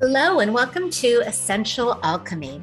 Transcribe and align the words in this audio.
Hello, 0.00 0.38
and 0.38 0.54
welcome 0.54 0.90
to 0.90 1.22
Essential 1.26 1.98
Alchemy. 2.04 2.62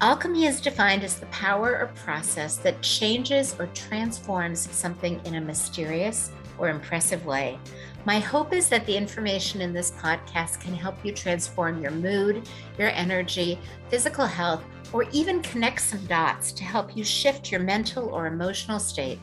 Alchemy 0.00 0.46
is 0.46 0.62
defined 0.62 1.04
as 1.04 1.20
the 1.20 1.26
power 1.26 1.78
or 1.78 1.88
process 1.88 2.56
that 2.56 2.80
changes 2.80 3.54
or 3.58 3.66
transforms 3.74 4.60
something 4.74 5.20
in 5.26 5.34
a 5.34 5.40
mysterious 5.42 6.30
or 6.56 6.70
impressive 6.70 7.26
way. 7.26 7.58
My 8.06 8.18
hope 8.18 8.54
is 8.54 8.70
that 8.70 8.86
the 8.86 8.96
information 8.96 9.60
in 9.60 9.74
this 9.74 9.90
podcast 9.90 10.62
can 10.62 10.72
help 10.72 11.04
you 11.04 11.12
transform 11.12 11.82
your 11.82 11.90
mood, 11.90 12.48
your 12.78 12.88
energy, 12.88 13.58
physical 13.90 14.24
health, 14.24 14.64
or 14.94 15.02
even 15.12 15.42
connect 15.42 15.82
some 15.82 16.06
dots 16.06 16.50
to 16.52 16.64
help 16.64 16.96
you 16.96 17.04
shift 17.04 17.52
your 17.52 17.60
mental 17.60 18.08
or 18.08 18.26
emotional 18.26 18.78
state. 18.78 19.18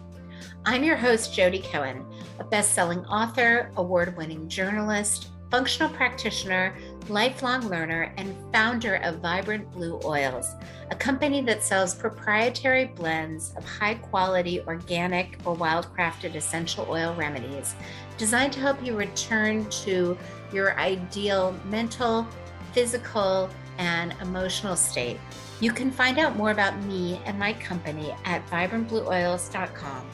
I'm 0.63 0.83
your 0.83 0.95
host, 0.95 1.33
Jody 1.33 1.63
Cohen, 1.71 2.05
a 2.37 2.43
best 2.43 2.75
selling 2.75 3.03
author, 3.07 3.71
award 3.77 4.15
winning 4.15 4.47
journalist, 4.47 5.29
functional 5.49 5.89
practitioner, 5.89 6.75
lifelong 7.09 7.67
learner, 7.69 8.13
and 8.17 8.35
founder 8.51 8.95
of 8.97 9.19
Vibrant 9.19 9.71
Blue 9.71 9.99
Oils, 10.03 10.53
a 10.91 10.95
company 10.95 11.41
that 11.41 11.63
sells 11.63 11.95
proprietary 11.95 12.85
blends 12.85 13.53
of 13.55 13.65
high 13.65 13.95
quality 13.95 14.61
organic 14.61 15.37
or 15.45 15.55
wildcrafted 15.55 16.35
essential 16.35 16.85
oil 16.89 17.13
remedies 17.15 17.75
designed 18.17 18.53
to 18.53 18.59
help 18.59 18.83
you 18.83 18.95
return 18.95 19.69
to 19.69 20.17
your 20.51 20.77
ideal 20.79 21.55
mental, 21.69 22.27
physical, 22.73 23.49
and 23.77 24.15
emotional 24.21 24.75
state. 24.75 25.19
You 25.59 25.71
can 25.71 25.91
find 25.91 26.19
out 26.19 26.35
more 26.35 26.51
about 26.51 26.77
me 26.83 27.21
and 27.25 27.39
my 27.39 27.53
company 27.53 28.13
at 28.25 28.45
vibrantblueoils.com. 28.47 30.09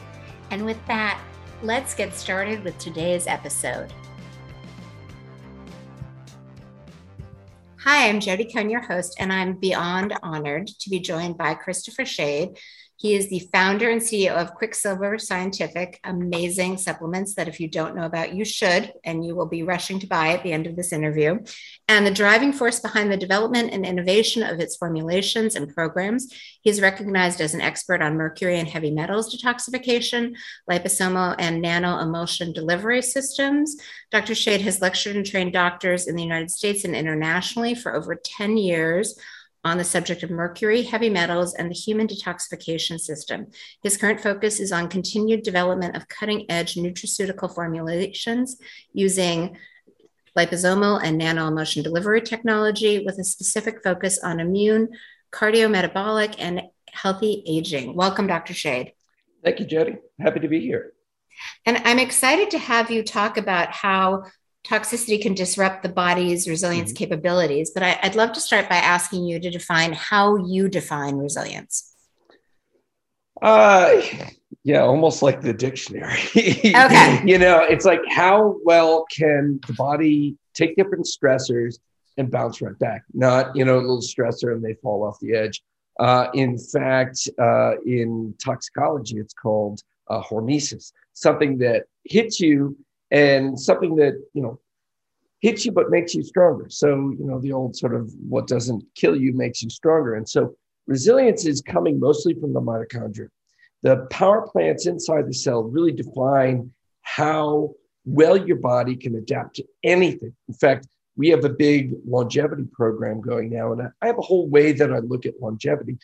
And 0.50 0.64
with 0.64 0.84
that, 0.86 1.20
let's 1.62 1.94
get 1.94 2.14
started 2.14 2.62
with 2.64 2.78
today's 2.78 3.26
episode. 3.26 3.92
Hi, 7.84 8.08
I'm 8.08 8.20
Jody 8.20 8.50
Cohen, 8.50 8.70
your 8.70 8.80
host, 8.80 9.16
and 9.18 9.30
I'm 9.30 9.56
beyond 9.56 10.14
honored 10.22 10.68
to 10.68 10.88
be 10.88 11.00
joined 11.00 11.36
by 11.36 11.52
Christopher 11.52 12.06
Shade. 12.06 12.56
He 12.96 13.14
is 13.14 13.28
the 13.28 13.40
founder 13.52 13.90
and 13.90 14.00
CEO 14.00 14.36
of 14.36 14.54
Quicksilver 14.54 15.18
Scientific, 15.18 15.98
amazing 16.04 16.78
supplements 16.78 17.34
that 17.34 17.48
if 17.48 17.58
you 17.58 17.68
don't 17.68 17.96
know 17.96 18.04
about, 18.04 18.34
you 18.34 18.44
should, 18.44 18.92
and 19.04 19.24
you 19.24 19.34
will 19.34 19.46
be 19.46 19.64
rushing 19.64 19.98
to 19.98 20.06
buy 20.06 20.28
at 20.28 20.44
the 20.44 20.52
end 20.52 20.68
of 20.68 20.76
this 20.76 20.92
interview. 20.92 21.38
And 21.88 22.06
the 22.06 22.12
driving 22.12 22.52
force 22.52 22.78
behind 22.78 23.10
the 23.10 23.16
development 23.16 23.72
and 23.72 23.84
innovation 23.84 24.44
of 24.44 24.60
its 24.60 24.76
formulations 24.76 25.56
and 25.56 25.74
programs. 25.74 26.32
He 26.62 26.70
is 26.70 26.80
recognized 26.80 27.40
as 27.40 27.52
an 27.52 27.60
expert 27.60 28.00
on 28.00 28.16
mercury 28.16 28.58
and 28.58 28.68
heavy 28.68 28.92
metals 28.92 29.34
detoxification, 29.34 30.34
liposomal 30.70 31.34
and 31.38 31.60
nano 31.60 31.98
emulsion 31.98 32.52
delivery 32.52 33.02
systems. 33.02 33.76
Dr. 34.12 34.34
Shade 34.34 34.60
has 34.60 34.80
lectured 34.80 35.16
and 35.16 35.26
trained 35.26 35.52
doctors 35.52 36.06
in 36.06 36.14
the 36.14 36.22
United 36.22 36.50
States 36.50 36.84
and 36.84 36.94
internationally 36.94 37.74
for 37.74 37.94
over 37.94 38.14
10 38.14 38.56
years 38.56 39.18
on 39.64 39.78
the 39.78 39.84
subject 39.84 40.22
of 40.22 40.30
mercury, 40.30 40.82
heavy 40.82 41.08
metals, 41.08 41.54
and 41.54 41.70
the 41.70 41.74
human 41.74 42.06
detoxification 42.06 43.00
system. 43.00 43.46
His 43.82 43.96
current 43.96 44.20
focus 44.20 44.60
is 44.60 44.72
on 44.72 44.88
continued 44.88 45.42
development 45.42 45.96
of 45.96 46.08
cutting 46.08 46.46
edge 46.50 46.74
nutraceutical 46.74 47.52
formulations 47.54 48.56
using 48.92 49.56
liposomal 50.36 51.00
and 51.02 51.16
nano-emulsion 51.16 51.82
delivery 51.82 52.20
technology 52.20 53.04
with 53.04 53.18
a 53.18 53.24
specific 53.24 53.82
focus 53.82 54.18
on 54.22 54.40
immune, 54.40 54.88
cardiometabolic, 55.32 56.34
and 56.38 56.62
healthy 56.92 57.42
aging. 57.46 57.94
Welcome, 57.94 58.26
Dr. 58.26 58.52
Shade. 58.52 58.92
Thank 59.42 59.60
you, 59.60 59.66
Jody. 59.66 59.96
Happy 60.20 60.40
to 60.40 60.48
be 60.48 60.60
here. 60.60 60.92
And 61.66 61.78
I'm 61.84 61.98
excited 61.98 62.50
to 62.50 62.58
have 62.58 62.90
you 62.90 63.02
talk 63.02 63.36
about 63.36 63.72
how 63.72 64.24
toxicity 64.64 65.20
can 65.20 65.34
disrupt 65.34 65.82
the 65.82 65.88
body's 65.88 66.48
resilience 66.48 66.90
mm-hmm. 66.90 67.04
capabilities. 67.04 67.70
But 67.70 67.82
I, 67.82 67.98
would 68.02 68.16
love 68.16 68.32
to 68.32 68.40
start 68.40 68.68
by 68.68 68.76
asking 68.76 69.26
you 69.26 69.38
to 69.38 69.50
define 69.50 69.92
how 69.92 70.36
you 70.36 70.68
define 70.68 71.16
resilience. 71.16 71.94
Uh, 73.42 74.00
yeah, 74.62 74.80
almost 74.80 75.22
like 75.22 75.42
the 75.42 75.52
dictionary. 75.52 76.18
okay. 76.34 77.22
you 77.26 77.38
know, 77.38 77.60
it's 77.60 77.84
like 77.84 78.00
how 78.08 78.56
well 78.64 79.04
can 79.14 79.60
the 79.66 79.74
body 79.74 80.36
take 80.54 80.76
different 80.76 81.06
stressors 81.06 81.78
and 82.16 82.30
bounce 82.30 82.62
right 82.62 82.78
back? 82.78 83.02
Not, 83.12 83.54
you 83.54 83.64
know, 83.64 83.76
a 83.76 83.80
little 83.80 84.00
stressor 84.00 84.52
and 84.52 84.64
they 84.64 84.74
fall 84.74 85.04
off 85.04 85.18
the 85.20 85.34
edge. 85.34 85.62
Uh, 86.00 86.28
in 86.34 86.58
fact, 86.58 87.28
uh, 87.38 87.72
in 87.84 88.34
toxicology, 88.42 89.18
it's 89.18 89.34
called 89.34 89.80
uh, 90.08 90.22
hormesis, 90.22 90.92
something 91.12 91.58
that 91.58 91.84
hits 92.04 92.40
you 92.40 92.76
and 93.10 93.58
something 93.58 93.96
that 93.96 94.14
you 94.32 94.42
know 94.42 94.60
hits 95.40 95.64
you 95.66 95.72
but 95.72 95.90
makes 95.90 96.14
you 96.14 96.22
stronger. 96.22 96.66
So 96.68 96.88
you 97.18 97.26
know 97.26 97.40
the 97.40 97.52
old 97.52 97.76
sort 97.76 97.94
of 97.94 98.12
what 98.28 98.46
doesn't 98.46 98.84
kill 98.94 99.16
you 99.16 99.32
makes 99.32 99.62
you 99.62 99.70
stronger. 99.70 100.14
And 100.14 100.28
so 100.28 100.54
resilience 100.86 101.46
is 101.46 101.60
coming 101.60 101.98
mostly 102.00 102.34
from 102.34 102.52
the 102.52 102.60
mitochondria. 102.60 103.28
The 103.82 104.06
power 104.10 104.48
plants 104.48 104.86
inside 104.86 105.26
the 105.26 105.34
cell 105.34 105.62
really 105.62 105.92
define 105.92 106.72
how 107.02 107.74
well 108.06 108.36
your 108.36 108.56
body 108.56 108.96
can 108.96 109.14
adapt 109.14 109.56
to 109.56 109.64
anything. 109.82 110.34
In 110.48 110.54
fact 110.54 110.86
we 111.16 111.28
have 111.28 111.44
a 111.44 111.48
big 111.48 111.92
longevity 112.06 112.64
program 112.72 113.20
going 113.20 113.50
now 113.50 113.72
and 113.72 113.82
i 114.02 114.06
have 114.06 114.18
a 114.18 114.22
whole 114.22 114.48
way 114.48 114.72
that 114.72 114.92
i 114.92 114.98
look 114.98 115.26
at 115.26 115.40
longevity 115.40 115.96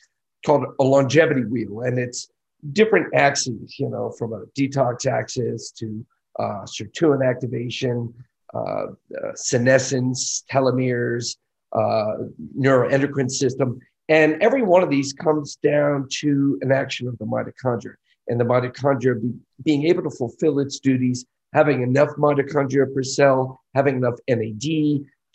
called 0.45 0.65
a 0.79 0.85
longevity 0.85 1.45
wheel 1.45 1.81
and 1.81 1.99
it's 1.99 2.29
different 2.73 3.13
axes 3.15 3.79
you 3.79 3.89
know 3.89 4.11
from 4.19 4.33
a 4.33 4.45
detox 4.59 5.07
axis 5.07 5.71
to 5.71 6.05
uh, 6.41 6.65
sirtuin 6.65 7.29
activation, 7.29 8.13
uh, 8.55 8.59
uh, 8.59 8.87
senescence, 9.35 10.45
telomeres, 10.51 11.37
uh, 11.73 12.13
neuroendocrine 12.59 13.31
system. 13.31 13.79
And 14.09 14.43
every 14.43 14.63
one 14.63 14.83
of 14.83 14.91
these 14.91 15.13
comes 15.13 15.57
down 15.57 16.09
to 16.21 16.59
an 16.63 16.73
action 16.73 17.07
of 17.07 17.17
the 17.19 17.27
mitochondria. 17.27 17.95
And 18.29 18.41
the 18.41 18.45
mitochondria 18.45 19.21
be, 19.21 19.33
being 19.65 19.87
able 19.87 20.03
to 20.03 20.11
fulfill 20.11 20.59
its 20.59 20.81
duties, 20.81 21.25
having 21.53 21.83
enough 21.83 22.11
mitochondria 22.17 22.93
per 22.93 23.03
cell, 23.03 23.61
having 23.75 23.97
enough 23.97 24.19
NAD 24.29 24.67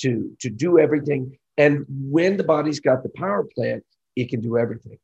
to, 0.02 0.36
to 0.42 0.50
do 0.50 0.80
everything. 0.80 1.38
And 1.58 1.86
when 1.88 2.36
the 2.36 2.44
body's 2.44 2.82
got 2.82 3.04
the 3.04 3.10
power 3.10 3.48
plant, 3.56 3.84
it 4.16 4.30
can 4.30 4.42
do 4.42 4.58
everything. 4.58 4.98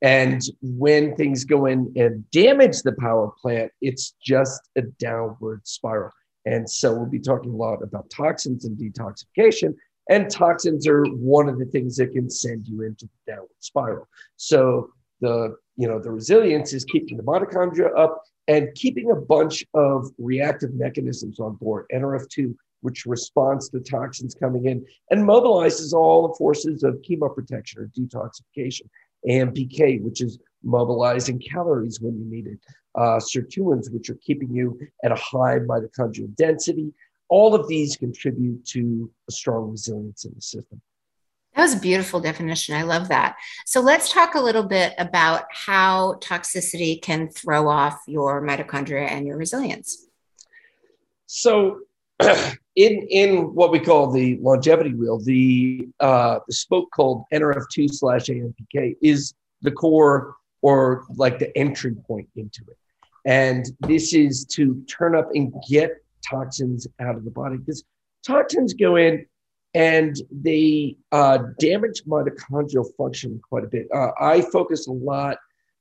And 0.00 0.40
when 0.62 1.16
things 1.16 1.44
go 1.44 1.66
in 1.66 1.92
and 1.96 2.28
damage 2.30 2.82
the 2.82 2.92
power 2.92 3.32
plant, 3.40 3.72
it's 3.80 4.14
just 4.22 4.60
a 4.76 4.82
downward 4.82 5.66
spiral. 5.66 6.12
And 6.46 6.68
so 6.68 6.94
we'll 6.94 7.06
be 7.06 7.18
talking 7.18 7.52
a 7.52 7.56
lot 7.56 7.82
about 7.82 8.08
toxins 8.10 8.64
and 8.64 8.78
detoxification. 8.78 9.74
And 10.08 10.30
toxins 10.30 10.86
are 10.86 11.04
one 11.04 11.48
of 11.48 11.58
the 11.58 11.66
things 11.66 11.96
that 11.96 12.12
can 12.12 12.30
send 12.30 12.66
you 12.66 12.82
into 12.82 13.06
the 13.06 13.32
downward 13.32 13.48
spiral. 13.58 14.08
So 14.36 14.90
the 15.20 15.56
you 15.76 15.88
know 15.88 15.98
the 15.98 16.10
resilience 16.10 16.72
is 16.72 16.84
keeping 16.84 17.16
the 17.16 17.22
mitochondria 17.22 17.90
up 17.98 18.22
and 18.46 18.72
keeping 18.74 19.10
a 19.10 19.16
bunch 19.16 19.64
of 19.74 20.10
reactive 20.16 20.74
mechanisms 20.74 21.38
on 21.38 21.56
board. 21.56 21.86
NRF2, 21.92 22.54
which 22.80 23.04
responds 23.04 23.68
to 23.70 23.80
toxins 23.80 24.34
coming 24.34 24.66
in 24.66 24.86
and 25.10 25.22
mobilizes 25.22 25.92
all 25.92 26.28
the 26.28 26.34
forces 26.34 26.82
of 26.82 27.02
chemoprotection 27.02 27.78
or 27.78 27.90
detoxification. 27.98 28.88
AMPK, 29.28 30.02
which 30.02 30.20
is 30.20 30.38
mobilizing 30.62 31.38
calories 31.38 32.00
when 32.00 32.18
you 32.18 32.24
need 32.24 32.46
it, 32.46 32.58
uh, 32.94 33.18
sirtuins, 33.18 33.92
which 33.92 34.10
are 34.10 34.18
keeping 34.22 34.50
you 34.50 34.78
at 35.04 35.12
a 35.12 35.16
high 35.16 35.58
mitochondrial 35.58 36.34
density. 36.36 36.92
All 37.28 37.54
of 37.54 37.68
these 37.68 37.96
contribute 37.96 38.64
to 38.66 39.10
a 39.28 39.32
strong 39.32 39.70
resilience 39.70 40.24
in 40.24 40.32
the 40.34 40.40
system. 40.40 40.80
That 41.54 41.62
was 41.62 41.74
a 41.74 41.80
beautiful 41.80 42.20
definition. 42.20 42.74
I 42.76 42.82
love 42.82 43.08
that. 43.08 43.36
So 43.66 43.80
let's 43.80 44.12
talk 44.12 44.34
a 44.34 44.40
little 44.40 44.62
bit 44.62 44.94
about 44.96 45.44
how 45.50 46.14
toxicity 46.20 47.02
can 47.02 47.28
throw 47.28 47.68
off 47.68 48.00
your 48.06 48.40
mitochondria 48.42 49.10
and 49.10 49.26
your 49.26 49.36
resilience. 49.36 50.06
So 51.26 51.80
in 52.78 53.02
in 53.10 53.54
what 53.54 53.72
we 53.72 53.80
call 53.80 54.08
the 54.08 54.38
longevity 54.40 54.94
wheel, 54.94 55.18
the 55.18 55.88
uh, 55.98 56.38
the 56.46 56.54
spoke 56.54 56.88
called 56.92 57.24
NRF2 57.32 57.92
slash 57.92 58.26
AMPK 58.26 58.96
is 59.02 59.34
the 59.62 59.72
core 59.72 60.36
or 60.62 61.04
like 61.16 61.40
the 61.40 61.56
entry 61.58 61.96
point 62.06 62.28
into 62.36 62.62
it. 62.68 62.76
And 63.24 63.66
this 63.80 64.14
is 64.14 64.44
to 64.52 64.80
turn 64.88 65.16
up 65.16 65.28
and 65.34 65.52
get 65.68 65.90
toxins 66.24 66.86
out 67.00 67.16
of 67.16 67.24
the 67.24 67.32
body 67.32 67.56
because 67.56 67.82
toxins 68.24 68.74
go 68.74 68.94
in 68.94 69.26
and 69.74 70.16
they 70.30 70.96
uh, 71.10 71.38
damage 71.58 72.04
mitochondrial 72.06 72.86
function 72.96 73.40
quite 73.48 73.64
a 73.64 73.68
bit. 73.68 73.88
Uh, 73.92 74.10
I 74.20 74.40
focus 74.40 74.86
a 74.86 74.92
lot 74.92 75.38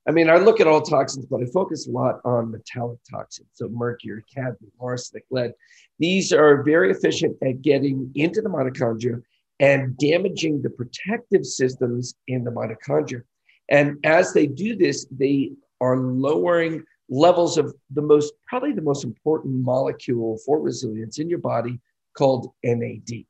I 0.08 0.12
mean, 0.12 0.30
I 0.30 0.38
look 0.38 0.62
at 0.62 0.68
all 0.68 0.82
toxins, 0.82 1.26
but 1.26 1.42
I 1.42 1.46
focus 1.48 1.88
a 1.88 1.92
lot 1.92 2.22
on 2.24 2.52
metallic 2.52 3.00
toxins. 3.10 3.50
So 3.54 3.68
mercury, 3.68 4.24
cadmium, 4.34 4.72
arsenic, 4.80 5.26
lead. 5.32 5.54
These 6.00 6.32
are 6.32 6.64
very 6.64 6.92
efficient 6.92 7.36
at 7.44 7.62
getting 7.62 8.10
into 8.16 8.42
the 8.42 8.50
mitochondria 8.50 9.22
and 9.60 9.98
damaging 9.98 10.62
the 10.62 10.70
protective 10.70 11.46
systems 11.46 12.16
in 12.28 12.46
the 12.46 12.52
mitochondria. 12.52 13.24
And 13.70 13.98
as 14.06 14.34
they 14.34 14.48
do 14.48 14.78
this, 14.78 15.06
they 15.12 15.52
are 15.82 15.98
lowering 15.98 16.84
levels 17.10 17.58
of 17.58 17.76
the 17.92 18.02
most, 18.02 18.34
probably 18.48 18.72
the 18.72 18.82
most 18.82 19.04
important 19.04 19.56
molecule 19.56 20.38
for 20.46 20.62
resilience 20.62 21.20
in 21.20 21.30
your 21.30 21.40
body 21.40 21.80
called 22.18 22.54
NAD. 22.64 23.26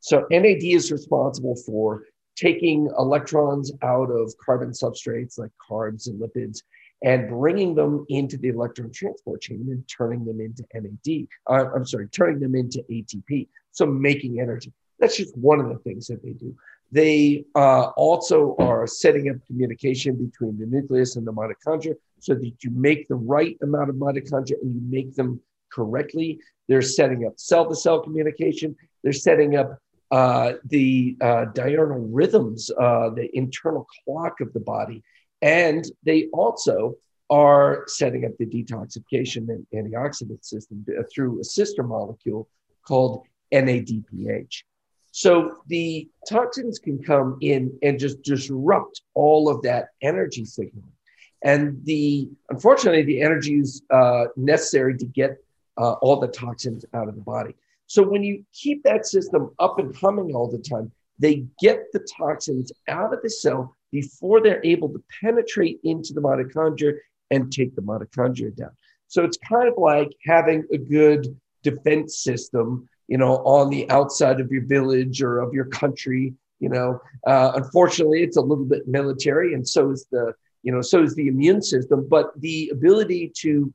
So 0.00 0.26
NAD 0.30 0.62
is 0.62 0.90
responsible 0.90 1.56
for 1.66 2.04
taking 2.40 2.90
electrons 2.98 3.72
out 3.82 4.10
of 4.10 4.32
carbon 4.38 4.70
substrates 4.70 5.38
like 5.38 5.50
carbs 5.70 6.08
and 6.08 6.20
lipids 6.20 6.62
and 7.02 7.28
bringing 7.28 7.74
them 7.74 8.04
into 8.08 8.36
the 8.36 8.48
electron 8.48 8.90
transport 8.92 9.40
chain 9.40 9.66
and 9.70 9.86
turning 9.88 10.24
them 10.24 10.40
into 10.40 10.64
NAD. 10.74 11.26
Uh, 11.48 11.70
I'm 11.74 11.86
sorry, 11.86 12.08
turning 12.08 12.40
them 12.40 12.54
into 12.54 12.84
ATP. 12.90 13.48
So 13.72 13.86
making 13.86 14.40
energy. 14.40 14.72
That's 14.98 15.16
just 15.16 15.36
one 15.36 15.60
of 15.60 15.68
the 15.68 15.78
things 15.78 16.06
that 16.08 16.22
they 16.22 16.32
do. 16.32 16.54
They 16.92 17.44
uh, 17.54 17.84
also 17.96 18.56
are 18.58 18.86
setting 18.86 19.30
up 19.30 19.36
communication 19.46 20.16
between 20.16 20.58
the 20.58 20.66
nucleus 20.66 21.16
and 21.16 21.26
the 21.26 21.32
mitochondria 21.32 21.94
so 22.18 22.34
that 22.34 22.52
you 22.62 22.70
make 22.70 23.08
the 23.08 23.14
right 23.14 23.56
amount 23.62 23.90
of 23.90 23.96
mitochondria 23.96 24.60
and 24.60 24.74
you 24.74 24.82
make 24.90 25.14
them 25.14 25.40
correctly. 25.72 26.40
They're 26.68 26.82
setting 26.82 27.26
up 27.26 27.34
cell 27.38 27.68
to 27.68 27.76
cell 27.76 28.00
communication. 28.00 28.76
They're 29.02 29.12
setting 29.12 29.56
up 29.56 29.78
uh, 30.10 30.54
the 30.64 31.16
uh, 31.20 31.44
diurnal 31.46 32.00
rhythms, 32.00 32.70
uh, 32.70 33.10
the 33.10 33.28
internal 33.36 33.86
clock 34.04 34.40
of 34.40 34.52
the 34.52 34.60
body. 34.60 35.02
And 35.42 35.84
they 36.04 36.26
also 36.32 36.96
are 37.30 37.84
setting 37.86 38.24
up 38.24 38.32
the 38.38 38.46
detoxification 38.46 39.48
and 39.48 39.66
antioxidant 39.72 40.44
system 40.44 40.84
through 41.14 41.40
a 41.40 41.44
sister 41.44 41.82
molecule 41.82 42.48
called 42.86 43.22
NADPH. 43.52 44.64
So 45.12 45.58
the 45.66 46.08
toxins 46.28 46.78
can 46.78 47.02
come 47.02 47.38
in 47.40 47.76
and 47.82 47.98
just 47.98 48.22
disrupt 48.22 49.02
all 49.14 49.48
of 49.48 49.62
that 49.62 49.88
energy 50.02 50.44
signal. 50.44 50.84
And 51.42 51.80
the 51.84 52.28
unfortunately, 52.50 53.02
the 53.02 53.22
energy 53.22 53.54
is 53.54 53.82
uh, 53.90 54.26
necessary 54.36 54.96
to 54.98 55.06
get 55.06 55.38
uh, 55.78 55.92
all 55.94 56.20
the 56.20 56.28
toxins 56.28 56.84
out 56.94 57.08
of 57.08 57.14
the 57.14 57.22
body. 57.22 57.54
So 57.90 58.04
when 58.04 58.22
you 58.22 58.44
keep 58.52 58.84
that 58.84 59.04
system 59.04 59.50
up 59.58 59.80
and 59.80 59.92
humming 59.96 60.32
all 60.32 60.48
the 60.48 60.58
time, 60.58 60.92
they 61.18 61.44
get 61.60 61.86
the 61.92 62.06
toxins 62.16 62.70
out 62.86 63.12
of 63.12 63.20
the 63.20 63.28
cell 63.28 63.76
before 63.90 64.40
they're 64.40 64.64
able 64.64 64.90
to 64.90 65.02
penetrate 65.20 65.80
into 65.82 66.12
the 66.12 66.20
mitochondria 66.20 66.96
and 67.32 67.50
take 67.50 67.74
the 67.74 67.82
mitochondria 67.82 68.54
down. 68.54 68.70
So 69.08 69.24
it's 69.24 69.38
kind 69.38 69.66
of 69.66 69.74
like 69.76 70.12
having 70.24 70.62
a 70.72 70.78
good 70.78 71.36
defense 71.64 72.22
system, 72.22 72.88
you 73.08 73.18
know, 73.18 73.38
on 73.38 73.70
the 73.70 73.90
outside 73.90 74.38
of 74.38 74.52
your 74.52 74.66
village 74.66 75.20
or 75.20 75.40
of 75.40 75.52
your 75.52 75.64
country. 75.64 76.32
You 76.60 76.68
know, 76.68 77.00
uh, 77.26 77.52
unfortunately, 77.56 78.22
it's 78.22 78.36
a 78.36 78.40
little 78.40 78.66
bit 78.66 78.86
military, 78.86 79.54
and 79.54 79.66
so 79.66 79.90
is 79.90 80.06
the, 80.12 80.32
you 80.62 80.70
know, 80.70 80.80
so 80.80 81.02
is 81.02 81.16
the 81.16 81.26
immune 81.26 81.60
system. 81.60 82.06
But 82.08 82.40
the 82.40 82.70
ability 82.72 83.32
to 83.38 83.74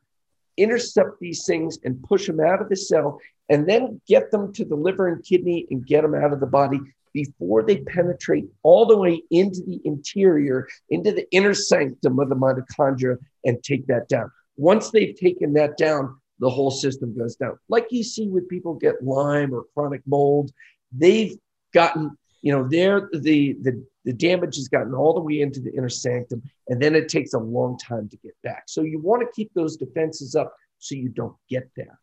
intercept 0.57 1.19
these 1.19 1.45
things 1.45 1.79
and 1.83 2.01
push 2.03 2.27
them 2.27 2.39
out 2.39 2.61
of 2.61 2.69
the 2.69 2.75
cell 2.75 3.19
and 3.49 3.67
then 3.67 4.01
get 4.07 4.31
them 4.31 4.51
to 4.53 4.65
the 4.65 4.75
liver 4.75 5.07
and 5.07 5.23
kidney 5.23 5.67
and 5.69 5.85
get 5.85 6.01
them 6.01 6.15
out 6.15 6.33
of 6.33 6.39
the 6.39 6.47
body 6.47 6.79
before 7.13 7.63
they 7.63 7.77
penetrate 7.77 8.45
all 8.63 8.85
the 8.85 8.97
way 8.97 9.23
into 9.31 9.61
the 9.65 9.79
interior, 9.85 10.67
into 10.89 11.11
the 11.11 11.25
inner 11.31 11.53
sanctum 11.53 12.19
of 12.19 12.27
the 12.27 12.35
mitochondria 12.35 13.17
and 13.45 13.63
take 13.63 13.87
that 13.87 14.09
down. 14.09 14.29
Once 14.57 14.91
they've 14.91 15.15
taken 15.17 15.53
that 15.53 15.77
down, 15.77 16.17
the 16.39 16.49
whole 16.49 16.71
system 16.71 17.17
goes 17.17 17.35
down. 17.37 17.57
Like 17.69 17.87
you 17.89 18.03
see 18.03 18.27
with 18.27 18.49
people 18.49 18.73
get 18.73 19.03
Lyme 19.03 19.53
or 19.53 19.65
chronic 19.73 20.01
mold, 20.05 20.51
they've 20.91 21.37
gotten, 21.73 22.17
you 22.41 22.51
know, 22.51 22.67
they're 22.67 23.09
the 23.13 23.53
the 23.61 23.85
the 24.05 24.13
damage 24.13 24.55
has 24.55 24.67
gotten 24.67 24.93
all 24.93 25.13
the 25.13 25.19
way 25.19 25.41
into 25.41 25.59
the 25.59 25.73
inner 25.73 25.89
sanctum, 25.89 26.43
and 26.67 26.81
then 26.81 26.95
it 26.95 27.09
takes 27.09 27.33
a 27.33 27.39
long 27.39 27.77
time 27.77 28.07
to 28.09 28.17
get 28.17 28.35
back. 28.43 28.63
So 28.67 28.83
you 28.83 28.99
want 28.99 29.21
to 29.21 29.27
keep 29.35 29.51
those 29.53 29.77
defenses 29.77 30.35
up 30.35 30.55
so 30.79 30.95
you 30.95 31.09
don't 31.09 31.35
get 31.49 31.69
there. 31.75 31.99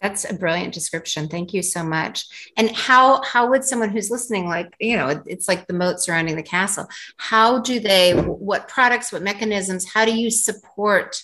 That's 0.00 0.28
a 0.28 0.34
brilliant 0.34 0.74
description. 0.74 1.28
Thank 1.28 1.54
you 1.54 1.62
so 1.62 1.84
much. 1.84 2.50
And 2.56 2.74
how 2.74 3.22
how 3.22 3.48
would 3.50 3.64
someone 3.64 3.90
who's 3.90 4.10
listening, 4.10 4.48
like 4.48 4.74
you 4.80 4.96
know, 4.96 5.22
it's 5.26 5.46
like 5.46 5.68
the 5.68 5.74
moat 5.74 6.00
surrounding 6.00 6.34
the 6.34 6.42
castle. 6.42 6.88
How 7.18 7.60
do 7.60 7.78
they? 7.78 8.12
What 8.14 8.66
products? 8.66 9.12
What 9.12 9.22
mechanisms? 9.22 9.88
How 9.88 10.04
do 10.04 10.12
you 10.12 10.28
support 10.28 11.22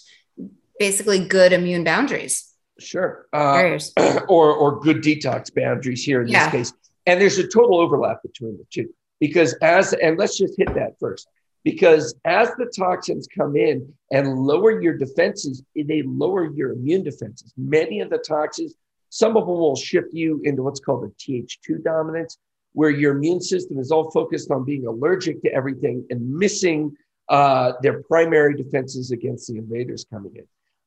basically 0.78 1.26
good 1.26 1.52
immune 1.52 1.82
boundaries? 1.82 2.54
Sure. 2.78 3.26
Uh, 3.32 3.80
or 4.28 4.52
or 4.52 4.78
good 4.78 4.98
detox 4.98 5.52
boundaries 5.52 6.04
here 6.04 6.22
in 6.22 6.28
yeah. 6.28 6.48
this 6.48 6.70
case. 6.70 6.78
And 7.04 7.20
there's 7.20 7.38
a 7.38 7.48
total 7.48 7.80
overlap 7.80 8.22
between 8.22 8.58
the 8.58 8.66
two 8.70 8.94
because 9.20 9.54
as 9.62 9.92
and 9.94 10.18
let's 10.18 10.36
just 10.38 10.54
hit 10.56 10.72
that 10.74 10.98
first 10.98 11.28
because 11.64 12.14
as 12.24 12.48
the 12.56 12.72
toxins 12.76 13.26
come 13.36 13.56
in 13.56 13.92
and 14.10 14.38
lower 14.38 14.80
your 14.80 14.96
defenses, 14.96 15.62
they 15.74 16.02
lower 16.02 16.50
your 16.50 16.72
immune 16.72 17.02
defenses. 17.02 17.52
Many 17.56 18.00
of 18.00 18.10
the 18.10 18.18
toxins, 18.18 18.74
some 19.10 19.36
of 19.36 19.46
them 19.46 19.56
will 19.56 19.76
shift 19.76 20.08
you 20.12 20.40
into 20.44 20.62
what's 20.62 20.80
called 20.80 21.04
a 21.04 21.08
Th2 21.20 21.82
dominance, 21.82 22.38
where 22.72 22.90
your 22.90 23.16
immune 23.16 23.40
system 23.40 23.78
is 23.78 23.90
all 23.90 24.10
focused 24.10 24.50
on 24.50 24.64
being 24.64 24.86
allergic 24.86 25.42
to 25.42 25.52
everything 25.52 26.06
and 26.10 26.30
missing 26.30 26.96
uh, 27.28 27.72
their 27.82 28.02
primary 28.04 28.56
defenses 28.56 29.10
against 29.10 29.48
the 29.48 29.58
invaders 29.58 30.06
coming 30.10 30.32
in. 30.36 30.44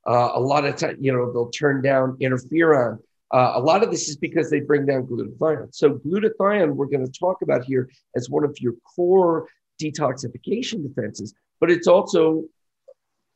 Uh, 0.08 0.32
a 0.34 0.40
lot 0.40 0.66
of 0.66 0.76
time, 0.76 0.98
you 1.00 1.14
know, 1.14 1.32
they'll 1.32 1.52
turn 1.52 1.82
down 1.82 2.18
interferon. 2.20 2.98
Uh, 3.34 3.54
a 3.56 3.60
lot 3.60 3.84
of 3.84 3.92
this 3.92 4.10
is 4.10 4.18
because 4.18 4.50
they 4.50 4.60
bring 4.60 4.86
down 4.86 5.08
glutathione. 5.08 5.74
So, 5.74 5.94
glutathione, 5.94 6.76
we're 6.76 6.88
going 6.88 7.06
to 7.06 7.20
talk 7.20 7.42
about 7.42 7.64
here 7.64 7.90
as 8.16 8.30
one 8.30 8.44
of 8.44 8.56
your 8.60 8.74
core 8.96 9.48
detoxification 9.82 10.84
defenses, 10.84 11.34
but 11.60 11.72
it's 11.72 11.88
also 11.88 12.44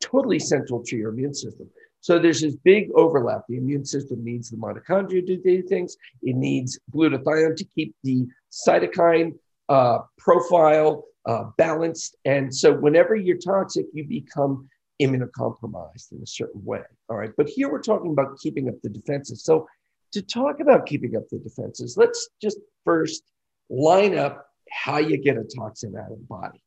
totally 0.02 0.40
central 0.40 0.84
to 0.84 0.96
your 0.96 1.10
immune 1.10 1.34
system. 1.34 1.70
So 2.02 2.20
there's 2.20 2.42
this 2.42 2.56
big 2.58 2.92
overlap. 2.94 3.46
The 3.50 3.58
immune 3.58 3.84
system 3.84 4.24
needs 4.24 4.52
the 4.52 4.58
mitochondria 4.58 5.26
to 5.26 5.38
do 5.38 5.64
things. 5.64 5.98
It 6.22 6.36
needs 6.36 6.80
glutathione 6.94 7.56
to 7.56 7.66
keep 7.74 7.96
the 8.04 8.28
cytokine 8.52 9.34
uh, 9.70 10.00
profile 10.20 11.06
uh, 11.26 11.46
balanced. 11.58 12.16
And 12.26 12.54
so 12.54 12.74
whenever 12.74 13.16
you're 13.16 13.40
toxic, 13.40 13.88
you 13.92 14.04
become 14.04 14.70
immunocompromised 15.02 16.12
in 16.12 16.22
a 16.22 16.28
certain 16.28 16.64
way. 16.64 16.82
All 17.10 17.18
right. 17.18 17.32
But 17.38 17.50
here 17.50 17.72
we're 17.72 17.82
talking 17.82 18.12
about 18.12 18.38
keeping 18.40 18.70
up 18.70 18.76
the 18.84 18.90
defenses. 18.90 19.44
So 19.44 19.68
to 20.16 20.22
talk 20.22 20.62
about 20.62 20.86
keeping 20.86 21.18
up 21.18 21.28
the 21.30 21.38
defenses, 21.40 21.98
let's 21.98 22.30
just 22.42 22.58
first 22.86 23.22
line 23.70 24.18
up 24.18 24.48
how 24.72 24.98
you 24.98 25.18
get 25.18 25.38
a 25.38 25.44
toxin 25.44 25.94
out 25.98 26.10
of 26.10 26.18
the 26.18 26.26
body. 26.26 26.62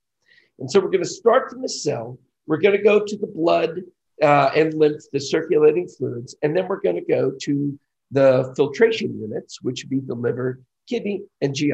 And 0.58 0.70
so 0.70 0.80
we're 0.80 0.90
going 0.90 1.02
to 1.02 1.08
start 1.08 1.50
from 1.50 1.62
the 1.62 1.68
cell. 1.68 2.18
We're 2.46 2.58
going 2.58 2.76
to 2.76 2.82
go 2.82 3.02
to 3.02 3.16
the 3.16 3.26
blood 3.26 3.80
uh, 4.22 4.50
and 4.54 4.74
lymph, 4.74 5.02
the 5.14 5.18
circulating 5.18 5.88
fluids, 5.88 6.34
and 6.42 6.54
then 6.54 6.68
we're 6.68 6.82
going 6.82 6.96
to 6.96 7.04
go 7.10 7.32
to 7.42 7.78
the 8.10 8.52
filtration 8.54 9.18
units, 9.18 9.62
which 9.62 9.84
would 9.84 9.90
be 9.90 10.00
the 10.00 10.14
liver, 10.14 10.60
kidney, 10.86 11.22
and 11.40 11.54
GI. 11.54 11.72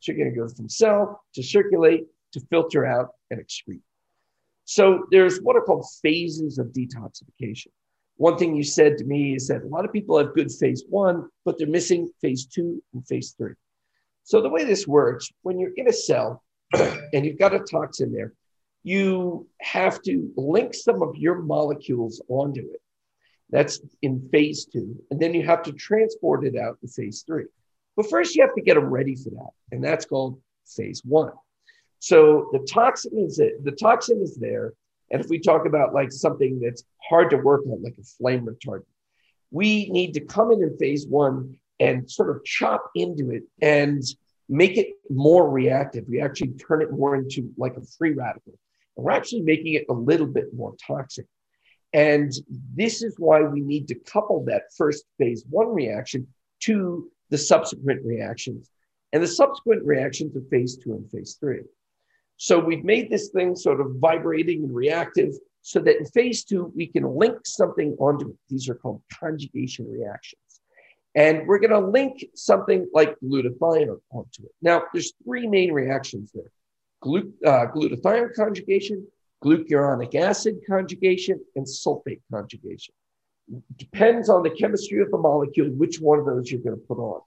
So 0.00 0.12
you're 0.12 0.18
going 0.18 0.34
to 0.34 0.38
go 0.38 0.48
from 0.48 0.68
cell 0.68 1.22
to 1.34 1.42
circulate 1.42 2.04
to 2.32 2.40
filter 2.50 2.84
out 2.84 3.10
and 3.30 3.40
excrete. 3.40 3.80
So 4.66 5.06
there's 5.10 5.40
what 5.40 5.56
are 5.56 5.62
called 5.62 5.86
phases 6.02 6.58
of 6.58 6.66
detoxification. 6.68 7.68
One 8.16 8.38
thing 8.38 8.54
you 8.54 8.64
said 8.64 8.98
to 8.98 9.04
me 9.04 9.34
is 9.34 9.48
that 9.48 9.62
a 9.62 9.66
lot 9.66 9.84
of 9.84 9.92
people 9.92 10.18
have 10.18 10.34
good 10.34 10.52
phase 10.52 10.84
one, 10.88 11.28
but 11.44 11.58
they're 11.58 11.66
missing 11.66 12.10
phase 12.20 12.46
two 12.46 12.82
and 12.92 13.06
phase 13.06 13.34
three. 13.36 13.54
So 14.22 14.40
the 14.40 14.48
way 14.48 14.64
this 14.64 14.86
works, 14.86 15.30
when 15.42 15.58
you're 15.58 15.74
in 15.76 15.88
a 15.88 15.92
cell 15.92 16.42
and 16.72 17.24
you've 17.24 17.38
got 17.38 17.54
a 17.54 17.60
toxin 17.60 18.12
there, 18.12 18.32
you 18.82 19.48
have 19.60 20.00
to 20.02 20.30
link 20.36 20.74
some 20.74 21.02
of 21.02 21.16
your 21.16 21.36
molecules 21.42 22.22
onto 22.28 22.60
it. 22.60 22.80
That's 23.50 23.80
in 24.02 24.28
phase 24.30 24.66
two. 24.66 24.96
And 25.10 25.20
then 25.20 25.34
you 25.34 25.44
have 25.44 25.62
to 25.64 25.72
transport 25.72 26.44
it 26.44 26.56
out 26.56 26.78
in 26.82 26.88
phase 26.88 27.24
three. 27.26 27.46
But 27.96 28.10
first, 28.10 28.34
you 28.34 28.42
have 28.42 28.54
to 28.54 28.62
get 28.62 28.74
them 28.74 28.86
ready 28.86 29.14
for 29.14 29.30
that. 29.30 29.50
And 29.72 29.82
that's 29.82 30.04
called 30.04 30.40
phase 30.66 31.02
one. 31.04 31.32
So 31.98 32.50
the 32.52 32.58
toxin 32.70 33.12
is 33.18 33.36
the 33.36 33.76
toxin 33.80 34.20
is 34.20 34.36
there. 34.36 34.74
And 35.10 35.22
if 35.22 35.28
we 35.28 35.38
talk 35.38 35.66
about 35.66 35.94
like 35.94 36.12
something 36.12 36.60
that's 36.60 36.84
hard 37.08 37.30
to 37.30 37.36
work 37.36 37.62
on, 37.66 37.82
like 37.82 37.96
a 37.98 38.04
flame 38.04 38.46
retardant, 38.46 38.84
we 39.50 39.88
need 39.90 40.14
to 40.14 40.20
come 40.20 40.50
in 40.50 40.62
in 40.62 40.76
phase 40.78 41.06
one 41.06 41.56
and 41.80 42.10
sort 42.10 42.34
of 42.34 42.44
chop 42.44 42.90
into 42.94 43.30
it 43.30 43.42
and 43.60 44.02
make 44.48 44.76
it 44.76 44.88
more 45.10 45.48
reactive. 45.48 46.04
We 46.08 46.20
actually 46.20 46.52
turn 46.52 46.82
it 46.82 46.92
more 46.92 47.16
into 47.16 47.52
like 47.56 47.76
a 47.76 47.82
free 47.98 48.12
radical. 48.12 48.54
And 48.96 49.04
we're 49.04 49.12
actually 49.12 49.42
making 49.42 49.74
it 49.74 49.86
a 49.88 49.92
little 49.92 50.26
bit 50.26 50.54
more 50.54 50.74
toxic. 50.86 51.26
And 51.92 52.32
this 52.74 53.02
is 53.02 53.14
why 53.18 53.42
we 53.42 53.60
need 53.60 53.88
to 53.88 53.94
couple 53.94 54.44
that 54.46 54.64
first 54.76 55.04
phase 55.18 55.44
one 55.48 55.68
reaction 55.68 56.26
to 56.60 57.10
the 57.30 57.38
subsequent 57.38 58.04
reactions. 58.04 58.68
And 59.12 59.22
the 59.22 59.28
subsequent 59.28 59.84
reactions 59.84 60.36
are 60.36 60.42
phase 60.50 60.76
two 60.76 60.92
and 60.92 61.08
phase 61.10 61.36
three. 61.38 61.60
So 62.36 62.58
we've 62.58 62.84
made 62.84 63.10
this 63.10 63.28
thing 63.28 63.54
sort 63.56 63.80
of 63.80 63.96
vibrating 63.96 64.64
and 64.64 64.74
reactive 64.74 65.34
so 65.62 65.80
that 65.80 65.96
in 65.96 66.04
phase 66.06 66.44
two, 66.44 66.72
we 66.76 66.86
can 66.86 67.04
link 67.04 67.38
something 67.44 67.96
onto 67.98 68.28
it. 68.30 68.36
These 68.50 68.68
are 68.68 68.74
called 68.74 69.02
conjugation 69.18 69.90
reactions. 69.90 70.40
And 71.14 71.46
we're 71.46 71.60
going 71.60 71.70
to 71.70 71.78
link 71.78 72.24
something 72.34 72.86
like 72.92 73.16
glutathione 73.24 73.98
onto 74.10 74.42
it. 74.42 74.50
Now, 74.60 74.82
there's 74.92 75.12
three 75.24 75.46
main 75.46 75.72
reactions 75.72 76.32
there. 76.34 76.50
Glut- 77.00 77.32
uh, 77.46 77.66
glutathione 77.72 78.34
conjugation, 78.34 79.06
glucuronic 79.42 80.14
acid 80.14 80.56
conjugation, 80.68 81.40
and 81.54 81.64
sulfate 81.64 82.20
conjugation. 82.32 82.94
Depends 83.76 84.28
on 84.28 84.42
the 84.42 84.50
chemistry 84.50 85.00
of 85.00 85.10
the 85.10 85.18
molecule, 85.18 85.70
which 85.70 86.00
one 86.00 86.18
of 86.18 86.26
those 86.26 86.50
you're 86.50 86.60
going 86.60 86.76
to 86.76 86.86
put 86.86 86.98
on. 86.98 87.20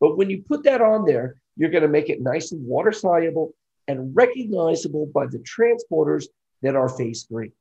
But 0.00 0.16
when 0.16 0.30
you 0.30 0.42
put 0.42 0.64
that 0.64 0.80
on 0.80 1.04
there, 1.04 1.36
you're 1.56 1.70
going 1.70 1.82
to 1.82 1.88
make 1.88 2.08
it 2.08 2.20
nice 2.20 2.52
and 2.52 2.66
water 2.66 2.92
soluble 2.92 3.54
and 3.88 4.14
recognizable 4.14 5.06
by 5.06 5.26
the 5.26 5.38
transporters 5.38 6.26
that 6.62 6.76
are 6.76 6.88
phase 6.88 7.24
three. 7.24 7.52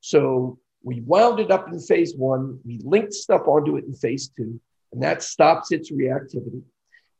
So 0.00 0.58
we 0.82 1.00
wound 1.00 1.40
it 1.40 1.50
up 1.50 1.68
in 1.68 1.80
phase 1.80 2.14
one, 2.16 2.60
we 2.64 2.80
linked 2.84 3.12
stuff 3.12 3.42
onto 3.46 3.76
it 3.76 3.84
in 3.84 3.94
phase 3.94 4.30
two, 4.36 4.60
and 4.92 5.02
that 5.02 5.22
stops 5.22 5.72
its 5.72 5.90
reactivity. 5.90 6.62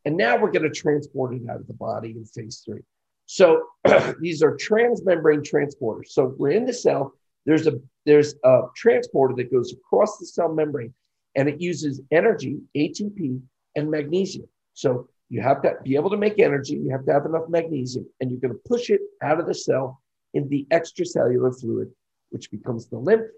And 0.04 0.16
now 0.16 0.36
we're 0.38 0.52
going 0.52 0.62
to 0.62 0.70
transport 0.70 1.34
it 1.34 1.42
out 1.50 1.60
of 1.60 1.66
the 1.66 1.74
body 1.74 2.12
in 2.12 2.24
phase 2.24 2.62
three. 2.64 2.82
So 3.26 3.62
these 4.20 4.42
are 4.42 4.56
transmembrane 4.56 5.42
transporters. 5.42 6.08
So 6.08 6.34
we're 6.38 6.52
in 6.52 6.64
the 6.64 6.72
cell. 6.72 7.12
There's 7.44 7.66
a 7.66 7.80
there's 8.06 8.34
a 8.44 8.62
transporter 8.74 9.34
that 9.36 9.52
goes 9.52 9.72
across 9.72 10.18
the 10.18 10.26
cell 10.26 10.52
membrane, 10.52 10.94
and 11.34 11.48
it 11.48 11.60
uses 11.60 12.00
energy, 12.10 12.58
ATP, 12.76 13.40
and 13.76 13.90
magnesium. 13.90 14.48
So 14.72 15.08
you 15.28 15.42
have 15.42 15.62
to 15.62 15.74
be 15.82 15.94
able 15.94 16.10
to 16.10 16.16
make 16.16 16.38
energy. 16.38 16.74
You 16.74 16.90
have 16.90 17.04
to 17.06 17.12
have 17.12 17.26
enough 17.26 17.48
magnesium, 17.48 18.06
and 18.20 18.30
you're 18.30 18.40
going 18.40 18.54
to 18.54 18.68
push 18.68 18.90
it 18.90 19.00
out 19.22 19.38
of 19.38 19.46
the 19.46 19.54
cell 19.54 20.00
in 20.34 20.48
the 20.48 20.66
extracellular 20.70 21.58
fluid, 21.58 21.90
which 22.30 22.50
becomes 22.50 22.88
the 22.88 22.98
lymph, 22.98 23.30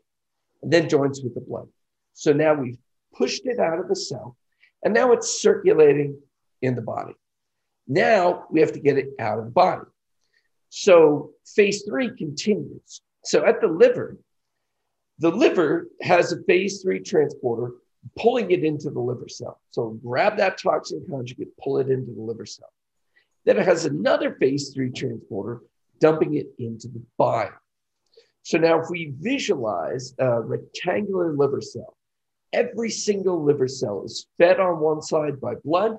and 0.62 0.72
then 0.72 0.88
joins 0.88 1.22
with 1.22 1.34
the 1.34 1.40
blood. 1.40 1.68
So 2.14 2.32
now 2.32 2.54
we've 2.54 2.78
pushed 3.16 3.46
it 3.46 3.58
out 3.58 3.78
of 3.78 3.88
the 3.88 3.96
cell, 3.96 4.36
and 4.84 4.94
now 4.94 5.12
it's 5.12 5.40
circulating 5.40 6.18
in 6.62 6.74
the 6.74 6.82
body. 6.82 7.14
Now 7.88 8.46
we 8.50 8.60
have 8.60 8.72
to 8.72 8.80
get 8.80 8.98
it 8.98 9.08
out 9.18 9.38
of 9.38 9.46
the 9.46 9.50
body. 9.50 9.86
So 10.68 11.32
phase 11.44 11.82
three 11.82 12.14
continues. 12.16 13.02
So 13.24 13.44
at 13.44 13.60
the 13.60 13.66
liver, 13.66 14.16
the 15.18 15.30
liver 15.30 15.88
has 16.00 16.32
a 16.32 16.42
phase 16.44 16.82
three 16.82 17.00
transporter 17.00 17.72
pulling 18.18 18.50
it 18.50 18.64
into 18.64 18.90
the 18.90 19.00
liver 19.00 19.28
cell. 19.28 19.60
So 19.70 19.98
grab 20.02 20.36
that 20.38 20.58
toxin 20.58 21.04
conjugate, 21.08 21.56
pull 21.62 21.78
it 21.78 21.90
into 21.90 22.12
the 22.12 22.22
liver 22.22 22.46
cell. 22.46 22.72
Then 23.44 23.58
it 23.58 23.66
has 23.66 23.84
another 23.84 24.36
phase 24.40 24.72
three 24.74 24.90
transporter 24.90 25.62
dumping 26.00 26.34
it 26.34 26.48
into 26.58 26.88
the 26.88 27.02
bile. 27.18 27.52
So 28.42 28.58
now 28.58 28.80
if 28.80 28.88
we 28.90 29.12
visualize 29.18 30.14
a 30.18 30.40
rectangular 30.40 31.34
liver 31.34 31.60
cell, 31.60 31.96
every 32.52 32.90
single 32.90 33.42
liver 33.44 33.68
cell 33.68 34.02
is 34.04 34.26
fed 34.38 34.60
on 34.60 34.80
one 34.80 35.02
side 35.02 35.40
by 35.40 35.54
blood 35.62 35.96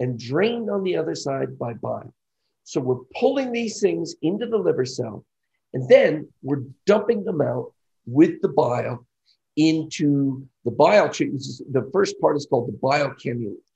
and 0.00 0.18
drained 0.18 0.70
on 0.70 0.82
the 0.82 0.96
other 0.96 1.14
side 1.14 1.58
by 1.58 1.72
bile. 1.74 2.14
So 2.64 2.80
we're 2.80 3.04
pulling 3.18 3.50
these 3.52 3.80
things 3.80 4.14
into 4.20 4.46
the 4.46 4.58
liver 4.58 4.84
cell, 4.84 5.24
and 5.72 5.88
then 5.88 6.28
we're 6.42 6.64
dumping 6.84 7.24
them 7.24 7.40
out 7.40 7.72
with 8.06 8.42
the 8.42 8.48
bile 8.48 9.06
into 9.58 10.46
the 10.64 10.70
bile 10.70 11.08
tree. 11.08 11.30
The 11.30 11.88
first 11.92 12.18
part 12.20 12.36
is 12.36 12.46
called 12.48 12.68
the 12.68 12.78
bile 12.78 13.14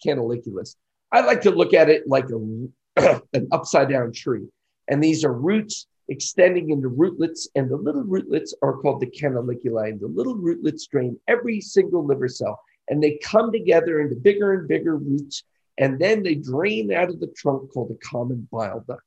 canaliculus. 0.04 0.76
I 1.10 1.20
like 1.20 1.42
to 1.42 1.50
look 1.50 1.74
at 1.74 1.90
it 1.90 2.08
like 2.08 2.30
a, 2.30 3.20
an 3.34 3.48
upside 3.52 3.90
down 3.90 4.12
tree. 4.12 4.46
And 4.88 5.02
these 5.02 5.24
are 5.24 5.32
roots 5.32 5.86
extending 6.08 6.70
into 6.70 6.88
rootlets, 6.88 7.48
and 7.54 7.70
the 7.70 7.76
little 7.76 8.02
rootlets 8.02 8.54
are 8.62 8.78
called 8.78 9.00
the 9.00 9.06
canaliculi. 9.06 9.90
And 9.90 10.00
the 10.00 10.08
little 10.08 10.36
rootlets 10.36 10.86
drain 10.86 11.18
every 11.28 11.60
single 11.60 12.04
liver 12.04 12.28
cell, 12.28 12.58
and 12.88 13.02
they 13.02 13.18
come 13.22 13.52
together 13.52 14.00
into 14.00 14.16
bigger 14.16 14.54
and 14.54 14.68
bigger 14.68 14.96
roots 14.96 15.44
and 15.78 15.98
then 15.98 16.22
they 16.22 16.34
drain 16.34 16.92
out 16.92 17.08
of 17.08 17.20
the 17.20 17.28
trunk 17.28 17.72
called 17.72 17.90
the 17.90 17.98
common 18.06 18.46
bile 18.50 18.84
duct. 18.86 19.02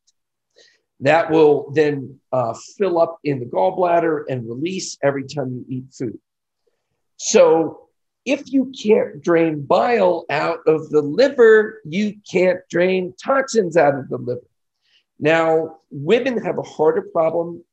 That 1.01 1.29
will 1.29 1.71
then 1.71 2.19
uh, 2.31 2.53
fill 2.77 2.99
up 2.99 3.19
in 3.23 3.39
the 3.39 3.45
gallbladder 3.45 4.23
and 4.29 4.47
release 4.47 4.97
every 5.03 5.25
time 5.25 5.51
you 5.53 5.65
eat 5.67 5.85
food. 5.93 6.17
So, 7.17 7.81
if 8.25 8.51
you 8.51 8.71
can't 8.81 9.21
drain 9.21 9.65
bile 9.65 10.25
out 10.31 10.59
of 10.65 10.89
the 10.89 11.01
liver, 11.01 11.81
you 11.85 12.15
can't 12.29 12.59
drain 12.69 13.13
toxins 13.23 13.77
out 13.77 13.95
of 13.95 14.09
the 14.09 14.17
liver. 14.17 14.41
Now, 15.19 15.77
women 15.91 16.43
have 16.43 16.57
a 16.57 16.63
harder 16.63 17.03
problem 17.03 17.63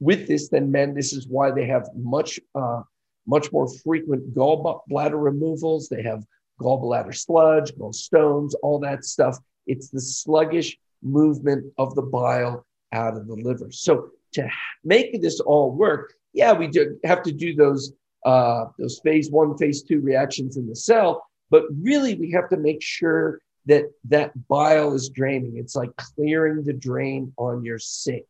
with 0.00 0.26
this 0.28 0.48
than 0.48 0.70
men. 0.70 0.94
This 0.94 1.12
is 1.12 1.26
why 1.26 1.50
they 1.50 1.66
have 1.66 1.88
much, 1.96 2.38
uh, 2.54 2.82
much 3.26 3.52
more 3.52 3.68
frequent 3.68 4.34
gallbladder 4.34 5.20
removals. 5.20 5.88
They 5.88 6.02
have 6.02 6.24
gallbladder 6.60 7.14
sludge, 7.14 7.72
gallstones, 7.72 8.52
all 8.62 8.78
that 8.80 9.04
stuff. 9.04 9.38
It's 9.66 9.90
the 9.90 10.00
sluggish 10.00 10.78
movement 11.02 11.72
of 11.76 11.94
the 11.94 12.02
bile 12.02 12.66
out 12.92 13.16
of 13.16 13.26
the 13.26 13.34
liver. 13.34 13.70
So 13.70 14.10
to 14.32 14.48
make 14.84 15.20
this 15.20 15.40
all 15.40 15.72
work, 15.72 16.14
yeah, 16.32 16.52
we 16.52 16.68
do 16.68 16.98
have 17.04 17.22
to 17.24 17.32
do 17.32 17.54
those 17.54 17.92
uh, 18.28 18.66
those 18.78 19.00
phase 19.02 19.30
one, 19.30 19.56
phase 19.56 19.82
two 19.82 20.00
reactions 20.00 20.58
in 20.58 20.68
the 20.68 20.76
cell, 20.76 21.24
but 21.50 21.62
really 21.82 22.14
we 22.14 22.30
have 22.30 22.48
to 22.50 22.58
make 22.58 22.82
sure 22.82 23.40
that 23.64 23.84
that 24.04 24.30
bile 24.48 24.92
is 24.92 25.08
draining. 25.08 25.56
It's 25.56 25.74
like 25.74 25.94
clearing 25.96 26.62
the 26.62 26.74
drain 26.74 27.32
on 27.38 27.64
your 27.64 27.78
sink, 27.78 28.26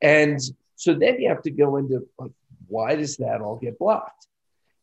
and 0.00 0.40
so 0.76 0.94
then 0.94 1.20
you 1.20 1.28
have 1.28 1.42
to 1.42 1.50
go 1.50 1.76
into 1.76 2.06
like, 2.18 2.32
why 2.68 2.96
does 2.96 3.18
that 3.18 3.42
all 3.42 3.56
get 3.56 3.78
blocked? 3.78 4.26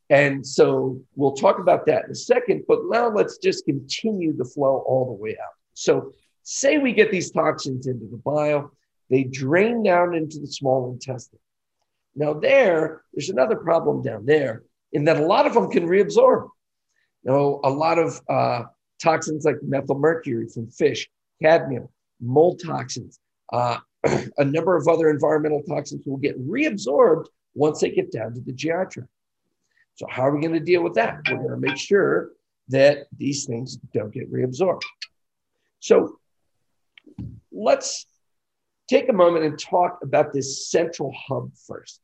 And 0.09 0.45
so 0.45 1.01
we'll 1.15 1.35
talk 1.35 1.57
about 1.57 1.87
that 1.87 2.05
in 2.05 2.11
a 2.11 2.15
second, 2.15 2.65
but 2.67 2.79
now 2.85 3.09
let's 3.09 3.37
just 3.39 3.65
continue 3.65 4.35
the 4.35 4.45
flow 4.45 4.83
all 4.85 5.05
the 5.05 5.23
way 5.23 5.31
out. 5.31 5.55
So, 5.73 6.11
say 6.43 6.77
we 6.77 6.91
get 6.91 7.09
these 7.09 7.31
toxins 7.31 7.87
into 7.87 8.05
the 8.05 8.17
bile, 8.17 8.71
they 9.09 9.23
drain 9.23 9.81
down 9.81 10.13
into 10.13 10.39
the 10.39 10.47
small 10.47 10.91
intestine. 10.91 11.39
Now, 12.15 12.33
there, 12.33 13.03
there's 13.13 13.29
another 13.29 13.55
problem 13.55 14.01
down 14.03 14.25
there 14.25 14.63
in 14.91 15.05
that 15.05 15.17
a 15.17 15.25
lot 15.25 15.47
of 15.47 15.53
them 15.53 15.69
can 15.69 15.87
reabsorb. 15.87 16.49
You 17.23 17.31
know, 17.31 17.59
a 17.63 17.69
lot 17.69 17.97
of 17.97 18.21
uh, 18.29 18.63
toxins 19.01 19.45
like 19.45 19.55
methylmercury 19.67 20.53
from 20.53 20.69
fish, 20.69 21.09
cadmium, 21.41 21.87
mold 22.21 22.61
toxins, 22.63 23.19
uh, 23.51 23.77
a 24.37 24.45
number 24.45 24.75
of 24.75 24.87
other 24.87 25.09
environmental 25.09 25.63
toxins 25.63 26.05
will 26.05 26.17
get 26.17 26.39
reabsorbed 26.39 27.25
once 27.55 27.81
they 27.81 27.91
get 27.91 28.11
down 28.11 28.33
to 28.33 28.41
the 28.41 28.51
GI 28.51 28.69
tract. 28.69 29.07
So, 29.95 30.07
how 30.09 30.23
are 30.23 30.35
we 30.35 30.41
going 30.41 30.53
to 30.53 30.59
deal 30.59 30.83
with 30.83 30.95
that? 30.95 31.19
We're 31.29 31.37
going 31.37 31.49
to 31.49 31.57
make 31.57 31.77
sure 31.77 32.31
that 32.69 33.05
these 33.17 33.45
things 33.45 33.77
don't 33.93 34.11
get 34.11 34.31
reabsorbed. 34.31 34.81
So, 35.79 36.19
let's 37.51 38.07
take 38.93 39.09
a 39.09 39.13
moment 39.13 39.43
and 39.43 39.59
talk 39.59 39.99
about 40.03 40.33
this 40.33 40.69
central 40.69 41.11
hub 41.27 41.51
first. 41.67 41.99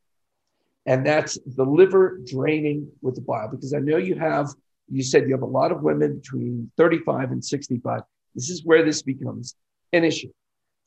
And 0.86 1.06
that's 1.06 1.38
the 1.46 1.64
liver 1.64 2.20
draining 2.26 2.90
with 3.00 3.14
the 3.14 3.20
bile, 3.20 3.48
because 3.48 3.74
I 3.74 3.78
know 3.78 3.96
you 3.96 4.16
have, 4.16 4.48
you 4.88 5.02
said 5.02 5.28
you 5.28 5.34
have 5.34 5.42
a 5.42 5.46
lot 5.60 5.70
of 5.70 5.82
women 5.82 6.18
between 6.18 6.70
35 6.76 7.30
and 7.30 7.44
65. 7.44 8.00
This 8.34 8.50
is 8.50 8.64
where 8.64 8.84
this 8.84 9.02
becomes 9.02 9.54
an 9.92 10.04
issue. 10.04 10.32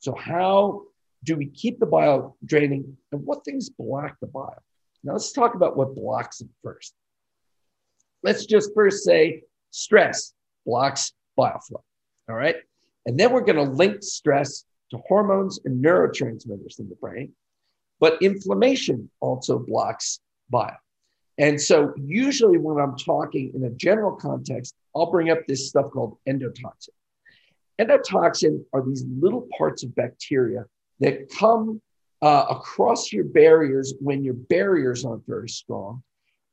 So, 0.00 0.14
how 0.14 0.82
do 1.22 1.36
we 1.36 1.46
keep 1.46 1.80
the 1.80 1.86
bile 1.86 2.36
draining 2.44 2.98
and 3.12 3.24
what 3.24 3.44
things 3.44 3.70
block 3.70 4.16
the 4.20 4.26
bile? 4.26 4.62
Now 5.04 5.12
let's 5.12 5.32
talk 5.32 5.54
about 5.54 5.76
what 5.76 5.94
blocks 5.94 6.40
it 6.42 6.48
first. 6.62 6.92
Let's 8.22 8.44
just 8.44 8.72
first 8.74 9.04
say 9.04 9.42
stress 9.70 10.34
blocks 10.66 11.12
bile 11.36 11.60
flow. 11.60 11.82
All 12.28 12.36
right. 12.36 12.56
And 13.06 13.18
then 13.18 13.32
we're 13.32 13.42
going 13.42 13.56
to 13.56 13.70
link 13.70 14.02
stress 14.02 14.64
to 14.90 14.98
hormones 15.08 15.60
and 15.64 15.84
neurotransmitters 15.84 16.78
in 16.78 16.88
the 16.88 16.96
brain. 17.00 17.32
But 18.00 18.20
inflammation 18.22 19.10
also 19.20 19.58
blocks 19.58 20.20
bile. 20.50 20.76
And 21.38 21.60
so, 21.60 21.92
usually, 21.96 22.58
when 22.58 22.78
I'm 22.78 22.96
talking 22.96 23.52
in 23.54 23.64
a 23.64 23.70
general 23.70 24.12
context, 24.14 24.74
I'll 24.94 25.10
bring 25.10 25.30
up 25.30 25.40
this 25.48 25.68
stuff 25.68 25.90
called 25.90 26.18
endotoxin. 26.28 26.90
Endotoxin 27.80 28.64
are 28.72 28.84
these 28.86 29.04
little 29.20 29.48
parts 29.56 29.82
of 29.82 29.94
bacteria 29.96 30.64
that 31.00 31.28
come 31.30 31.80
uh, 32.22 32.46
across 32.48 33.12
your 33.12 33.24
barriers 33.24 33.94
when 34.00 34.22
your 34.22 34.34
barriers 34.34 35.04
aren't 35.04 35.26
very 35.26 35.48
strong 35.48 36.02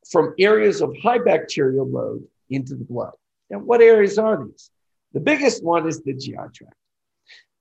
from 0.10 0.34
areas 0.40 0.82
of 0.82 0.96
high 1.04 1.20
bacterial 1.20 1.88
load 1.88 2.24
into 2.50 2.76
the 2.76 2.84
blood. 2.84 3.14
And 3.52 3.66
what 3.66 3.82
areas 3.82 4.18
are 4.18 4.44
these? 4.44 4.72
The 5.14 5.20
biggest 5.20 5.64
one 5.64 5.88
is 5.88 6.02
the 6.02 6.14
GI 6.14 6.34
tract. 6.54 6.76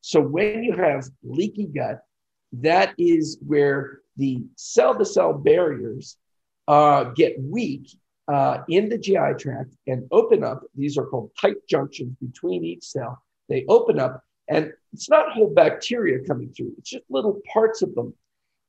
So 0.00 0.20
when 0.20 0.62
you 0.62 0.76
have 0.76 1.08
leaky 1.22 1.66
gut, 1.66 2.00
that 2.52 2.94
is 2.98 3.38
where 3.46 4.00
the 4.16 4.44
cell 4.56 4.96
to 4.98 5.04
cell 5.04 5.32
barriers 5.32 6.16
uh, 6.68 7.04
get 7.04 7.40
weak 7.40 7.90
uh, 8.28 8.62
in 8.68 8.88
the 8.88 8.98
GI 8.98 9.34
tract 9.38 9.74
and 9.86 10.06
open 10.12 10.44
up. 10.44 10.62
These 10.74 10.96
are 10.98 11.06
called 11.06 11.30
tight 11.40 11.56
junctions 11.68 12.16
between 12.20 12.64
each 12.64 12.84
cell. 12.84 13.22
They 13.48 13.64
open 13.68 13.98
up 13.98 14.22
and 14.48 14.72
it's 14.92 15.08
not 15.08 15.32
whole 15.32 15.52
bacteria 15.52 16.18
coming 16.26 16.52
through, 16.52 16.74
it's 16.78 16.90
just 16.90 17.04
little 17.08 17.40
parts 17.52 17.82
of 17.82 17.94
them. 17.94 18.14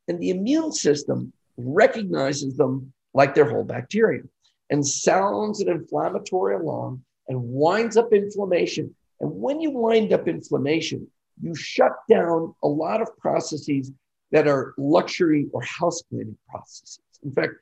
And 0.08 0.20
the 0.20 0.30
immune 0.30 0.72
system 0.72 1.34
recognizes 1.58 2.56
them 2.56 2.94
like 3.14 3.34
they're 3.34 3.50
whole 3.50 3.64
bacteria 3.64 4.22
and 4.70 4.86
sounds 4.86 5.60
an 5.60 5.70
inflammatory 5.70 6.56
alarm 6.56 7.04
and 7.28 7.42
winds 7.42 7.98
up 7.98 8.14
inflammation. 8.14 8.96
And 9.20 9.32
when 9.32 9.60
you 9.60 9.72
wind 9.72 10.14
up 10.14 10.28
inflammation, 10.28 11.08
you 11.42 11.56
shut 11.56 11.92
down 12.10 12.54
a 12.64 12.68
lot 12.68 13.02
of 13.02 13.16
processes 13.18 13.92
that 14.32 14.48
are 14.48 14.74
luxury 14.78 15.48
or 15.54 15.62
house 15.62 16.02
cleaning 16.10 16.38
processes. 16.50 17.02
In 17.24 17.32
fact, 17.32 17.54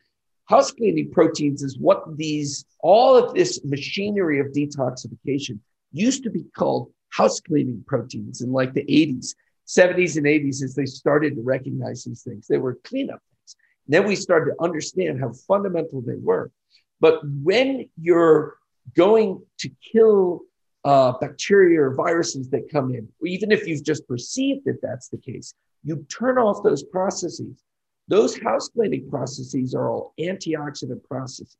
house 0.45 0.71
cleaning 0.71 1.11
proteins 1.11 1.63
is 1.63 1.77
what 1.77 2.17
these, 2.17 2.65
all 2.81 3.15
of 3.15 3.33
this 3.33 3.63
machinery 3.63 4.39
of 4.39 4.47
detoxification 4.47 5.59
used 5.91 6.23
to 6.23 6.29
be 6.29 6.43
called 6.55 6.91
house 7.09 7.39
cleaning 7.39 7.83
proteins 7.87 8.41
in 8.41 8.51
like 8.51 8.73
the 8.73 8.83
80s, 8.83 9.35
70s, 9.67 10.17
and 10.17 10.25
80s 10.25 10.63
as 10.63 10.75
they 10.75 10.85
started 10.85 11.35
to 11.35 11.41
recognize 11.41 12.03
these 12.03 12.23
things. 12.23 12.47
They 12.47 12.57
were 12.57 12.77
cleanup 12.83 13.21
things. 13.29 13.55
And 13.85 13.93
then 13.93 14.07
we 14.07 14.15
started 14.15 14.51
to 14.51 14.63
understand 14.63 15.19
how 15.19 15.33
fundamental 15.47 16.01
they 16.01 16.17
were. 16.17 16.51
But 16.99 17.21
when 17.23 17.89
you're 17.99 18.57
going 18.95 19.41
to 19.59 19.69
kill 19.91 20.41
uh, 20.85 21.13
bacteria 21.19 21.81
or 21.81 21.93
viruses 21.93 22.49
that 22.49 22.69
come 22.71 22.93
in, 22.93 23.07
even 23.25 23.51
if 23.51 23.67
you've 23.67 23.83
just 23.83 24.07
perceived 24.07 24.65
that 24.65 24.81
that's 24.81 25.09
the 25.09 25.17
case, 25.17 25.53
you 25.83 26.05
turn 26.09 26.37
off 26.37 26.63
those 26.63 26.83
processes. 26.83 27.63
Those 28.07 28.37
house 28.39 28.69
cleaning 28.69 29.09
processes 29.09 29.75
are 29.75 29.89
all 29.89 30.13
antioxidant 30.19 31.03
processes. 31.03 31.57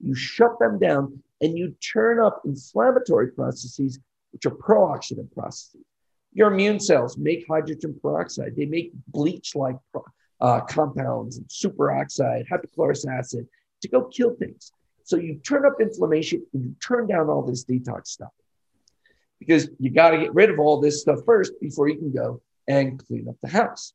You 0.00 0.14
shut 0.14 0.58
them 0.58 0.78
down 0.78 1.22
and 1.40 1.56
you 1.56 1.74
turn 1.92 2.20
up 2.20 2.42
inflammatory 2.44 3.28
processes, 3.28 3.98
which 4.32 4.46
are 4.46 4.50
pro-oxidant 4.50 5.32
processes. 5.32 5.84
Your 6.32 6.52
immune 6.52 6.80
cells 6.80 7.16
make 7.16 7.46
hydrogen 7.48 7.98
peroxide. 8.02 8.56
They 8.56 8.66
make 8.66 8.92
bleach-like 9.08 9.76
uh, 10.40 10.60
compounds 10.62 11.38
and 11.38 11.46
superoxide, 11.48 12.46
hypochlorous 12.48 13.06
acid 13.10 13.48
to 13.80 13.88
go 13.88 14.04
kill 14.04 14.34
things. 14.34 14.72
So 15.04 15.16
you 15.16 15.36
turn 15.36 15.64
up 15.64 15.80
inflammation 15.80 16.44
and 16.52 16.64
you 16.64 16.76
turn 16.86 17.06
down 17.06 17.30
all 17.30 17.42
this 17.42 17.64
detox 17.64 18.08
stuff 18.08 18.32
because 19.38 19.68
you 19.78 19.90
got 19.90 20.10
to 20.10 20.18
get 20.18 20.34
rid 20.34 20.50
of 20.50 20.58
all 20.58 20.80
this 20.80 21.00
stuff 21.00 21.20
first 21.24 21.52
before 21.60 21.88
you 21.88 21.96
can 21.96 22.12
go 22.12 22.40
and 22.68 23.04
clean 23.06 23.28
up 23.28 23.36
the 23.42 23.48
house. 23.48 23.92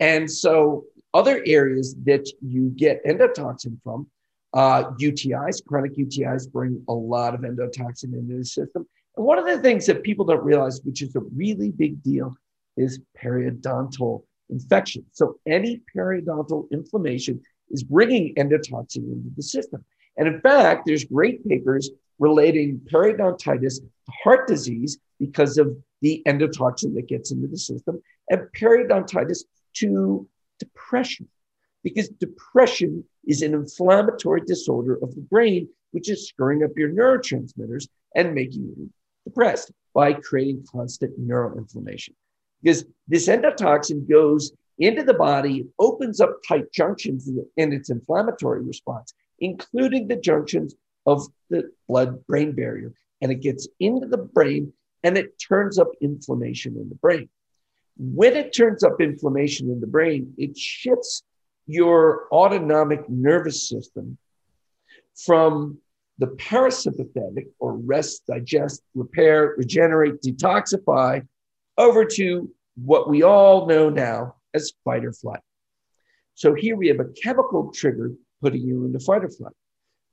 And 0.00 0.30
so 0.30 0.84
other 1.12 1.42
areas 1.46 1.94
that 2.04 2.28
you 2.42 2.70
get 2.70 3.04
endotoxin 3.04 3.80
from 3.82 4.06
uh, 4.52 4.90
UTIs, 5.00 5.64
chronic 5.64 5.96
UTIs 5.96 6.50
bring 6.50 6.82
a 6.88 6.92
lot 6.92 7.34
of 7.34 7.40
endotoxin 7.40 8.14
into 8.14 8.38
the 8.38 8.44
system. 8.44 8.86
And 9.16 9.24
one 9.24 9.38
of 9.38 9.46
the 9.46 9.58
things 9.58 9.86
that 9.86 10.02
people 10.02 10.24
don't 10.24 10.44
realize, 10.44 10.80
which 10.84 11.02
is 11.02 11.14
a 11.16 11.20
really 11.34 11.70
big 11.70 12.02
deal, 12.02 12.34
is 12.76 13.00
periodontal 13.20 14.24
infection. 14.50 15.04
So 15.12 15.38
any 15.46 15.80
periodontal 15.94 16.70
inflammation 16.70 17.40
is 17.70 17.82
bringing 17.82 18.34
endotoxin 18.34 18.96
into 18.96 19.30
the 19.36 19.42
system. 19.42 19.84
And 20.16 20.28
in 20.28 20.40
fact, 20.40 20.86
there's 20.86 21.04
great 21.04 21.46
papers 21.48 21.90
relating 22.18 22.80
periodontitis 22.92 23.80
to 23.80 24.12
heart 24.22 24.46
disease 24.46 24.98
because 25.18 25.58
of 25.58 25.76
the 26.00 26.22
endotoxin 26.26 26.94
that 26.94 27.08
gets 27.08 27.30
into 27.30 27.48
the 27.48 27.58
system 27.58 28.00
and 28.30 28.48
periodontitis 28.56 29.44
to 29.74 30.28
depression 30.58 31.28
because 31.84 32.08
depression 32.08 33.04
is 33.26 33.42
an 33.42 33.54
inflammatory 33.54 34.40
disorder 34.40 34.98
of 35.02 35.14
the 35.14 35.20
brain, 35.20 35.68
which 35.92 36.10
is 36.10 36.26
screwing 36.26 36.64
up 36.64 36.70
your 36.76 36.90
neurotransmitters 36.90 37.86
and 38.16 38.34
making 38.34 38.62
you 38.62 38.90
depressed 39.24 39.70
by 39.94 40.12
creating 40.14 40.64
constant 40.70 41.18
neuroinflammation. 41.20 42.14
Because 42.62 42.84
this 43.06 43.28
endotoxin 43.28 44.08
goes 44.08 44.52
into 44.78 45.04
the 45.04 45.14
body, 45.14 45.66
opens 45.78 46.20
up 46.20 46.38
tight 46.48 46.72
junctions 46.72 47.30
in 47.56 47.72
its 47.72 47.90
inflammatory 47.90 48.62
response, 48.62 49.12
including 49.38 50.08
the 50.08 50.16
junctions 50.16 50.74
of 51.06 51.26
the 51.50 51.70
blood 51.88 52.26
brain 52.26 52.52
barrier. 52.52 52.92
And 53.20 53.30
it 53.32 53.40
gets 53.40 53.68
into 53.80 54.06
the 54.06 54.18
brain 54.18 54.72
and 55.02 55.16
it 55.16 55.38
turns 55.38 55.78
up 55.78 55.88
inflammation 56.00 56.76
in 56.76 56.88
the 56.88 56.94
brain. 56.94 57.28
When 57.96 58.34
it 58.34 58.54
turns 58.54 58.82
up 58.82 59.00
inflammation 59.00 59.70
in 59.70 59.80
the 59.80 59.86
brain, 59.86 60.34
it 60.36 60.56
shifts 60.58 61.22
your 61.66 62.26
autonomic 62.32 63.08
nervous 63.08 63.68
system 63.68 64.18
from 65.16 65.78
the 66.18 66.26
parasympathetic 66.26 67.46
or 67.58 67.76
rest, 67.76 68.26
digest, 68.26 68.82
repair, 68.94 69.54
regenerate, 69.56 70.20
detoxify 70.22 71.26
over 71.76 72.04
to 72.04 72.50
what 72.76 73.08
we 73.08 73.22
all 73.22 73.66
know 73.66 73.88
now 73.88 74.34
as 74.54 74.72
fight 74.84 75.04
or 75.04 75.12
flight. 75.12 75.40
So 76.34 76.54
here 76.54 76.76
we 76.76 76.88
have 76.88 77.00
a 77.00 77.12
chemical 77.22 77.70
trigger 77.72 78.12
putting 78.40 78.62
you 78.62 78.84
into 78.84 78.98
fight 78.98 79.24
or 79.24 79.28
flight. 79.28 79.54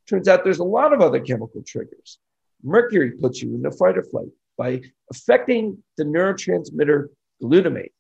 Turns 0.08 0.28
out 0.28 0.44
there's 0.44 0.60
a 0.60 0.64
lot 0.64 0.94
of 0.94 1.02
other 1.02 1.20
chemical 1.20 1.64
triggers. 1.66 2.20
Mercury 2.64 3.12
puts 3.12 3.42
you 3.42 3.56
into 3.56 3.72
fight 3.72 3.98
or 3.98 4.04
flight 4.04 4.28
by 4.58 4.82
affecting 5.12 5.82
the 5.98 6.04
neurotransmitter 6.04 7.08
glutamate. 7.42 7.92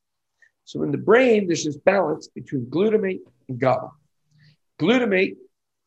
So 0.66 0.84
in 0.84 0.92
the 0.92 0.98
brain, 0.98 1.48
there's 1.48 1.66
this 1.66 1.78
balance 1.78 2.28
between 2.28 2.66
glutamate 2.68 3.22
and 3.50 3.60
GABA. 3.60 3.90
Glutamate 4.80 5.36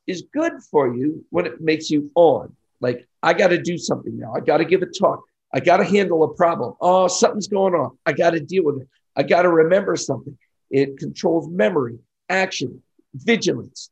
is 0.07 0.24
good 0.33 0.53
for 0.70 0.94
you 0.94 1.24
when 1.31 1.46
it 1.46 1.61
makes 1.61 1.90
you 1.90 2.11
on. 2.14 2.55
Like, 2.81 3.07
I 3.22 3.33
got 3.33 3.48
to 3.48 3.59
do 3.59 3.79
something 3.79 4.18
now. 4.18 4.35
I 4.35 4.40
got 4.40 4.59
to 4.59 4.64
give 4.64 4.83
a 4.83 4.87
talk. 4.87 5.22
I 5.53 5.61
got 5.61 5.79
to 5.79 5.85
handle 5.85 6.24
a 6.24 6.35
problem. 6.35 6.74
Oh, 6.81 7.07
something's 7.09 7.48
going 7.48 7.74
on. 7.74 7.96
I 8.05 8.12
got 8.12 8.31
to 8.31 8.40
deal 8.40 8.64
with 8.64 8.83
it. 8.83 8.88
I 9.16 9.22
got 9.22 9.42
to 9.42 9.48
remember 9.48 9.96
something. 9.96 10.37
It 10.70 10.98
controls 10.98 11.48
memory, 11.48 11.98
action, 12.29 12.83
vigilance. 13.14 13.90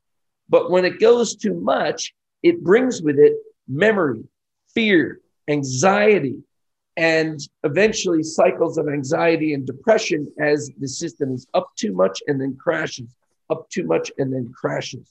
But 0.52 0.70
when 0.70 0.84
it 0.84 1.00
goes 1.00 1.34
too 1.34 1.54
much, 1.54 2.14
it 2.42 2.62
brings 2.62 3.00
with 3.00 3.18
it 3.18 3.32
memory, 3.66 4.22
fear, 4.74 5.18
anxiety, 5.48 6.42
and 6.98 7.40
eventually 7.64 8.22
cycles 8.22 8.76
of 8.76 8.86
anxiety 8.86 9.54
and 9.54 9.66
depression 9.66 10.30
as 10.38 10.70
the 10.78 10.86
system 10.86 11.32
is 11.32 11.46
up 11.54 11.70
too 11.76 11.94
much 11.94 12.20
and 12.26 12.38
then 12.38 12.54
crashes, 12.62 13.14
up 13.48 13.70
too 13.70 13.84
much 13.84 14.12
and 14.18 14.30
then 14.30 14.52
crashes. 14.54 15.08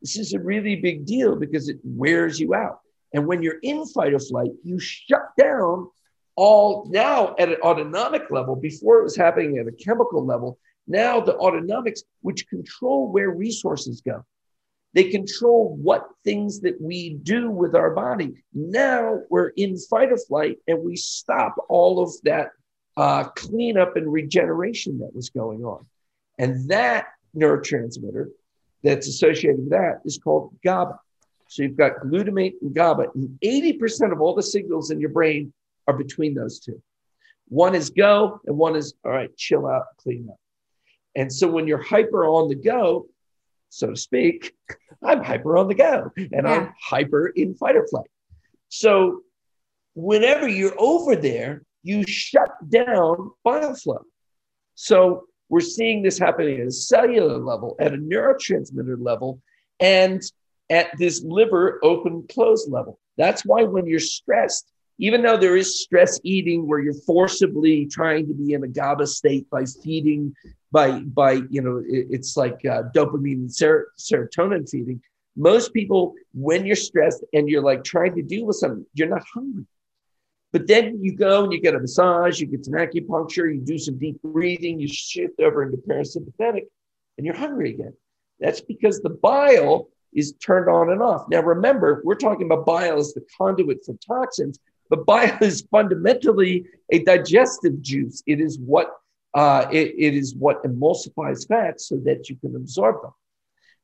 This 0.00 0.16
is 0.16 0.32
a 0.32 0.40
really 0.40 0.76
big 0.76 1.04
deal 1.04 1.36
because 1.36 1.68
it 1.68 1.76
wears 1.84 2.40
you 2.40 2.54
out. 2.54 2.80
And 3.12 3.26
when 3.26 3.42
you're 3.42 3.60
in 3.62 3.84
fight 3.88 4.14
or 4.14 4.20
flight, 4.20 4.52
you 4.64 4.78
shut 4.78 5.36
down 5.36 5.90
all 6.34 6.86
now 6.88 7.34
at 7.38 7.50
an 7.50 7.60
autonomic 7.62 8.30
level. 8.30 8.56
Before 8.56 9.00
it 9.00 9.02
was 9.02 9.16
happening 9.16 9.58
at 9.58 9.66
a 9.66 9.72
chemical 9.72 10.24
level, 10.24 10.58
now 10.86 11.20
the 11.20 11.34
autonomics, 11.34 12.00
which 12.22 12.48
control 12.48 13.12
where 13.12 13.30
resources 13.30 14.00
go. 14.00 14.24
They 14.98 15.10
control 15.10 15.76
what 15.80 16.08
things 16.24 16.58
that 16.62 16.80
we 16.80 17.10
do 17.22 17.52
with 17.52 17.76
our 17.76 17.94
body. 17.94 18.42
Now 18.52 19.20
we're 19.30 19.50
in 19.50 19.78
fight 19.78 20.10
or 20.10 20.16
flight 20.16 20.58
and 20.66 20.82
we 20.82 20.96
stop 20.96 21.54
all 21.68 22.02
of 22.02 22.10
that 22.24 22.48
uh, 22.96 23.28
cleanup 23.36 23.94
and 23.94 24.12
regeneration 24.12 24.98
that 24.98 25.14
was 25.14 25.30
going 25.30 25.64
on. 25.64 25.86
And 26.36 26.68
that 26.70 27.06
neurotransmitter 27.36 28.30
that's 28.82 29.06
associated 29.06 29.60
with 29.60 29.70
that 29.70 30.00
is 30.04 30.18
called 30.18 30.56
GABA. 30.64 30.98
So 31.46 31.62
you've 31.62 31.76
got 31.76 32.00
glutamate 32.04 32.54
and 32.60 32.74
GABA, 32.74 33.12
and 33.14 33.38
80% 33.40 34.10
of 34.10 34.20
all 34.20 34.34
the 34.34 34.42
signals 34.42 34.90
in 34.90 34.98
your 34.98 35.10
brain 35.10 35.52
are 35.86 35.94
between 35.96 36.34
those 36.34 36.58
two. 36.58 36.82
One 37.46 37.76
is 37.76 37.90
go, 37.90 38.40
and 38.46 38.58
one 38.58 38.74
is 38.74 38.94
all 39.04 39.12
right, 39.12 39.30
chill 39.36 39.68
out, 39.68 39.84
clean 39.98 40.26
up. 40.28 40.40
And 41.14 41.32
so 41.32 41.46
when 41.46 41.68
you're 41.68 41.80
hyper 41.80 42.26
on 42.26 42.48
the 42.48 42.56
go, 42.56 43.06
so 43.68 43.90
to 43.90 43.96
speak, 43.96 44.54
I'm 45.02 45.22
hyper 45.22 45.56
on 45.56 45.68
the 45.68 45.74
go 45.74 46.10
and 46.16 46.30
yeah. 46.32 46.48
I'm 46.48 46.74
hyper 46.80 47.28
in 47.28 47.54
fight 47.54 47.76
or 47.76 47.86
flight. 47.86 48.10
So 48.68 49.22
whenever 49.94 50.48
you're 50.48 50.74
over 50.78 51.16
there, 51.16 51.62
you 51.82 52.04
shut 52.06 52.50
down 52.68 53.30
bile 53.44 53.74
flow. 53.74 54.02
So 54.74 55.24
we're 55.48 55.60
seeing 55.60 56.02
this 56.02 56.18
happening 56.18 56.60
at 56.60 56.66
a 56.66 56.72
cellular 56.72 57.38
level, 57.38 57.76
at 57.80 57.94
a 57.94 57.96
neurotransmitter 57.96 58.96
level, 58.98 59.40
and 59.80 60.22
at 60.70 60.88
this 60.98 61.22
liver 61.22 61.80
open 61.82 62.26
close 62.28 62.68
level. 62.68 62.98
That's 63.16 63.44
why 63.44 63.64
when 63.64 63.86
you're 63.86 64.00
stressed, 64.00 64.70
even 64.98 65.22
though 65.22 65.36
there 65.36 65.56
is 65.56 65.80
stress 65.80 66.20
eating 66.24 66.66
where 66.66 66.80
you're 66.80 66.92
forcibly 67.06 67.86
trying 67.86 68.26
to 68.26 68.34
be 68.34 68.52
in 68.52 68.64
a 68.64 68.68
GABA 68.68 69.06
state 69.06 69.48
by 69.48 69.64
feeding 69.64 70.34
by 70.72 71.00
by 71.00 71.40
you 71.50 71.62
know 71.62 71.78
it, 71.86 72.08
it's 72.10 72.36
like 72.36 72.64
uh, 72.64 72.82
dopamine 72.94 73.34
and 73.34 73.54
ser- 73.54 73.88
serotonin 73.98 74.68
feeding 74.68 75.00
most 75.36 75.72
people 75.72 76.14
when 76.34 76.66
you're 76.66 76.76
stressed 76.76 77.24
and 77.32 77.48
you're 77.48 77.62
like 77.62 77.84
trying 77.84 78.14
to 78.16 78.22
deal 78.22 78.44
with 78.44 78.56
something 78.56 78.84
you're 78.94 79.08
not 79.08 79.22
hungry. 79.32 79.64
But 80.50 80.66
then 80.66 80.98
you 81.02 81.14
go 81.14 81.44
and 81.44 81.52
you 81.52 81.60
get 81.60 81.74
a 81.74 81.80
massage 81.80 82.40
you 82.40 82.46
get 82.46 82.64
some 82.64 82.74
acupuncture 82.74 83.54
you 83.54 83.60
do 83.60 83.78
some 83.78 83.98
deep 83.98 84.20
breathing 84.22 84.80
you 84.80 84.88
shift 84.88 85.40
over 85.40 85.62
into 85.62 85.76
parasympathetic 85.78 86.64
and 87.16 87.24
you're 87.24 87.36
hungry 87.36 87.70
again. 87.70 87.94
That's 88.40 88.60
because 88.60 89.00
the 89.00 89.10
bile 89.10 89.88
is 90.12 90.32
turned 90.44 90.68
on 90.68 90.90
and 90.90 91.02
off. 91.02 91.26
Now 91.28 91.42
remember 91.42 92.02
we're 92.04 92.14
talking 92.14 92.46
about 92.46 92.66
bile 92.66 92.98
as 92.98 93.14
the 93.14 93.24
conduit 93.36 93.84
for 93.84 93.94
toxins 94.06 94.58
but 94.90 95.06
bile 95.06 95.36
is 95.42 95.66
fundamentally 95.70 96.66
a 96.90 96.98
digestive 97.04 97.80
juice 97.82 98.22
it 98.26 98.40
is 98.40 98.58
what 98.58 98.92
uh, 99.34 99.66
it, 99.70 99.94
it 99.98 100.14
is 100.14 100.34
what 100.34 100.62
emulsifies 100.64 101.46
fats 101.46 101.88
so 101.88 101.96
that 101.96 102.28
you 102.28 102.36
can 102.36 102.56
absorb 102.56 103.02
them. 103.02 103.12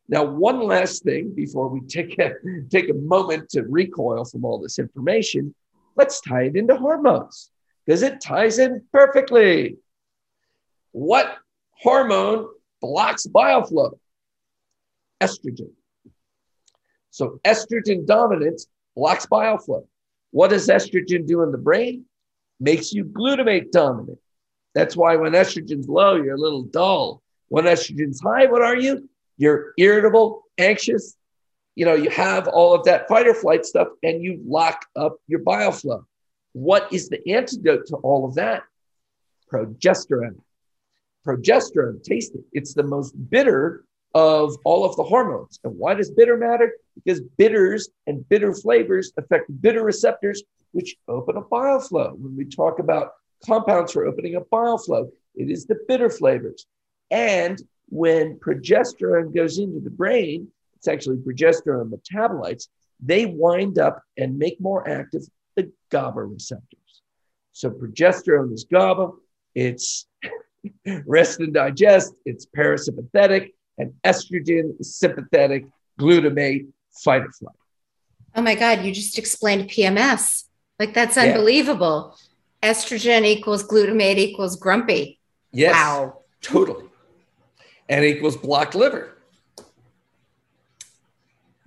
Now, 0.09 0.25
one 0.25 0.61
last 0.61 1.03
thing 1.03 1.35
before 1.35 1.69
we 1.69 1.81
take 1.83 2.19
a, 2.19 2.33
take 2.71 2.91
a 2.91 2.95
moment 2.95 3.51
to 3.51 3.63
recoil 3.63 4.25
from 4.25 4.45
all 4.45 4.59
this 4.59 4.79
information, 4.79 5.55
let's 5.97 6.21
tie 6.21 6.45
it 6.45 6.57
into 6.57 6.77
hormones 6.77 7.51
because 7.85 8.03
it 8.03 8.21
ties 8.21 8.59
in 8.59 8.83
perfectly. 8.93 9.77
What 10.93 11.37
hormone 11.71 12.49
blocks 12.81 13.27
bile 13.27 13.65
flow? 13.65 13.99
Estrogen. 15.21 15.71
So, 17.11 17.41
estrogen 17.45 18.07
dominance 18.07 18.67
blocks 18.97 19.27
bile 19.27 19.59
flow. 19.59 19.89
What 20.35 20.51
does 20.51 20.67
estrogen 20.67 21.29
do 21.29 21.45
in 21.45 21.53
the 21.53 21.59
brain? 21.59 22.07
Makes 22.59 22.93
you 22.93 23.05
glutamate 23.05 23.71
dominant. 23.71 24.19
That's 24.75 24.97
why 24.97 25.15
when 25.15 25.31
estrogen's 25.31 25.89
low, 25.89 26.17
you're 26.17 26.35
a 26.35 26.41
little 26.41 26.65
dull. 26.65 27.23
When 27.47 27.67
estrogen's 27.67 28.21
high, 28.21 28.47
what 28.47 28.61
are 28.61 28.77
you? 28.77 29.09
You're 29.37 29.75
irritable, 29.79 30.43
anxious. 30.59 31.15
You 31.77 31.85
know, 31.85 31.95
you 31.95 32.11
have 32.11 32.49
all 32.49 32.75
of 32.75 32.83
that 32.87 33.07
fight 33.07 33.29
or 33.29 33.35
flight 33.35 33.65
stuff 33.65 33.87
and 34.03 34.25
you 34.25 34.43
lock 34.45 34.85
up 34.97 35.19
your 35.29 35.39
bile 35.39 35.71
flow. 35.71 36.05
What 36.53 36.93
is 36.93 37.09
the 37.09 37.21
antidote 37.33 37.87
to 37.87 37.97
all 37.99 38.27
of 38.27 38.35
that? 38.35 38.65
Progesterone. 39.53 40.41
Progesterone, 41.25 42.03
taste 42.03 42.35
it. 42.35 42.43
It's 42.53 42.75
the 42.75 42.83
most 42.83 43.13
bitter 43.31 43.85
of 44.15 44.57
all 44.65 44.85
of 44.85 44.97
the 44.97 45.03
hormones. 45.03 45.59
And 45.65 45.77
why 45.77 45.95
does 45.95 46.11
bitter 46.11 46.37
matter? 46.37 46.73
Because 46.95 47.21
bitters 47.37 47.89
and 48.07 48.27
bitter 48.29 48.55
flavors 48.55 49.13
affect 49.17 49.61
bitter 49.61 49.83
receptors, 49.83 50.43
which 50.73 50.97
open 51.09 51.37
up 51.37 51.51
bile 51.51 51.81
flow. 51.81 52.15
When 52.17 52.37
we 52.37 52.45
talk 52.45 52.79
about 52.79 53.13
compounds 53.45 53.93
for 53.93 54.07
opening 54.07 54.37
up 54.37 54.49
bile 54.51 54.79
flow, 54.79 55.11
it 55.35 55.51
is 55.51 55.67
the 55.67 55.79
bitter 55.89 56.11
flavors. 56.11 56.67
And 57.11 57.61
when 57.89 58.39
progesterone 58.39 59.35
goes 59.35 59.59
into 59.59 59.81
the 59.81 59.91
brain, 59.91 60.49
it's 60.77 60.89
actually 60.89 61.17
progesterone 61.17 61.91
metabolites, 61.91 62.69
they 63.01 63.27
wind 63.27 63.79
up 63.79 64.03
and 64.17 64.39
make 64.39 64.61
more 64.61 64.89
active 64.89 65.23
the 65.57 65.71
GABA 65.91 66.25
receptors. 66.25 67.03
So 67.53 67.71
progesterone 67.71 68.53
is 68.53 68.65
GABA, 68.65 69.11
it's 69.55 70.07
rest 71.07 71.41
and 71.41 71.53
digest, 71.53 72.15
it's 72.25 72.47
parasympathetic, 72.47 73.54
and 73.79 73.95
estrogen 74.05 74.79
is 74.81 74.95
sympathetic, 74.95 75.67
glutamate, 75.99 76.69
fight 76.93 77.23
or 77.23 77.33
flight. 77.33 77.57
Oh 78.35 78.43
my 78.43 78.55
God, 78.55 78.85
you 78.85 78.93
just 78.93 79.19
explained 79.19 79.71
PMS. 79.71 80.45
Like 80.79 80.95
that's 80.95 81.17
unbelievable. 81.17 82.17
Yeah. 82.63 82.73
Estrogen 82.73 83.25
equals 83.25 83.63
glutamate 83.63 84.17
equals 84.17 84.57
grumpy. 84.57 85.21
Yes. 85.53 85.75
Wow. 85.75 86.21
Totally. 86.41 86.87
And 87.89 88.05
equals 88.05 88.37
blocked 88.37 88.75
liver. 88.75 89.17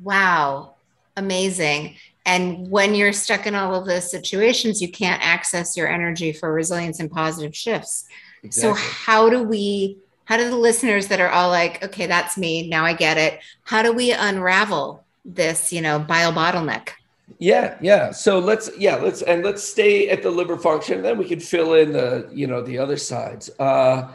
Wow. 0.02 0.76
Amazing. 1.16 1.96
And 2.26 2.70
when 2.70 2.94
you're 2.94 3.14
stuck 3.14 3.48
in 3.48 3.56
all 3.56 3.74
of 3.74 3.86
those 3.86 4.12
situations, 4.12 4.82
you 4.82 4.92
can't 4.92 5.24
access 5.24 5.78
your 5.78 5.88
energy 5.88 6.34
for 6.34 6.52
resilience 6.52 7.00
and 7.00 7.10
positive 7.10 7.56
shifts. 7.56 8.06
Exactly. 8.44 8.74
So, 8.74 8.86
how 8.86 9.30
do 9.30 9.44
we 9.44 9.98
how 10.28 10.36
do 10.36 10.50
the 10.50 10.58
listeners 10.58 11.08
that 11.08 11.22
are 11.22 11.30
all 11.30 11.50
like, 11.50 11.84
okay, 11.84 12.06
that's 12.06 12.38
me, 12.38 12.68
now 12.68 12.84
I 12.84 12.94
get 12.94 13.18
it. 13.18 13.40
How 13.64 13.82
do 13.82 13.94
we 13.94 14.12
unravel 14.12 15.06
this, 15.24 15.72
you 15.72 15.82
know, 15.82 16.00
bile 16.00 16.34
bottleneck? 16.34 16.90
Yeah, 17.40 17.78
yeah. 17.82 18.12
So 18.12 18.40
let's 18.40 18.70
yeah, 18.78 18.96
let's 18.96 19.22
and 19.22 19.44
let's 19.44 19.64
stay 19.64 20.10
at 20.10 20.22
the 20.24 20.32
liver 20.32 20.58
function. 20.58 21.02
Then 21.02 21.18
we 21.18 21.26
can 21.26 21.40
fill 21.40 21.76
in 21.76 21.94
the 21.94 22.30
you 22.32 22.48
know 22.48 22.62
the 22.62 22.78
other 22.78 22.98
sides. 22.98 23.50
Uh, 23.60 24.14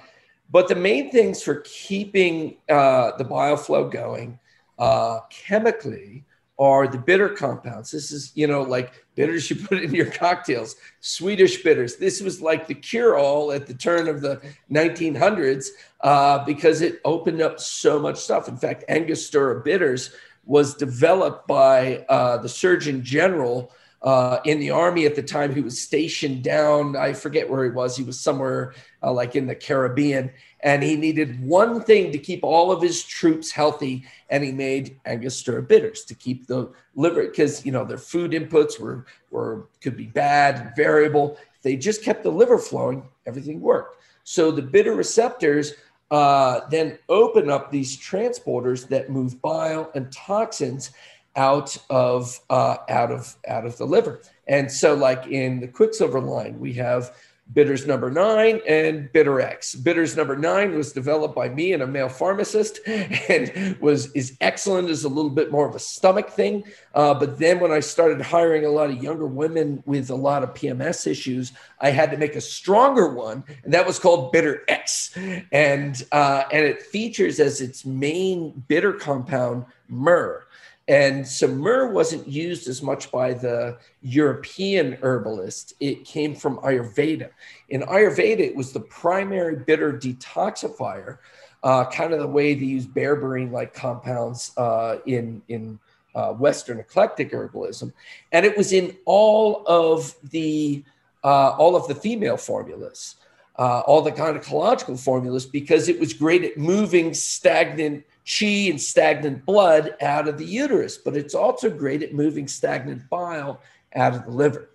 but 0.50 0.68
the 0.68 0.74
main 0.74 1.10
things 1.10 1.42
for 1.42 1.62
keeping 1.64 2.56
uh, 2.68 3.16
the 3.16 3.24
bile 3.24 3.56
flow 3.56 3.88
going 3.88 4.38
uh, 4.78 5.20
chemically 5.30 6.24
are 6.58 6.86
the 6.86 6.98
bitter 6.98 7.30
compounds. 7.30 7.90
This 7.90 8.12
is, 8.12 8.32
you 8.34 8.46
know, 8.46 8.62
like 8.62 9.01
bitters 9.14 9.50
you 9.50 9.56
put 9.56 9.82
in 9.82 9.94
your 9.94 10.10
cocktails, 10.10 10.76
Swedish 11.00 11.62
bitters. 11.62 11.96
This 11.96 12.20
was 12.20 12.40
like 12.40 12.66
the 12.66 12.74
cure 12.74 13.16
all 13.16 13.52
at 13.52 13.66
the 13.66 13.74
turn 13.74 14.08
of 14.08 14.20
the 14.20 14.40
1900s 14.70 15.68
uh, 16.00 16.44
because 16.44 16.80
it 16.80 17.00
opened 17.04 17.42
up 17.42 17.60
so 17.60 17.98
much 17.98 18.18
stuff. 18.18 18.48
In 18.48 18.56
fact, 18.56 18.84
Angostura 18.88 19.62
bitters 19.62 20.14
was 20.44 20.74
developed 20.74 21.46
by 21.46 22.04
uh, 22.08 22.38
the 22.38 22.48
Surgeon 22.48 23.04
General. 23.04 23.72
Uh, 24.02 24.40
in 24.44 24.58
the 24.58 24.70
army 24.70 25.06
at 25.06 25.14
the 25.14 25.22
time, 25.22 25.54
he 25.54 25.60
was 25.60 25.80
stationed 25.80 26.42
down. 26.42 26.96
I 26.96 27.12
forget 27.12 27.48
where 27.48 27.64
he 27.64 27.70
was. 27.70 27.96
He 27.96 28.02
was 28.02 28.18
somewhere 28.18 28.74
uh, 29.02 29.12
like 29.12 29.36
in 29.36 29.46
the 29.46 29.54
Caribbean, 29.54 30.32
and 30.62 30.82
he 30.82 30.96
needed 30.96 31.44
one 31.44 31.80
thing 31.82 32.12
to 32.12 32.18
keep 32.18 32.42
all 32.42 32.72
of 32.72 32.82
his 32.82 33.02
troops 33.02 33.50
healthy 33.50 34.04
and 34.30 34.42
he 34.42 34.52
made 34.52 34.98
angostura 35.06 35.62
bitters 35.62 36.04
to 36.04 36.14
keep 36.14 36.46
the 36.46 36.70
liver 36.94 37.26
because 37.26 37.64
you 37.66 37.72
know 37.72 37.84
their 37.84 37.98
food 37.98 38.32
inputs 38.32 38.80
were 38.80 39.06
were 39.30 39.68
could 39.80 39.96
be 39.96 40.06
bad 40.06 40.72
variable 40.76 41.36
they 41.62 41.76
just 41.76 42.02
kept 42.02 42.22
the 42.22 42.30
liver 42.30 42.58
flowing 42.58 43.02
everything 43.26 43.60
worked 43.60 43.96
so 44.24 44.50
the 44.50 44.62
bitter 44.62 44.94
receptors 44.94 45.74
uh, 46.10 46.68
then 46.68 46.98
open 47.08 47.50
up 47.50 47.70
these 47.70 47.96
transporters 47.96 48.86
that 48.86 49.08
move 49.08 49.40
bile 49.40 49.90
and 49.94 50.12
toxins 50.12 50.90
out 51.36 51.76
of 51.90 52.38
uh, 52.50 52.76
out 52.88 53.10
of 53.10 53.36
out 53.48 53.64
of 53.64 53.76
the 53.78 53.86
liver 53.86 54.20
and 54.46 54.70
so 54.70 54.94
like 54.94 55.26
in 55.26 55.60
the 55.60 55.68
quicksilver 55.68 56.20
line 56.20 56.58
we 56.58 56.72
have 56.72 57.12
Bitters 57.52 57.86
number 57.86 58.10
nine 58.10 58.60
and 58.66 59.12
Bitter 59.12 59.40
X. 59.40 59.74
Bitters 59.74 60.16
number 60.16 60.36
nine 60.36 60.74
was 60.74 60.92
developed 60.92 61.34
by 61.34 61.48
me 61.50 61.72
and 61.72 61.82
a 61.82 61.86
male 61.86 62.08
pharmacist, 62.08 62.80
and 62.86 63.76
was 63.80 64.10
is 64.12 64.36
excellent 64.40 64.88
as 64.88 65.04
a 65.04 65.08
little 65.08 65.30
bit 65.30 65.52
more 65.52 65.68
of 65.68 65.74
a 65.74 65.78
stomach 65.78 66.30
thing. 66.30 66.64
Uh, 66.94 67.12
but 67.12 67.38
then 67.38 67.60
when 67.60 67.70
I 67.70 67.80
started 67.80 68.22
hiring 68.22 68.64
a 68.64 68.70
lot 68.70 68.90
of 68.90 69.02
younger 69.02 69.26
women 69.26 69.82
with 69.86 70.08
a 70.08 70.14
lot 70.14 70.42
of 70.42 70.54
PMS 70.54 71.06
issues, 71.06 71.52
I 71.80 71.90
had 71.90 72.10
to 72.12 72.16
make 72.16 72.36
a 72.36 72.40
stronger 72.40 73.12
one, 73.12 73.44
and 73.64 73.74
that 73.74 73.86
was 73.86 73.98
called 73.98 74.32
Bitter 74.32 74.62
X, 74.68 75.16
and 75.52 76.02
uh, 76.12 76.44
and 76.50 76.64
it 76.64 76.82
features 76.82 77.38
as 77.38 77.60
its 77.60 77.84
main 77.84 78.64
bitter 78.68 78.92
compound 78.94 79.66
myrrh. 79.88 80.46
And 80.88 81.26
so 81.26 81.46
myrrh 81.46 81.92
wasn't 81.92 82.26
used 82.26 82.68
as 82.68 82.82
much 82.82 83.12
by 83.12 83.34
the 83.34 83.78
European 84.02 84.98
herbalist. 85.02 85.74
It 85.78 86.04
came 86.04 86.34
from 86.34 86.58
Ayurveda. 86.58 87.30
In 87.68 87.82
Ayurveda, 87.82 88.40
it 88.40 88.56
was 88.56 88.72
the 88.72 88.80
primary 88.80 89.56
bitter 89.56 89.92
detoxifier, 89.92 91.18
uh, 91.62 91.84
kind 91.86 92.12
of 92.12 92.18
the 92.18 92.26
way 92.26 92.54
they 92.54 92.64
use 92.64 92.86
berberine 92.86 93.52
like 93.52 93.74
compounds 93.74 94.52
uh, 94.56 94.98
in, 95.06 95.40
in 95.48 95.78
uh, 96.16 96.32
Western 96.32 96.80
eclectic 96.80 97.30
herbalism. 97.30 97.92
And 98.32 98.44
it 98.44 98.56
was 98.56 98.72
in 98.72 98.96
all 99.04 99.64
of 99.68 100.14
the, 100.30 100.82
uh, 101.22 101.50
all 101.50 101.76
of 101.76 101.86
the 101.86 101.94
female 101.94 102.36
formulas. 102.36 103.16
Uh, 103.58 103.80
all 103.80 104.00
the 104.00 104.10
gynecological 104.10 104.98
formulas 104.98 105.44
because 105.44 105.86
it 105.90 106.00
was 106.00 106.14
great 106.14 106.42
at 106.42 106.56
moving 106.56 107.12
stagnant 107.12 108.02
chi 108.26 108.68
and 108.70 108.80
stagnant 108.80 109.44
blood 109.44 109.96
out 110.00 110.28
of 110.28 110.38
the 110.38 110.44
uterus, 110.44 110.98
but 110.98 111.16
it's 111.16 111.34
also 111.34 111.68
great 111.68 112.02
at 112.02 112.14
moving 112.14 112.46
stagnant 112.46 113.08
bile 113.10 113.60
out 113.94 114.14
of 114.14 114.24
the 114.24 114.30
liver. 114.30 114.68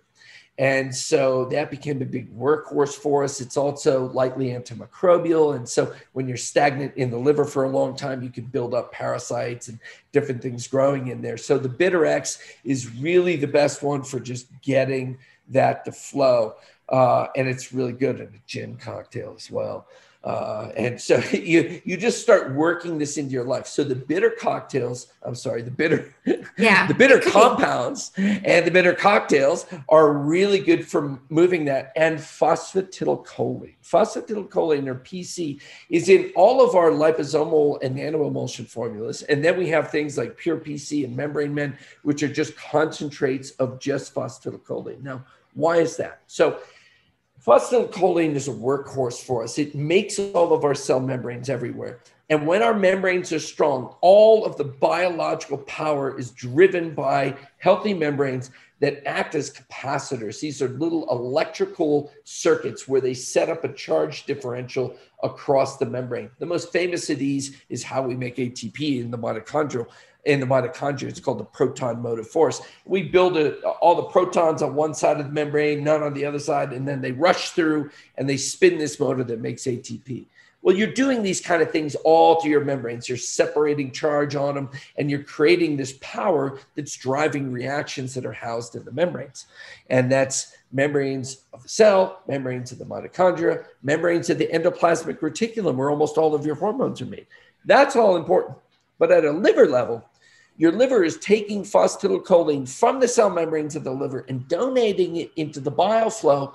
And 0.58 0.92
so 0.92 1.44
that 1.46 1.70
became 1.70 2.02
a 2.02 2.04
big 2.04 2.36
workhorse 2.36 2.94
for 2.94 3.22
us. 3.22 3.40
It's 3.40 3.56
also 3.56 4.06
lightly 4.08 4.48
antimicrobial. 4.48 5.54
And 5.54 5.68
so 5.68 5.94
when 6.14 6.26
you're 6.26 6.36
stagnant 6.36 6.96
in 6.96 7.10
the 7.10 7.16
liver 7.16 7.44
for 7.44 7.62
a 7.62 7.68
long 7.68 7.94
time, 7.94 8.22
you 8.22 8.28
can 8.28 8.44
build 8.46 8.74
up 8.74 8.90
parasites 8.90 9.68
and 9.68 9.78
different 10.10 10.42
things 10.42 10.66
growing 10.66 11.08
in 11.08 11.22
there. 11.22 11.36
So 11.36 11.58
the 11.58 11.68
Bitter 11.68 12.06
X 12.06 12.42
is 12.64 12.92
really 12.96 13.36
the 13.36 13.46
best 13.46 13.84
one 13.84 14.02
for 14.02 14.18
just 14.18 14.48
getting 14.60 15.18
that 15.50 15.84
to 15.84 15.92
flow. 15.92 16.56
Uh, 16.88 17.28
and 17.36 17.46
it's 17.46 17.72
really 17.72 17.92
good 17.92 18.16
in 18.16 18.26
a 18.26 18.40
gin 18.48 18.76
cocktail 18.76 19.34
as 19.36 19.52
well. 19.52 19.86
Uh, 20.24 20.70
and 20.76 21.00
so 21.00 21.16
you 21.32 21.80
you 21.84 21.96
just 21.96 22.20
start 22.20 22.52
working 22.52 22.98
this 22.98 23.16
into 23.16 23.32
your 23.32 23.44
life. 23.44 23.66
So 23.66 23.84
the 23.84 23.94
bitter 23.94 24.30
cocktails, 24.30 25.12
I'm 25.22 25.34
sorry, 25.34 25.62
the 25.62 25.70
bitter, 25.70 26.12
yeah, 26.58 26.86
the 26.86 26.94
bitter 26.94 27.20
compounds 27.20 28.10
and 28.16 28.66
the 28.66 28.70
bitter 28.70 28.94
cocktails 28.94 29.66
are 29.88 30.12
really 30.12 30.58
good 30.58 30.86
for 30.86 31.20
moving 31.28 31.64
that. 31.66 31.92
And 31.94 32.18
phosphatidylcholine, 32.18 33.76
phosphatidylcholine 33.82 34.88
or 34.88 34.96
PC, 34.96 35.60
is 35.88 36.08
in 36.08 36.32
all 36.34 36.66
of 36.66 36.74
our 36.74 36.90
liposomal 36.90 37.78
and 37.82 37.96
nanoemulsion 37.96 38.68
formulas. 38.68 39.22
And 39.22 39.44
then 39.44 39.56
we 39.56 39.68
have 39.68 39.90
things 39.90 40.18
like 40.18 40.36
pure 40.36 40.58
PC 40.58 41.04
and 41.04 41.16
membrane 41.16 41.54
men, 41.54 41.78
which 42.02 42.22
are 42.24 42.28
just 42.28 42.56
concentrates 42.56 43.52
of 43.52 43.78
just 43.78 44.14
phosphatidylcholine. 44.14 45.02
Now, 45.02 45.24
why 45.54 45.76
is 45.76 45.96
that? 45.96 46.22
So 46.26 46.60
Phosphatidylcholine 47.48 48.34
is 48.34 48.46
a 48.46 48.52
workhorse 48.52 49.24
for 49.24 49.42
us. 49.42 49.56
It 49.56 49.74
makes 49.74 50.18
all 50.18 50.52
of 50.52 50.64
our 50.64 50.74
cell 50.74 51.00
membranes 51.00 51.48
everywhere. 51.48 52.00
And 52.28 52.46
when 52.46 52.62
our 52.62 52.74
membranes 52.74 53.32
are 53.32 53.38
strong, 53.38 53.94
all 54.02 54.44
of 54.44 54.58
the 54.58 54.64
biological 54.64 55.56
power 55.56 56.18
is 56.18 56.30
driven 56.32 56.94
by 56.94 57.34
healthy 57.56 57.94
membranes 57.94 58.50
that 58.80 59.02
act 59.08 59.34
as 59.34 59.50
capacitors. 59.50 60.40
These 60.40 60.60
are 60.60 60.68
little 60.68 61.08
electrical 61.10 62.12
circuits 62.24 62.86
where 62.86 63.00
they 63.00 63.14
set 63.14 63.48
up 63.48 63.64
a 63.64 63.72
charge 63.72 64.24
differential 64.24 64.94
across 65.22 65.78
the 65.78 65.86
membrane. 65.86 66.30
The 66.38 66.44
most 66.44 66.70
famous 66.70 67.08
of 67.08 67.18
these 67.18 67.56
is 67.70 67.82
how 67.82 68.02
we 68.02 68.14
make 68.14 68.36
ATP 68.36 69.00
in 69.00 69.10
the 69.10 69.16
mitochondrial 69.16 69.86
in 70.24 70.40
the 70.40 70.46
mitochondria. 70.46 71.08
It's 71.08 71.20
called 71.20 71.38
the 71.38 71.44
proton 71.44 72.02
motive 72.02 72.28
force. 72.28 72.60
We 72.84 73.02
build 73.02 73.36
a, 73.36 73.58
uh, 73.60 73.70
all 73.80 73.94
the 73.94 74.02
protons 74.04 74.62
on 74.62 74.74
one 74.74 74.94
side 74.94 75.18
of 75.18 75.26
the 75.26 75.32
membrane, 75.32 75.84
none 75.84 76.02
on 76.02 76.14
the 76.14 76.24
other 76.24 76.38
side, 76.38 76.72
and 76.72 76.86
then 76.86 77.00
they 77.00 77.12
rush 77.12 77.50
through 77.50 77.90
and 78.16 78.28
they 78.28 78.36
spin 78.36 78.78
this 78.78 78.98
motor 79.00 79.24
that 79.24 79.40
makes 79.40 79.62
ATP. 79.62 80.26
Well, 80.60 80.76
you're 80.76 80.92
doing 80.92 81.22
these 81.22 81.40
kind 81.40 81.62
of 81.62 81.70
things 81.70 81.94
all 82.04 82.40
to 82.40 82.48
your 82.48 82.64
membranes. 82.64 83.08
You're 83.08 83.16
separating 83.16 83.92
charge 83.92 84.34
on 84.34 84.54
them 84.56 84.70
and 84.96 85.08
you're 85.08 85.22
creating 85.22 85.76
this 85.76 85.96
power 86.00 86.58
that's 86.74 86.96
driving 86.96 87.52
reactions 87.52 88.12
that 88.14 88.26
are 88.26 88.32
housed 88.32 88.74
in 88.74 88.84
the 88.84 88.90
membranes. 88.90 89.46
And 89.88 90.10
that's 90.10 90.56
membranes 90.72 91.44
of 91.52 91.62
the 91.62 91.68
cell, 91.68 92.22
membranes 92.26 92.72
of 92.72 92.78
the 92.78 92.84
mitochondria, 92.84 93.64
membranes 93.82 94.30
of 94.30 94.38
the 94.38 94.48
endoplasmic 94.48 95.20
reticulum, 95.20 95.76
where 95.76 95.90
almost 95.90 96.18
all 96.18 96.34
of 96.34 96.44
your 96.44 96.56
hormones 96.56 97.00
are 97.00 97.06
made. 97.06 97.26
That's 97.64 97.96
all 97.96 98.16
important. 98.16 98.56
But 98.98 99.12
at 99.12 99.24
a 99.24 99.32
liver 99.32 99.66
level, 99.66 100.08
your 100.56 100.72
liver 100.72 101.04
is 101.04 101.18
taking 101.18 101.62
phosphatidylcholine 101.62 102.68
from 102.68 102.98
the 102.98 103.08
cell 103.08 103.30
membranes 103.30 103.76
of 103.76 103.84
the 103.84 103.92
liver 103.92 104.24
and 104.28 104.46
donating 104.48 105.16
it 105.16 105.30
into 105.36 105.60
the 105.60 105.70
bile 105.70 106.10
flow 106.10 106.52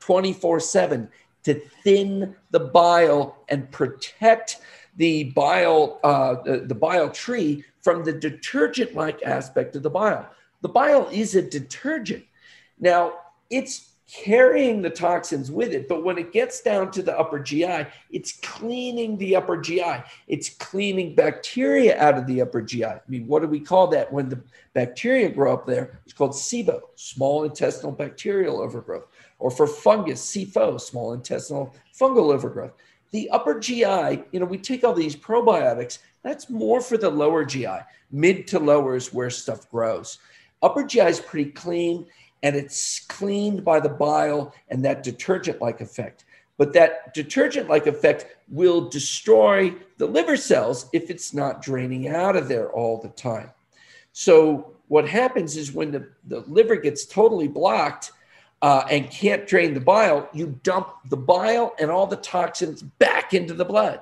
24 0.00 0.60
7 0.60 1.08
to 1.44 1.54
thin 1.82 2.36
the 2.50 2.60
bile 2.60 3.44
and 3.48 3.70
protect 3.70 4.58
the 4.96 5.24
bile, 5.24 6.00
uh, 6.04 6.42
the, 6.42 6.58
the 6.58 6.74
bile 6.74 7.08
tree 7.08 7.64
from 7.80 8.04
the 8.04 8.12
detergent 8.12 8.94
like 8.94 9.22
aspect 9.22 9.76
of 9.76 9.82
the 9.82 9.90
bile. 9.90 10.28
The 10.62 10.68
bile 10.68 11.08
is 11.12 11.34
a 11.34 11.42
detergent. 11.42 12.24
Now, 12.78 13.14
it's 13.48 13.92
carrying 14.12 14.82
the 14.82 14.90
toxins 14.90 15.50
with 15.50 15.72
it. 15.72 15.88
But 15.88 16.04
when 16.04 16.16
it 16.16 16.32
gets 16.32 16.60
down 16.60 16.90
to 16.92 17.02
the 17.02 17.18
upper 17.18 17.40
GI, 17.40 17.86
it's 18.10 18.38
cleaning 18.40 19.18
the 19.18 19.36
upper 19.36 19.56
GI. 19.56 20.02
It's 20.28 20.50
cleaning 20.50 21.14
bacteria 21.14 22.00
out 22.00 22.16
of 22.16 22.26
the 22.26 22.40
upper 22.40 22.62
GI. 22.62 22.84
I 22.84 23.00
mean, 23.08 23.26
what 23.26 23.42
do 23.42 23.48
we 23.48 23.60
call 23.60 23.88
that 23.88 24.12
when 24.12 24.28
the 24.28 24.40
bacteria 24.74 25.28
grow 25.28 25.52
up 25.52 25.66
there? 25.66 25.98
It's 26.04 26.12
called 26.12 26.32
SIBO, 26.32 26.80
small 26.94 27.44
intestinal 27.44 27.92
bacterial 27.92 28.60
overgrowth. 28.60 29.06
Or 29.38 29.50
for 29.50 29.66
fungus, 29.66 30.24
SIFO, 30.24 30.80
small 30.80 31.12
intestinal 31.12 31.74
fungal 31.98 32.32
overgrowth. 32.32 32.72
The 33.10 33.28
upper 33.30 33.58
GI, 33.58 34.22
you 34.32 34.40
know, 34.40 34.46
we 34.46 34.58
take 34.58 34.84
all 34.84 34.94
these 34.94 35.16
probiotics, 35.16 35.98
that's 36.22 36.48
more 36.48 36.80
for 36.80 36.96
the 36.96 37.10
lower 37.10 37.44
GI. 37.44 37.78
Mid 38.10 38.46
to 38.48 38.58
lower 38.58 38.96
is 38.96 39.12
where 39.12 39.30
stuff 39.30 39.70
grows. 39.70 40.18
Upper 40.62 40.84
GI 40.84 41.00
is 41.00 41.20
pretty 41.20 41.50
clean 41.50 42.06
and 42.42 42.56
it's 42.56 43.00
cleaned 43.00 43.64
by 43.64 43.80
the 43.80 43.88
bile 43.88 44.54
and 44.68 44.84
that 44.84 45.02
detergent 45.02 45.60
like 45.60 45.80
effect. 45.80 46.24
But 46.58 46.72
that 46.72 47.12
detergent 47.14 47.68
like 47.68 47.86
effect 47.86 48.26
will 48.48 48.88
destroy 48.88 49.74
the 49.98 50.06
liver 50.06 50.36
cells 50.36 50.88
if 50.92 51.10
it's 51.10 51.34
not 51.34 51.62
draining 51.62 52.08
out 52.08 52.36
of 52.36 52.48
there 52.48 52.70
all 52.70 53.00
the 53.00 53.08
time. 53.08 53.50
So, 54.12 54.72
what 54.88 55.08
happens 55.08 55.56
is 55.56 55.72
when 55.72 55.90
the, 55.90 56.08
the 56.28 56.40
liver 56.46 56.76
gets 56.76 57.04
totally 57.04 57.48
blocked 57.48 58.12
uh, 58.62 58.84
and 58.88 59.10
can't 59.10 59.46
drain 59.46 59.74
the 59.74 59.80
bile, 59.80 60.28
you 60.32 60.58
dump 60.62 60.88
the 61.10 61.16
bile 61.16 61.74
and 61.78 61.90
all 61.90 62.06
the 62.06 62.16
toxins 62.16 62.82
back 62.82 63.34
into 63.34 63.52
the 63.52 63.64
blood. 63.64 64.00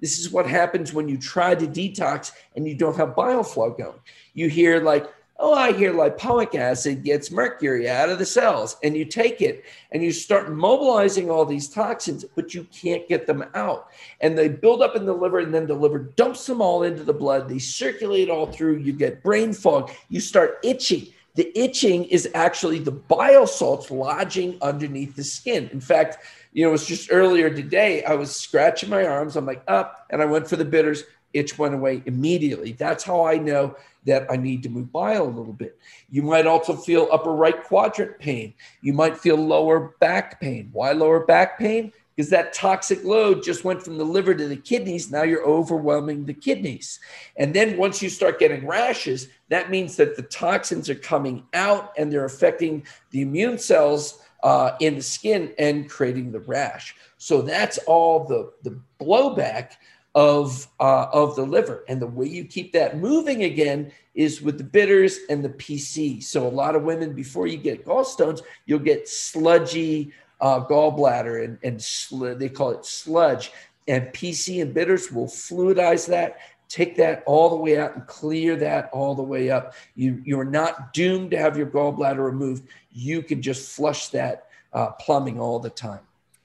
This 0.00 0.18
is 0.18 0.30
what 0.30 0.46
happens 0.46 0.92
when 0.92 1.08
you 1.08 1.16
try 1.16 1.54
to 1.54 1.66
detox 1.66 2.32
and 2.56 2.66
you 2.68 2.74
don't 2.74 2.96
have 2.96 3.16
bile 3.16 3.44
flow 3.44 3.70
going. 3.70 3.98
You 4.34 4.48
hear 4.48 4.80
like, 4.80 5.06
Oh, 5.36 5.52
I 5.52 5.72
hear 5.72 5.92
lipoic 5.92 6.54
acid 6.54 7.02
gets 7.02 7.32
mercury 7.32 7.88
out 7.88 8.08
of 8.08 8.20
the 8.20 8.26
cells, 8.26 8.76
and 8.84 8.96
you 8.96 9.04
take 9.04 9.40
it 9.42 9.64
and 9.90 10.00
you 10.00 10.12
start 10.12 10.52
mobilizing 10.52 11.28
all 11.28 11.44
these 11.44 11.68
toxins, 11.68 12.24
but 12.36 12.54
you 12.54 12.64
can't 12.72 13.08
get 13.08 13.26
them 13.26 13.44
out. 13.54 13.88
And 14.20 14.38
they 14.38 14.48
build 14.48 14.80
up 14.80 14.94
in 14.94 15.06
the 15.06 15.12
liver, 15.12 15.40
and 15.40 15.52
then 15.52 15.66
the 15.66 15.74
liver 15.74 15.98
dumps 15.98 16.46
them 16.46 16.62
all 16.62 16.84
into 16.84 17.02
the 17.02 17.12
blood. 17.12 17.48
They 17.48 17.58
circulate 17.58 18.30
all 18.30 18.46
through. 18.46 18.76
You 18.76 18.92
get 18.92 19.24
brain 19.24 19.52
fog. 19.52 19.90
You 20.08 20.20
start 20.20 20.58
itching. 20.62 21.08
The 21.34 21.50
itching 21.58 22.04
is 22.04 22.28
actually 22.34 22.78
the 22.78 22.92
bile 22.92 23.48
salts 23.48 23.90
lodging 23.90 24.56
underneath 24.62 25.16
the 25.16 25.24
skin. 25.24 25.68
In 25.72 25.80
fact, 25.80 26.18
you 26.52 26.62
know, 26.62 26.68
it 26.68 26.72
was 26.72 26.86
just 26.86 27.08
earlier 27.10 27.50
today, 27.50 28.04
I 28.04 28.14
was 28.14 28.36
scratching 28.36 28.88
my 28.88 29.04
arms. 29.04 29.34
I'm 29.34 29.46
like, 29.46 29.64
up, 29.66 30.06
and 30.10 30.22
I 30.22 30.26
went 30.26 30.48
for 30.48 30.54
the 30.54 30.64
bitters. 30.64 31.02
Itch 31.34 31.58
went 31.58 31.74
away 31.74 32.02
immediately. 32.06 32.72
That's 32.72 33.04
how 33.04 33.26
I 33.26 33.36
know 33.36 33.76
that 34.04 34.26
I 34.30 34.36
need 34.36 34.62
to 34.62 34.68
move 34.68 34.92
bile 34.92 35.24
a 35.24 35.24
little 35.24 35.52
bit. 35.52 35.78
You 36.10 36.22
might 36.22 36.46
also 36.46 36.74
feel 36.74 37.08
upper 37.12 37.32
right 37.32 37.62
quadrant 37.64 38.18
pain. 38.18 38.54
You 38.80 38.92
might 38.92 39.18
feel 39.18 39.36
lower 39.36 39.94
back 40.00 40.40
pain. 40.40 40.70
Why 40.72 40.92
lower 40.92 41.24
back 41.26 41.58
pain? 41.58 41.92
Because 42.14 42.30
that 42.30 42.52
toxic 42.52 43.02
load 43.02 43.42
just 43.42 43.64
went 43.64 43.82
from 43.82 43.98
the 43.98 44.04
liver 44.04 44.34
to 44.34 44.46
the 44.46 44.56
kidneys. 44.56 45.10
Now 45.10 45.22
you're 45.22 45.44
overwhelming 45.44 46.24
the 46.24 46.34
kidneys. 46.34 47.00
And 47.36 47.52
then 47.52 47.76
once 47.76 48.00
you 48.00 48.08
start 48.08 48.38
getting 48.38 48.66
rashes, 48.66 49.28
that 49.48 49.70
means 49.70 49.96
that 49.96 50.16
the 50.16 50.22
toxins 50.22 50.88
are 50.88 50.94
coming 50.94 51.44
out 51.54 51.92
and 51.98 52.12
they're 52.12 52.24
affecting 52.24 52.86
the 53.10 53.22
immune 53.22 53.58
cells 53.58 54.20
uh, 54.44 54.76
in 54.78 54.94
the 54.94 55.02
skin 55.02 55.52
and 55.58 55.88
creating 55.90 56.30
the 56.30 56.40
rash. 56.40 56.94
So 57.16 57.42
that's 57.42 57.78
all 57.78 58.24
the, 58.24 58.52
the 58.62 58.78
blowback 59.00 59.72
of 60.14 60.68
uh, 60.78 61.06
of 61.12 61.34
the 61.36 61.44
liver. 61.44 61.84
And 61.88 62.00
the 62.00 62.06
way 62.06 62.26
you 62.26 62.44
keep 62.44 62.72
that 62.72 62.98
moving 62.98 63.44
again 63.44 63.92
is 64.14 64.40
with 64.40 64.58
the 64.58 64.64
bitters 64.64 65.20
and 65.28 65.44
the 65.44 65.48
PC. 65.48 66.22
So 66.22 66.46
a 66.46 66.48
lot 66.48 66.76
of 66.76 66.84
women, 66.84 67.14
before 67.14 67.46
you 67.46 67.56
get 67.56 67.84
gallstones, 67.84 68.42
you'll 68.66 68.78
get 68.78 69.08
sludgy 69.08 70.12
uh, 70.40 70.64
gallbladder, 70.64 71.44
and 71.44 71.58
and 71.62 71.82
sl- 71.82 72.34
they 72.34 72.48
call 72.48 72.70
it 72.70 72.84
sludge. 72.84 73.52
And 73.86 74.06
PC 74.08 74.62
and 74.62 74.72
bitters 74.72 75.10
will 75.10 75.26
fluidize 75.26 76.06
that. 76.08 76.38
Take 76.68 76.96
that 76.96 77.22
all 77.26 77.50
the 77.50 77.56
way 77.56 77.78
out 77.78 77.94
and 77.94 78.06
clear 78.06 78.56
that 78.56 78.88
all 78.92 79.14
the 79.14 79.22
way 79.22 79.50
up. 79.50 79.74
You 79.96 80.22
you're 80.24 80.44
not 80.44 80.92
doomed 80.92 81.32
to 81.32 81.38
have 81.38 81.56
your 81.56 81.66
gallbladder 81.66 82.24
removed. 82.24 82.68
You 82.92 83.22
can 83.22 83.42
just 83.42 83.74
flush 83.74 84.08
that 84.08 84.46
uh, 84.72 84.92
plumbing 84.92 85.40
all 85.40 85.58
the 85.58 85.70
time. 85.70 86.00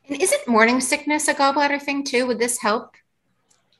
And 0.07 0.21
isn't 0.21 0.47
morning 0.47 0.81
sickness 0.81 1.27
a 1.27 1.35
gallbladder 1.35 1.81
thing 1.81 2.03
too? 2.03 2.25
Would 2.25 2.39
this 2.39 2.57
help? 2.59 2.95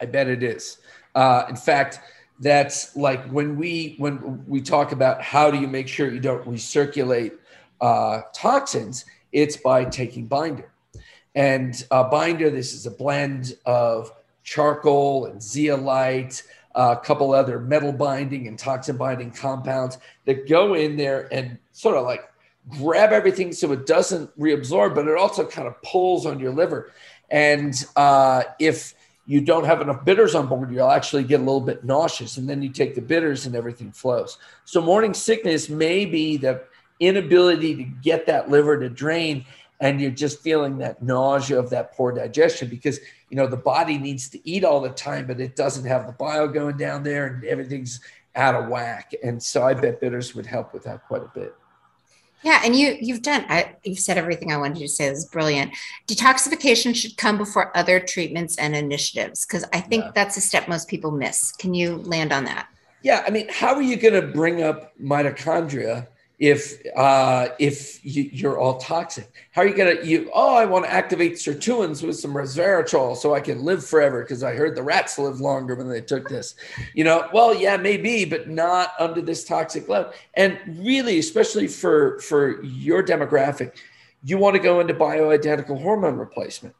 I 0.01 0.05
bet 0.05 0.27
it 0.27 0.43
is. 0.43 0.77
Uh, 1.15 1.45
in 1.49 1.55
fact, 1.55 1.99
that's 2.39 2.95
like 2.95 3.25
when 3.29 3.57
we 3.57 3.95
when 3.97 4.45
we 4.47 4.61
talk 4.61 4.91
about 4.91 5.21
how 5.21 5.51
do 5.51 5.59
you 5.59 5.67
make 5.67 5.87
sure 5.87 6.11
you 6.11 6.19
don't 6.19 6.45
recirculate 6.45 7.33
uh, 7.81 8.21
toxins, 8.33 9.05
it's 9.31 9.57
by 9.57 9.85
taking 9.85 10.25
binder. 10.25 10.71
And 11.35 11.85
uh, 11.91 12.03
binder, 12.09 12.49
this 12.49 12.73
is 12.73 12.85
a 12.85 12.91
blend 12.91 13.57
of 13.65 14.11
charcoal 14.43 15.25
and 15.25 15.41
zeolite, 15.41 16.43
a 16.75 16.95
couple 16.95 17.33
other 17.33 17.59
metal 17.59 17.91
binding 17.91 18.47
and 18.47 18.57
toxin 18.57 18.97
binding 18.97 19.31
compounds 19.31 19.97
that 20.25 20.47
go 20.47 20.73
in 20.73 20.97
there 20.97 21.27
and 21.33 21.57
sort 21.71 21.97
of 21.97 22.05
like 22.05 22.29
grab 22.77 23.11
everything 23.11 23.51
so 23.51 23.71
it 23.71 23.85
doesn't 23.85 24.37
reabsorb, 24.39 24.95
but 24.95 25.07
it 25.07 25.17
also 25.17 25.45
kind 25.45 25.67
of 25.67 25.81
pulls 25.81 26.25
on 26.25 26.39
your 26.39 26.51
liver. 26.51 26.91
And 27.29 27.73
uh, 27.95 28.43
if 28.59 28.93
you 29.29 29.41
don't 29.41 29.65
have 29.65 29.79
enough 29.79 30.03
bitters 30.03 30.33
on 30.33 30.47
board, 30.47 30.71
you'll 30.71 30.89
actually 30.89 31.23
get 31.23 31.35
a 31.39 31.43
little 31.43 31.61
bit 31.61 31.83
nauseous. 31.83 32.37
And 32.37 32.49
then 32.49 32.63
you 32.63 32.69
take 32.69 32.95
the 32.95 33.01
bitters 33.01 33.45
and 33.45 33.55
everything 33.55 33.91
flows. 33.91 34.39
So 34.65 34.81
morning 34.81 35.13
sickness 35.13 35.69
may 35.69 36.07
be 36.07 36.35
the 36.37 36.63
inability 36.99 37.75
to 37.75 37.83
get 37.83 38.25
that 38.25 38.49
liver 38.49 38.79
to 38.79 38.89
drain 38.89 39.45
and 39.81 40.01
you're 40.01 40.09
just 40.09 40.41
feeling 40.41 40.79
that 40.79 41.03
nausea 41.03 41.59
of 41.59 41.69
that 41.69 41.93
poor 41.93 42.11
digestion 42.11 42.69
because 42.69 42.99
you 43.29 43.37
know 43.37 43.45
the 43.45 43.55
body 43.55 43.99
needs 43.99 44.29
to 44.29 44.49
eat 44.49 44.65
all 44.65 44.81
the 44.81 44.89
time 44.89 45.25
but 45.25 45.39
it 45.39 45.55
doesn't 45.55 45.85
have 45.85 46.07
the 46.07 46.11
bile 46.13 46.47
going 46.47 46.75
down 46.75 47.01
there 47.01 47.27
and 47.27 47.45
everything's 47.45 48.01
out 48.35 48.53
of 48.53 48.67
whack 48.67 49.13
and 49.23 49.41
so 49.41 49.63
i 49.63 49.73
bet 49.73 50.01
bitters 50.01 50.35
would 50.35 50.45
help 50.45 50.73
with 50.73 50.83
that 50.83 51.07
quite 51.07 51.23
a 51.23 51.31
bit 51.33 51.55
yeah, 52.41 52.61
and 52.63 52.75
you 52.75 52.97
you've 52.99 53.21
done 53.21 53.45
I, 53.49 53.75
you've 53.83 53.99
said 53.99 54.17
everything 54.17 54.51
I 54.51 54.57
wanted 54.57 54.79
you 54.79 54.87
to 54.87 54.93
say. 54.93 55.09
This 55.09 55.19
is 55.19 55.25
brilliant. 55.25 55.73
Detoxification 56.07 56.95
should 56.95 57.17
come 57.17 57.37
before 57.37 57.75
other 57.77 57.99
treatments 57.99 58.57
and 58.57 58.75
initiatives 58.75 59.45
because 59.45 59.65
I 59.73 59.81
think 59.81 60.05
yeah. 60.05 60.11
that's 60.15 60.37
a 60.37 60.41
step 60.41 60.67
most 60.67 60.87
people 60.87 61.11
miss. 61.11 61.51
Can 61.53 61.73
you 61.73 61.97
land 61.97 62.31
on 62.31 62.45
that? 62.45 62.67
Yeah, 63.01 63.23
I 63.25 63.29
mean, 63.29 63.47
how 63.49 63.75
are 63.75 63.81
you 63.81 63.95
going 63.95 64.13
to 64.13 64.27
bring 64.27 64.61
up 64.61 64.91
mitochondria 64.99 66.07
if 66.39 66.81
uh, 66.95 67.49
if 67.59 67.99
you, 68.03 68.49
are 68.49 68.57
all 68.57 68.77
toxic? 68.77 69.29
How 69.51 69.61
are 69.61 69.67
you 69.67 69.75
gonna 69.75 70.01
you? 70.03 70.31
Oh, 70.33 70.55
I 70.55 70.65
want 70.65 70.85
to 70.85 70.91
activate 70.91 71.33
sirtuins 71.33 72.01
with 72.01 72.17
some 72.17 72.33
resveratrol 72.33 73.17
so 73.17 73.35
I 73.35 73.41
can 73.41 73.63
live 73.65 73.85
forever 73.85 74.21
because 74.21 74.41
I 74.41 74.55
heard 74.55 74.75
the 74.75 74.83
rats 74.83 75.19
live 75.19 75.41
longer 75.41 75.75
when 75.75 75.89
they 75.89 75.99
took 75.99 76.29
this. 76.29 76.55
You 76.93 77.03
know, 77.03 77.27
well, 77.33 77.53
yeah, 77.53 77.75
maybe, 77.75 78.23
but 78.23 78.49
not 78.49 78.93
under 78.99 79.21
this 79.21 79.43
toxic 79.43 79.89
level. 79.89 80.13
And 80.35 80.57
really, 80.79 81.19
especially 81.19 81.67
for 81.67 82.19
for 82.19 82.63
your 82.63 83.03
demographic, 83.03 83.73
you 84.23 84.37
want 84.37 84.55
to 84.55 84.61
go 84.61 84.79
into 84.79 84.93
bioidentical 84.93 85.81
hormone 85.81 86.17
replacement. 86.17 86.73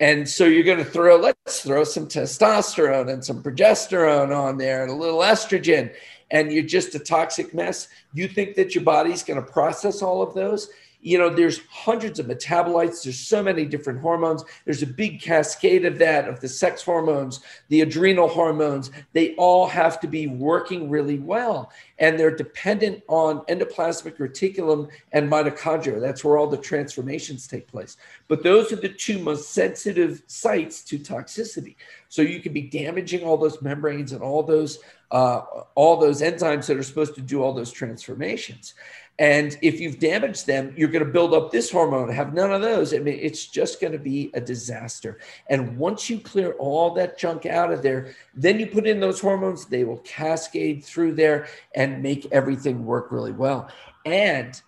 And 0.00 0.28
so 0.28 0.46
you're 0.46 0.64
going 0.64 0.78
to 0.78 0.84
throw, 0.84 1.16
let's 1.16 1.62
throw 1.62 1.84
some 1.84 2.08
testosterone 2.08 3.08
and 3.08 3.24
some 3.24 3.40
progesterone 3.40 4.36
on 4.36 4.58
there 4.58 4.82
and 4.82 4.90
a 4.90 4.96
little 4.96 5.20
estrogen 5.20 5.94
and 6.32 6.50
you're 6.50 6.64
just 6.64 6.94
a 6.94 6.98
toxic 6.98 7.54
mess, 7.54 7.88
you 8.12 8.26
think 8.26 8.56
that 8.56 8.74
your 8.74 8.82
body's 8.82 9.22
going 9.22 9.42
to 9.42 9.52
process 9.52 10.02
all 10.02 10.22
of 10.22 10.34
those? 10.34 10.70
You 11.02 11.18
know, 11.18 11.28
there's 11.28 11.60
hundreds 11.68 12.20
of 12.20 12.26
metabolites. 12.26 13.02
There's 13.02 13.18
so 13.18 13.42
many 13.42 13.66
different 13.66 14.00
hormones. 14.00 14.44
There's 14.64 14.82
a 14.82 14.86
big 14.86 15.20
cascade 15.20 15.84
of 15.84 15.98
that, 15.98 16.28
of 16.28 16.38
the 16.38 16.48
sex 16.48 16.80
hormones, 16.82 17.40
the 17.68 17.80
adrenal 17.80 18.28
hormones. 18.28 18.92
They 19.12 19.34
all 19.34 19.66
have 19.66 19.98
to 20.00 20.06
be 20.06 20.28
working 20.28 20.88
really 20.88 21.18
well. 21.18 21.72
And 21.98 22.18
they're 22.18 22.34
dependent 22.34 23.02
on 23.08 23.40
endoplasmic 23.46 24.16
reticulum 24.18 24.90
and 25.10 25.30
mitochondria. 25.30 26.00
That's 26.00 26.24
where 26.24 26.38
all 26.38 26.46
the 26.46 26.56
transformations 26.56 27.48
take 27.48 27.66
place. 27.66 27.96
But 28.28 28.44
those 28.44 28.72
are 28.72 28.76
the 28.76 28.88
two 28.88 29.18
most 29.18 29.52
sensitive 29.52 30.22
sites 30.28 30.82
to 30.84 30.98
toxicity. 30.98 31.74
So 32.08 32.22
you 32.22 32.40
can 32.40 32.52
be 32.52 32.62
damaging 32.62 33.24
all 33.24 33.36
those 33.36 33.60
membranes 33.60 34.12
and 34.12 34.22
all 34.22 34.42
those 34.44 34.78
uh, 35.12 35.42
all 35.74 35.98
those 35.98 36.22
enzymes 36.22 36.66
that 36.66 36.76
are 36.78 36.82
supposed 36.82 37.14
to 37.14 37.20
do 37.20 37.42
all 37.42 37.52
those 37.52 37.70
transformations. 37.70 38.74
And 39.22 39.56
if 39.62 39.78
you've 39.78 40.00
damaged 40.00 40.48
them, 40.48 40.74
you're 40.76 40.88
going 40.88 41.04
to 41.04 41.10
build 41.10 41.32
up 41.32 41.52
this 41.52 41.70
hormone. 41.70 42.08
Have 42.08 42.34
none 42.34 42.52
of 42.52 42.60
those. 42.60 42.92
I 42.92 42.98
mean, 42.98 43.20
it's 43.22 43.46
just 43.46 43.80
going 43.80 43.92
to 43.92 43.98
be 43.98 44.32
a 44.34 44.40
disaster. 44.40 45.20
And 45.48 45.78
once 45.78 46.10
you 46.10 46.18
clear 46.18 46.54
all 46.54 46.90
that 46.94 47.18
junk 47.18 47.46
out 47.46 47.72
of 47.72 47.82
there, 47.82 48.16
then 48.34 48.58
you 48.58 48.66
put 48.66 48.84
in 48.84 48.98
those 48.98 49.20
hormones, 49.20 49.66
they 49.66 49.84
will 49.84 49.98
cascade 49.98 50.82
through 50.82 51.14
there 51.14 51.46
and 51.76 52.02
make 52.02 52.26
everything 52.32 52.84
work 52.84 53.12
really 53.12 53.30
well. 53.30 53.70
And 54.04 54.60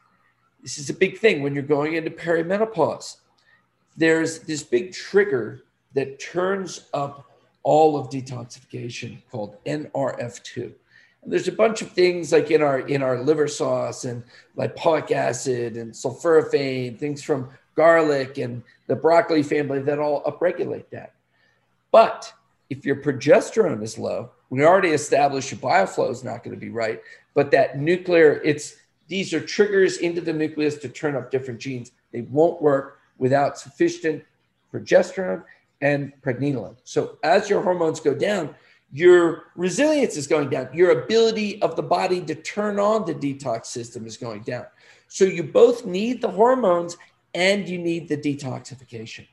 this 0.62 0.78
is 0.78 0.88
a 0.88 0.94
big 0.94 1.18
thing 1.18 1.42
when 1.42 1.52
you're 1.52 1.64
going 1.64 1.94
into 1.94 2.12
perimenopause. 2.12 3.16
There's 3.96 4.38
this 4.38 4.62
big 4.62 4.92
trigger 4.92 5.64
that 5.94 6.20
turns 6.20 6.86
up 6.94 7.28
all 7.64 7.96
of 7.96 8.08
detoxification 8.08 9.18
called 9.32 9.56
NRF2 9.64 10.74
there's 11.26 11.48
a 11.48 11.52
bunch 11.52 11.82
of 11.82 11.90
things 11.90 12.32
like 12.32 12.50
in 12.50 12.62
our 12.62 12.80
in 12.80 13.02
our 13.02 13.20
liver 13.20 13.48
sauce 13.48 14.04
and 14.04 14.22
lipoic 14.56 15.10
acid 15.10 15.76
and 15.76 15.92
sulforaphane, 15.92 16.98
things 16.98 17.22
from 17.22 17.50
garlic 17.74 18.38
and 18.38 18.62
the 18.86 18.96
broccoli 18.96 19.42
family 19.42 19.80
that 19.80 19.98
all 19.98 20.22
upregulate 20.24 20.88
that. 20.90 21.14
But 21.90 22.32
if 22.70 22.84
your 22.84 22.96
progesterone 22.96 23.82
is 23.82 23.98
low, 23.98 24.30
we 24.50 24.64
already 24.64 24.90
established 24.90 25.50
your 25.50 25.60
bile 25.60 25.86
flow 25.86 26.10
is 26.10 26.24
not 26.24 26.44
going 26.44 26.54
to 26.54 26.60
be 26.60 26.70
right. 26.70 27.00
But 27.34 27.50
that 27.50 27.78
nuclear, 27.78 28.40
it's 28.44 28.76
these 29.08 29.34
are 29.34 29.40
triggers 29.40 29.98
into 29.98 30.20
the 30.20 30.32
nucleus 30.32 30.76
to 30.78 30.88
turn 30.88 31.16
up 31.16 31.30
different 31.30 31.60
genes. 31.60 31.92
They 32.12 32.22
won't 32.22 32.62
work 32.62 32.98
without 33.18 33.58
sufficient 33.58 34.24
progesterone 34.72 35.44
and 35.80 36.12
pregnenolone. 36.22 36.76
So 36.84 37.18
as 37.22 37.50
your 37.50 37.62
hormones 37.62 38.00
go 38.00 38.14
down, 38.14 38.54
your 38.94 39.46
resilience 39.56 40.16
is 40.16 40.28
going 40.28 40.48
down. 40.48 40.68
Your 40.72 41.02
ability 41.02 41.60
of 41.62 41.74
the 41.74 41.82
body 41.82 42.20
to 42.20 42.34
turn 42.36 42.78
on 42.78 43.04
the 43.04 43.12
detox 43.12 43.66
system 43.66 44.06
is 44.06 44.16
going 44.16 44.42
down. 44.42 44.66
So 45.08 45.24
you 45.24 45.42
both 45.42 45.84
need 45.84 46.22
the 46.22 46.30
hormones 46.30 46.96
and 47.34 47.68
you 47.68 47.76
need 47.76 48.08
the 48.08 48.16
detoxification. 48.16 49.26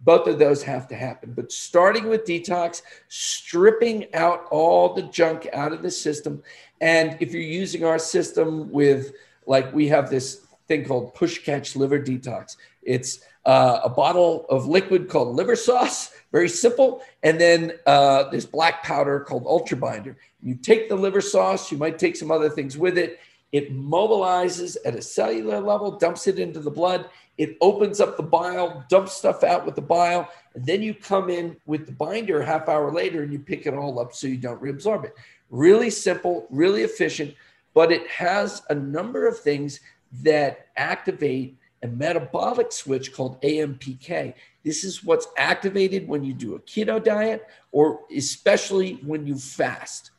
Both 0.00 0.26
of 0.26 0.40
those 0.40 0.60
have 0.64 0.88
to 0.88 0.96
happen. 0.96 1.34
But 1.36 1.52
starting 1.52 2.08
with 2.08 2.24
detox, 2.24 2.82
stripping 3.06 4.12
out 4.12 4.46
all 4.50 4.92
the 4.92 5.02
junk 5.02 5.48
out 5.52 5.72
of 5.72 5.82
the 5.82 5.90
system. 5.90 6.42
And 6.80 7.16
if 7.20 7.32
you're 7.32 7.42
using 7.42 7.84
our 7.84 8.00
system 8.00 8.72
with, 8.72 9.12
like, 9.46 9.72
we 9.72 9.86
have 9.86 10.10
this 10.10 10.48
thing 10.66 10.84
called 10.84 11.14
push 11.14 11.38
catch 11.44 11.76
liver 11.76 12.00
detox, 12.00 12.56
it's 12.82 13.20
uh, 13.46 13.80
a 13.84 13.88
bottle 13.88 14.44
of 14.50 14.66
liquid 14.66 15.08
called 15.08 15.34
liver 15.34 15.56
sauce 15.56 16.12
very 16.36 16.48
simple. 16.50 17.02
And 17.22 17.40
then 17.40 17.72
uh, 17.86 18.28
this 18.30 18.44
black 18.44 18.82
powder 18.82 19.20
called 19.20 19.46
Ultra 19.46 19.78
Binder. 19.78 20.18
You 20.42 20.54
take 20.54 20.88
the 20.90 20.94
liver 20.94 21.22
sauce, 21.22 21.72
you 21.72 21.78
might 21.78 21.98
take 21.98 22.14
some 22.14 22.30
other 22.30 22.50
things 22.50 22.76
with 22.76 22.98
it. 22.98 23.20
It 23.52 23.74
mobilizes 23.74 24.76
at 24.84 24.94
a 24.94 25.00
cellular 25.00 25.60
level, 25.60 25.98
dumps 25.98 26.26
it 26.26 26.38
into 26.38 26.60
the 26.60 26.70
blood. 26.70 27.08
It 27.38 27.56
opens 27.60 28.00
up 28.00 28.18
the 28.18 28.22
bile, 28.22 28.84
dumps 28.90 29.12
stuff 29.12 29.44
out 29.44 29.64
with 29.64 29.76
the 29.76 29.80
bile. 29.80 30.28
And 30.54 30.66
then 30.66 30.82
you 30.82 30.92
come 30.92 31.30
in 31.30 31.56
with 31.64 31.86
the 31.86 31.92
binder 31.92 32.42
a 32.42 32.46
half 32.46 32.68
hour 32.68 32.92
later 32.92 33.22
and 33.22 33.32
you 33.32 33.38
pick 33.38 33.66
it 33.66 33.74
all 33.74 33.98
up 33.98 34.12
so 34.12 34.26
you 34.26 34.36
don't 34.36 34.60
reabsorb 34.60 35.04
it. 35.04 35.14
Really 35.48 35.88
simple, 35.90 36.46
really 36.50 36.82
efficient, 36.82 37.34
but 37.72 37.92
it 37.92 38.06
has 38.08 38.62
a 38.68 38.74
number 38.74 39.26
of 39.26 39.38
things 39.38 39.80
that 40.22 40.66
activate 40.76 41.56
a 41.86 41.92
metabolic 41.92 42.72
switch 42.72 43.12
called 43.12 43.40
AMPK. 43.42 44.34
This 44.64 44.84
is 44.84 45.04
what's 45.04 45.28
activated 45.38 46.08
when 46.08 46.24
you 46.24 46.34
do 46.34 46.56
a 46.56 46.60
keto 46.60 47.02
diet 47.02 47.46
or 47.72 48.00
especially 48.14 48.94
when 49.04 49.26
you 49.26 49.36
fast. 49.36 50.10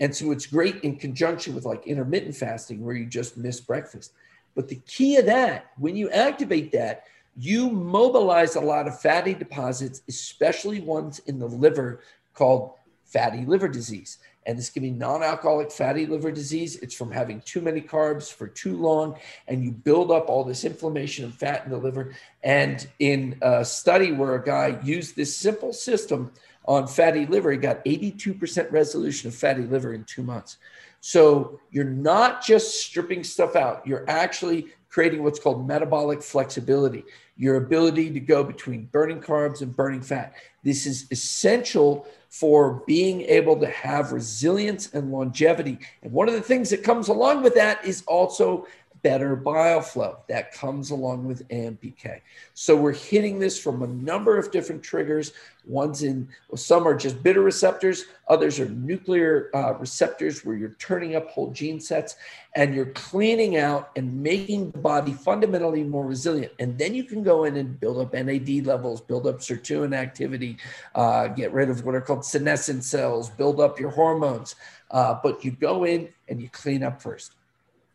And 0.00 0.14
so 0.14 0.32
it's 0.32 0.46
great 0.46 0.82
in 0.82 0.96
conjunction 0.96 1.54
with 1.54 1.64
like 1.64 1.86
intermittent 1.86 2.34
fasting 2.34 2.82
where 2.82 2.96
you 2.96 3.06
just 3.06 3.36
miss 3.36 3.60
breakfast. 3.60 4.12
But 4.54 4.68
the 4.68 4.80
key 4.86 5.16
of 5.16 5.26
that, 5.26 5.66
when 5.76 5.96
you 5.96 6.10
activate 6.10 6.72
that, 6.72 7.04
you 7.36 7.68
mobilize 7.68 8.56
a 8.56 8.60
lot 8.60 8.86
of 8.86 9.00
fatty 9.00 9.34
deposits, 9.34 10.02
especially 10.08 10.80
ones 10.80 11.18
in 11.26 11.38
the 11.38 11.46
liver 11.46 12.00
called 12.32 12.72
fatty 13.04 13.44
liver 13.44 13.68
disease 13.68 14.18
and 14.46 14.58
this 14.58 14.70
can 14.70 14.82
be 14.82 14.90
non-alcoholic 14.90 15.70
fatty 15.70 16.06
liver 16.06 16.30
disease. 16.30 16.76
It's 16.76 16.94
from 16.94 17.10
having 17.10 17.40
too 17.40 17.60
many 17.60 17.80
carbs 17.80 18.32
for 18.32 18.46
too 18.46 18.76
long, 18.76 19.16
and 19.48 19.64
you 19.64 19.70
build 19.70 20.10
up 20.10 20.28
all 20.28 20.44
this 20.44 20.64
inflammation 20.64 21.24
and 21.24 21.34
fat 21.34 21.64
in 21.64 21.70
the 21.70 21.78
liver. 21.78 22.14
And 22.42 22.86
in 22.98 23.38
a 23.42 23.64
study 23.64 24.12
where 24.12 24.34
a 24.34 24.44
guy 24.44 24.78
used 24.82 25.16
this 25.16 25.36
simple 25.36 25.72
system 25.72 26.32
on 26.66 26.86
fatty 26.86 27.26
liver, 27.26 27.52
he 27.52 27.58
got 27.58 27.84
82% 27.84 28.70
resolution 28.72 29.28
of 29.28 29.34
fatty 29.34 29.62
liver 29.62 29.94
in 29.94 30.04
two 30.04 30.22
months. 30.22 30.58
So 31.00 31.60
you're 31.70 31.84
not 31.84 32.42
just 32.42 32.80
stripping 32.82 33.24
stuff 33.24 33.56
out, 33.56 33.86
you're 33.86 34.08
actually 34.08 34.68
creating 34.94 35.24
what's 35.24 35.40
called 35.40 35.66
metabolic 35.66 36.22
flexibility, 36.22 37.02
your 37.36 37.56
ability 37.56 38.12
to 38.12 38.20
go 38.20 38.44
between 38.44 38.84
burning 38.92 39.20
carbs 39.20 39.60
and 39.60 39.74
burning 39.74 40.00
fat. 40.00 40.32
This 40.62 40.86
is 40.86 41.08
essential 41.10 42.06
for 42.28 42.84
being 42.86 43.22
able 43.22 43.56
to 43.56 43.66
have 43.66 44.12
resilience 44.12 44.94
and 44.94 45.10
longevity. 45.10 45.80
And 46.04 46.12
one 46.12 46.28
of 46.28 46.34
the 46.34 46.40
things 46.40 46.70
that 46.70 46.84
comes 46.84 47.08
along 47.08 47.42
with 47.42 47.56
that 47.56 47.84
is 47.84 48.04
also 48.06 48.68
better 49.04 49.36
bile 49.36 49.82
flow 49.82 50.16
that 50.28 50.50
comes 50.52 50.90
along 50.90 51.26
with 51.26 51.46
AMPK. 51.50 52.22
So 52.54 52.74
we're 52.74 52.94
hitting 52.94 53.38
this 53.38 53.62
from 53.62 53.82
a 53.82 53.86
number 53.86 54.38
of 54.38 54.50
different 54.50 54.82
triggers. 54.82 55.34
One's 55.66 56.02
in, 56.02 56.26
well, 56.48 56.56
some 56.56 56.88
are 56.88 56.96
just 56.96 57.22
bitter 57.22 57.42
receptors, 57.42 58.06
others 58.28 58.58
are 58.58 58.68
nuclear 58.70 59.50
uh, 59.54 59.74
receptors 59.74 60.42
where 60.42 60.56
you're 60.56 60.76
turning 60.78 61.16
up 61.16 61.28
whole 61.28 61.50
gene 61.52 61.80
sets 61.80 62.16
and 62.56 62.74
you're 62.74 62.92
cleaning 62.92 63.58
out 63.58 63.90
and 63.94 64.22
making 64.22 64.70
the 64.70 64.78
body 64.78 65.12
fundamentally 65.12 65.84
more 65.84 66.06
resilient. 66.06 66.52
And 66.58 66.78
then 66.78 66.94
you 66.94 67.04
can 67.04 67.22
go 67.22 67.44
in 67.44 67.58
and 67.58 67.78
build 67.78 67.98
up 67.98 68.14
NAD 68.14 68.64
levels, 68.64 69.02
build 69.02 69.26
up 69.26 69.40
sirtuin 69.40 69.94
activity, 69.94 70.56
uh, 70.94 71.28
get 71.28 71.52
rid 71.52 71.68
of 71.68 71.84
what 71.84 71.94
are 71.94 72.00
called 72.00 72.24
senescent 72.24 72.84
cells, 72.84 73.28
build 73.28 73.60
up 73.60 73.78
your 73.78 73.90
hormones. 73.90 74.54
Uh, 74.90 75.18
but 75.22 75.44
you 75.44 75.50
go 75.50 75.84
in 75.84 76.08
and 76.28 76.40
you 76.40 76.48
clean 76.48 76.82
up 76.82 77.02
first. 77.02 77.34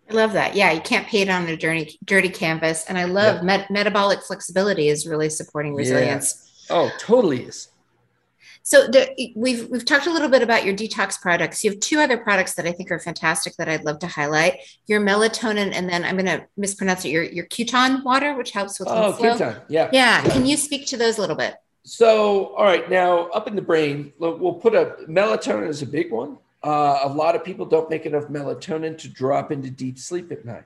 I 0.09 0.13
love 0.13 0.33
that. 0.33 0.55
Yeah, 0.55 0.71
you 0.71 0.81
can't 0.81 1.07
paint 1.07 1.29
on 1.29 1.47
a 1.47 1.55
dirty, 1.55 1.99
dirty 2.03 2.29
canvas. 2.29 2.85
And 2.85 2.97
I 2.97 3.05
love 3.05 3.35
yep. 3.35 3.43
met- 3.43 3.71
metabolic 3.71 4.21
flexibility 4.21 4.87
is 4.87 5.05
really 5.05 5.29
supporting 5.29 5.75
resilience. 5.75 6.65
Yeah. 6.69 6.75
Oh, 6.77 6.91
totally 6.99 7.43
is. 7.43 7.69
So 8.63 8.87
the, 8.87 9.09
we've 9.35 9.67
we've 9.69 9.85
talked 9.85 10.05
a 10.05 10.11
little 10.11 10.29
bit 10.29 10.43
about 10.43 10.63
your 10.63 10.75
detox 10.75 11.19
products. 11.19 11.63
You 11.63 11.71
have 11.71 11.79
two 11.79 11.99
other 11.99 12.17
products 12.17 12.53
that 12.53 12.67
I 12.67 12.71
think 12.71 12.91
are 12.91 12.99
fantastic 12.99 13.55
that 13.55 13.67
I'd 13.67 13.83
love 13.83 13.97
to 13.99 14.07
highlight. 14.07 14.59
Your 14.85 15.01
melatonin, 15.01 15.73
and 15.73 15.89
then 15.89 16.03
I'm 16.03 16.17
going 16.17 16.25
to 16.25 16.45
mispronounce 16.55 17.03
it. 17.03 17.09
Your 17.09 17.23
your 17.23 17.45
Cuton 17.45 18.03
water, 18.03 18.35
which 18.35 18.51
helps 18.51 18.79
with 18.79 18.89
oh 18.89 19.15
Cuton, 19.19 19.61
yeah. 19.69 19.89
yeah, 19.91 20.21
yeah. 20.23 20.29
Can 20.29 20.45
you 20.45 20.55
speak 20.55 20.85
to 20.87 20.97
those 20.97 21.17
a 21.17 21.21
little 21.21 21.35
bit? 21.35 21.55
So, 21.83 22.53
all 22.55 22.65
right, 22.65 22.87
now 22.89 23.29
up 23.29 23.47
in 23.47 23.55
the 23.55 23.61
brain, 23.63 24.13
we'll 24.19 24.53
put 24.53 24.75
a 24.75 24.97
melatonin 25.07 25.69
is 25.69 25.81
a 25.81 25.87
big 25.87 26.11
one. 26.11 26.37
Uh, 26.63 26.99
a 27.03 27.09
lot 27.09 27.35
of 27.35 27.43
people 27.43 27.65
don't 27.65 27.89
make 27.89 28.05
enough 28.05 28.25
melatonin 28.25 28.97
to 28.97 29.07
drop 29.07 29.51
into 29.51 29.69
deep 29.69 29.97
sleep 29.97 30.31
at 30.31 30.45
night. 30.45 30.65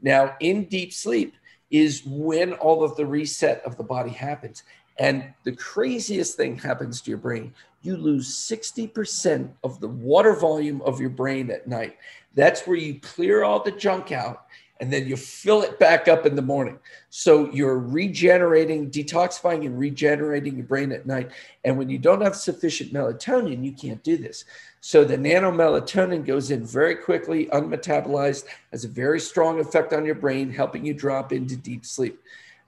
Now, 0.00 0.36
in 0.40 0.64
deep 0.64 0.92
sleep 0.92 1.34
is 1.70 2.02
when 2.04 2.52
all 2.54 2.84
of 2.84 2.96
the 2.96 3.06
reset 3.06 3.62
of 3.64 3.76
the 3.76 3.82
body 3.82 4.10
happens. 4.10 4.62
And 4.98 5.32
the 5.44 5.52
craziest 5.52 6.36
thing 6.36 6.58
happens 6.58 7.00
to 7.00 7.10
your 7.10 7.18
brain. 7.18 7.54
You 7.80 7.96
lose 7.96 8.28
60% 8.28 9.50
of 9.64 9.80
the 9.80 9.88
water 9.88 10.34
volume 10.34 10.82
of 10.82 11.00
your 11.00 11.10
brain 11.10 11.50
at 11.50 11.66
night. 11.66 11.96
That's 12.34 12.66
where 12.66 12.76
you 12.76 13.00
clear 13.00 13.42
all 13.42 13.62
the 13.62 13.72
junk 13.72 14.12
out 14.12 14.46
and 14.82 14.92
then 14.92 15.06
you 15.06 15.16
fill 15.16 15.62
it 15.62 15.78
back 15.78 16.08
up 16.08 16.26
in 16.26 16.34
the 16.34 16.42
morning. 16.42 16.76
So 17.08 17.48
you're 17.52 17.78
regenerating, 17.78 18.90
detoxifying, 18.90 19.64
and 19.64 19.78
regenerating 19.78 20.56
your 20.56 20.66
brain 20.66 20.90
at 20.90 21.06
night. 21.06 21.30
And 21.62 21.78
when 21.78 21.88
you 21.88 21.98
don't 21.98 22.20
have 22.20 22.34
sufficient 22.34 22.92
melatonin, 22.92 23.64
you 23.64 23.70
can't 23.70 24.02
do 24.02 24.16
this. 24.16 24.44
So 24.80 25.04
the 25.04 25.16
nanomelatonin 25.16 26.26
goes 26.26 26.50
in 26.50 26.66
very 26.66 26.96
quickly, 26.96 27.46
unmetabolized, 27.46 28.46
has 28.72 28.84
a 28.84 28.88
very 28.88 29.20
strong 29.20 29.60
effect 29.60 29.92
on 29.92 30.04
your 30.04 30.16
brain, 30.16 30.50
helping 30.50 30.84
you 30.84 30.94
drop 30.94 31.32
into 31.32 31.54
deep 31.54 31.86
sleep. 31.86 32.20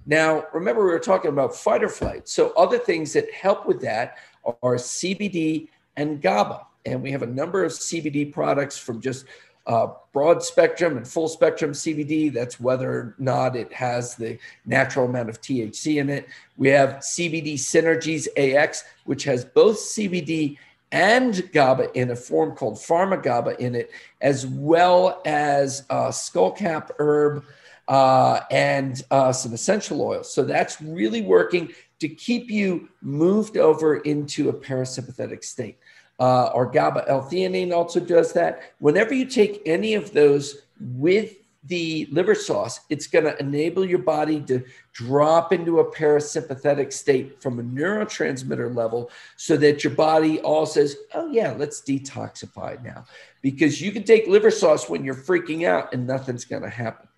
Now, 0.07 0.45
remember, 0.53 0.85
we 0.85 0.93
were 0.93 1.01
talking 1.01 1.33
about 1.33 1.57
fight 1.57 1.83
or 1.83 1.89
flight. 1.89 2.29
So 2.29 2.53
other 2.53 2.79
things 2.79 3.13
that 3.15 3.29
help 3.33 3.67
with 3.67 3.81
that 3.81 4.19
are 4.45 4.77
CBD 4.77 5.67
and 5.97 6.23
GABA. 6.23 6.65
And 6.87 7.03
we 7.03 7.11
have 7.11 7.23
a 7.23 7.27
number 7.27 7.65
of 7.65 7.73
CBD 7.73 8.33
products 8.33 8.79
from 8.79 9.01
just 9.01 9.25
uh, 9.67 9.89
broad 10.13 10.43
spectrum 10.43 10.97
and 10.97 11.07
full 11.07 11.29
spectrum 11.29 11.73
CBD. 11.73 12.33
That's 12.33 12.61
whether 12.61 12.91
or 12.91 13.15
not 13.19 13.57
it 13.57 13.73
has 13.73 14.15
the 14.15 14.39
natural 14.67 15.07
amount 15.07 15.29
of 15.29 15.41
THC 15.41 15.97
in 16.01 16.11
it. 16.11 16.29
We 16.57 16.69
have 16.69 16.97
CBD 16.97 17.55
Synergies 17.55 18.29
AX, 18.37 18.85
which 19.05 19.25
has 19.25 19.45
both 19.45 19.77
CBD 19.77 20.59
and 20.93 21.51
GABA 21.53 21.99
in 21.99 22.11
a 22.11 22.17
form 22.17 22.55
called 22.55 22.77
Pharma 22.77 23.21
GABA 23.21 23.61
in 23.61 23.75
it, 23.75 23.91
as 24.21 24.47
well 24.47 25.23
as 25.25 25.83
uh, 25.91 26.09
skullcap 26.09 26.91
herb 27.01 27.45
uh, 27.89 28.41
and 28.51 29.03
uh, 29.11 29.33
some 29.33 29.53
essential 29.53 30.01
oils. 30.03 30.33
So 30.33 30.45
that's 30.45 30.81
really 30.81 31.23
working 31.23 31.73
to 32.01 32.09
keep 32.09 32.51
you 32.51 32.89
moved 33.03 33.57
over 33.57 33.97
into 33.99 34.51
a 34.51 34.53
parasympathetic 34.53 35.43
state. 35.43 35.79
Uh, 36.21 36.47
or 36.55 36.67
GABA 36.67 37.05
L-theanine 37.09 37.73
also 37.73 37.99
does 37.99 38.33
that. 38.33 38.75
Whenever 38.79 39.15
you 39.15 39.27
take 39.27 39.63
any 39.67 39.95
of 39.95 40.13
those 40.13 40.63
with 40.81 41.35
the 41.67 42.07
liver 42.13 42.35
sauce, 42.35 42.81
it's 42.89 43.07
going 43.07 43.25
to 43.25 43.37
enable 43.41 43.85
your 43.85 43.99
body 43.99 44.41
to 44.43 44.63
drop 44.93 45.53
into 45.53 45.81
a 45.81 45.93
parasympathetic 45.93 46.93
state 46.93 47.43
from 47.43 47.59
a 47.59 47.63
neurotransmitter 47.63 48.75
level 48.75 49.11
so 49.37 49.57
that 49.57 49.83
your 49.83 49.95
body 49.95 50.41
all 50.41 50.67
says, 50.67 50.97
oh, 51.15 51.31
yeah, 51.33 51.53
let's 51.53 51.81
detoxify 51.81 52.83
now. 52.85 53.05
Because 53.43 53.81
you 53.81 53.93
can 53.93 54.05
take 54.05 54.27
liver 54.27 54.51
sauce 54.51 54.89
when 54.89 55.05
you're 55.05 55.15
freaking 55.15 55.67
out 55.67 55.93
and 55.93 56.07
nothing's 56.07 56.45
going 56.45 56.63
to 56.63 56.69
happen. 56.69 57.09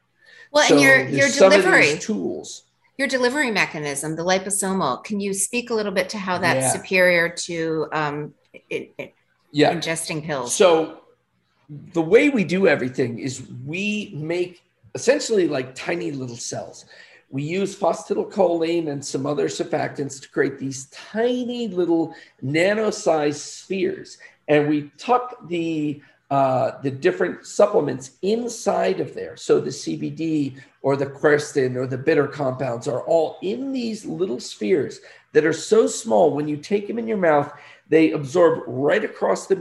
Well, 0.53 0.67
so 0.67 0.75
and 0.75 0.83
your, 0.83 1.07
your 1.07 1.29
delivery 1.29 1.99
tools. 1.99 2.63
Your 2.99 3.09
delivery 3.09 3.51
mechanism, 3.51 4.17
the 4.17 4.25
liposomal, 4.25 5.05
can 5.05 5.21
you 5.21 5.35
speak 5.35 5.69
a 5.69 5.75
little 5.75 5.93
bit 5.93 6.09
to 6.11 6.19
how 6.19 6.39
that's 6.39 6.67
yeah. 6.67 6.73
superior 6.73 7.29
to 7.29 7.89
um, 7.93 8.33
it, 8.71 8.95
it, 8.99 9.15
yeah. 9.53 9.75
ingesting 9.75 10.25
pills? 10.25 10.55
So 10.55 11.03
the 11.69 12.03
way 12.03 12.29
we 12.29 12.45
do 12.45 12.67
everything 12.67 13.19
is 13.19 13.49
we 13.65 14.13
make 14.15 14.63
essentially 14.95 15.49
like 15.49 15.75
tiny 15.75 16.11
little 16.11 16.37
cells. 16.37 16.85
We 17.29 17.43
use 17.43 17.77
phosphatidylcholine 17.77 18.89
and 18.89 19.05
some 19.05 19.27
other 19.27 19.49
surfactants 19.49 20.23
to 20.23 20.29
create 20.29 20.59
these 20.59 20.87
tiny 20.87 21.69
little 21.69 22.15
nano-sized 22.41 23.41
spheres, 23.41 24.19
and 24.47 24.69
we 24.69 24.93
tuck 24.97 25.49
the 25.49 26.01
uh, 26.31 26.81
the 26.83 26.91
different 26.91 27.47
supplements 27.47 28.13
inside 28.23 28.99
of 28.99 29.15
there. 29.15 29.37
So 29.37 29.61
the 29.61 29.71
CBD 29.71 30.61
or 30.83 30.97
the 30.97 31.07
quercetin 31.07 31.77
or 31.77 31.87
the 31.87 31.99
bitter 31.99 32.27
compounds 32.27 32.89
are 32.89 33.03
all 33.03 33.39
in 33.43 33.73
these 33.73 34.05
little 34.05 34.41
spheres 34.41 35.01
that 35.35 35.45
are 35.45 35.53
so 35.53 35.87
small 35.87 36.33
when 36.33 36.49
you 36.49 36.57
take 36.57 36.89
them 36.89 36.99
in 36.99 37.07
your 37.07 37.17
mouth, 37.17 37.53
they 37.89 38.13
absorb 38.13 38.65
right 38.67 39.05
across 39.05 39.47
the 39.47 39.57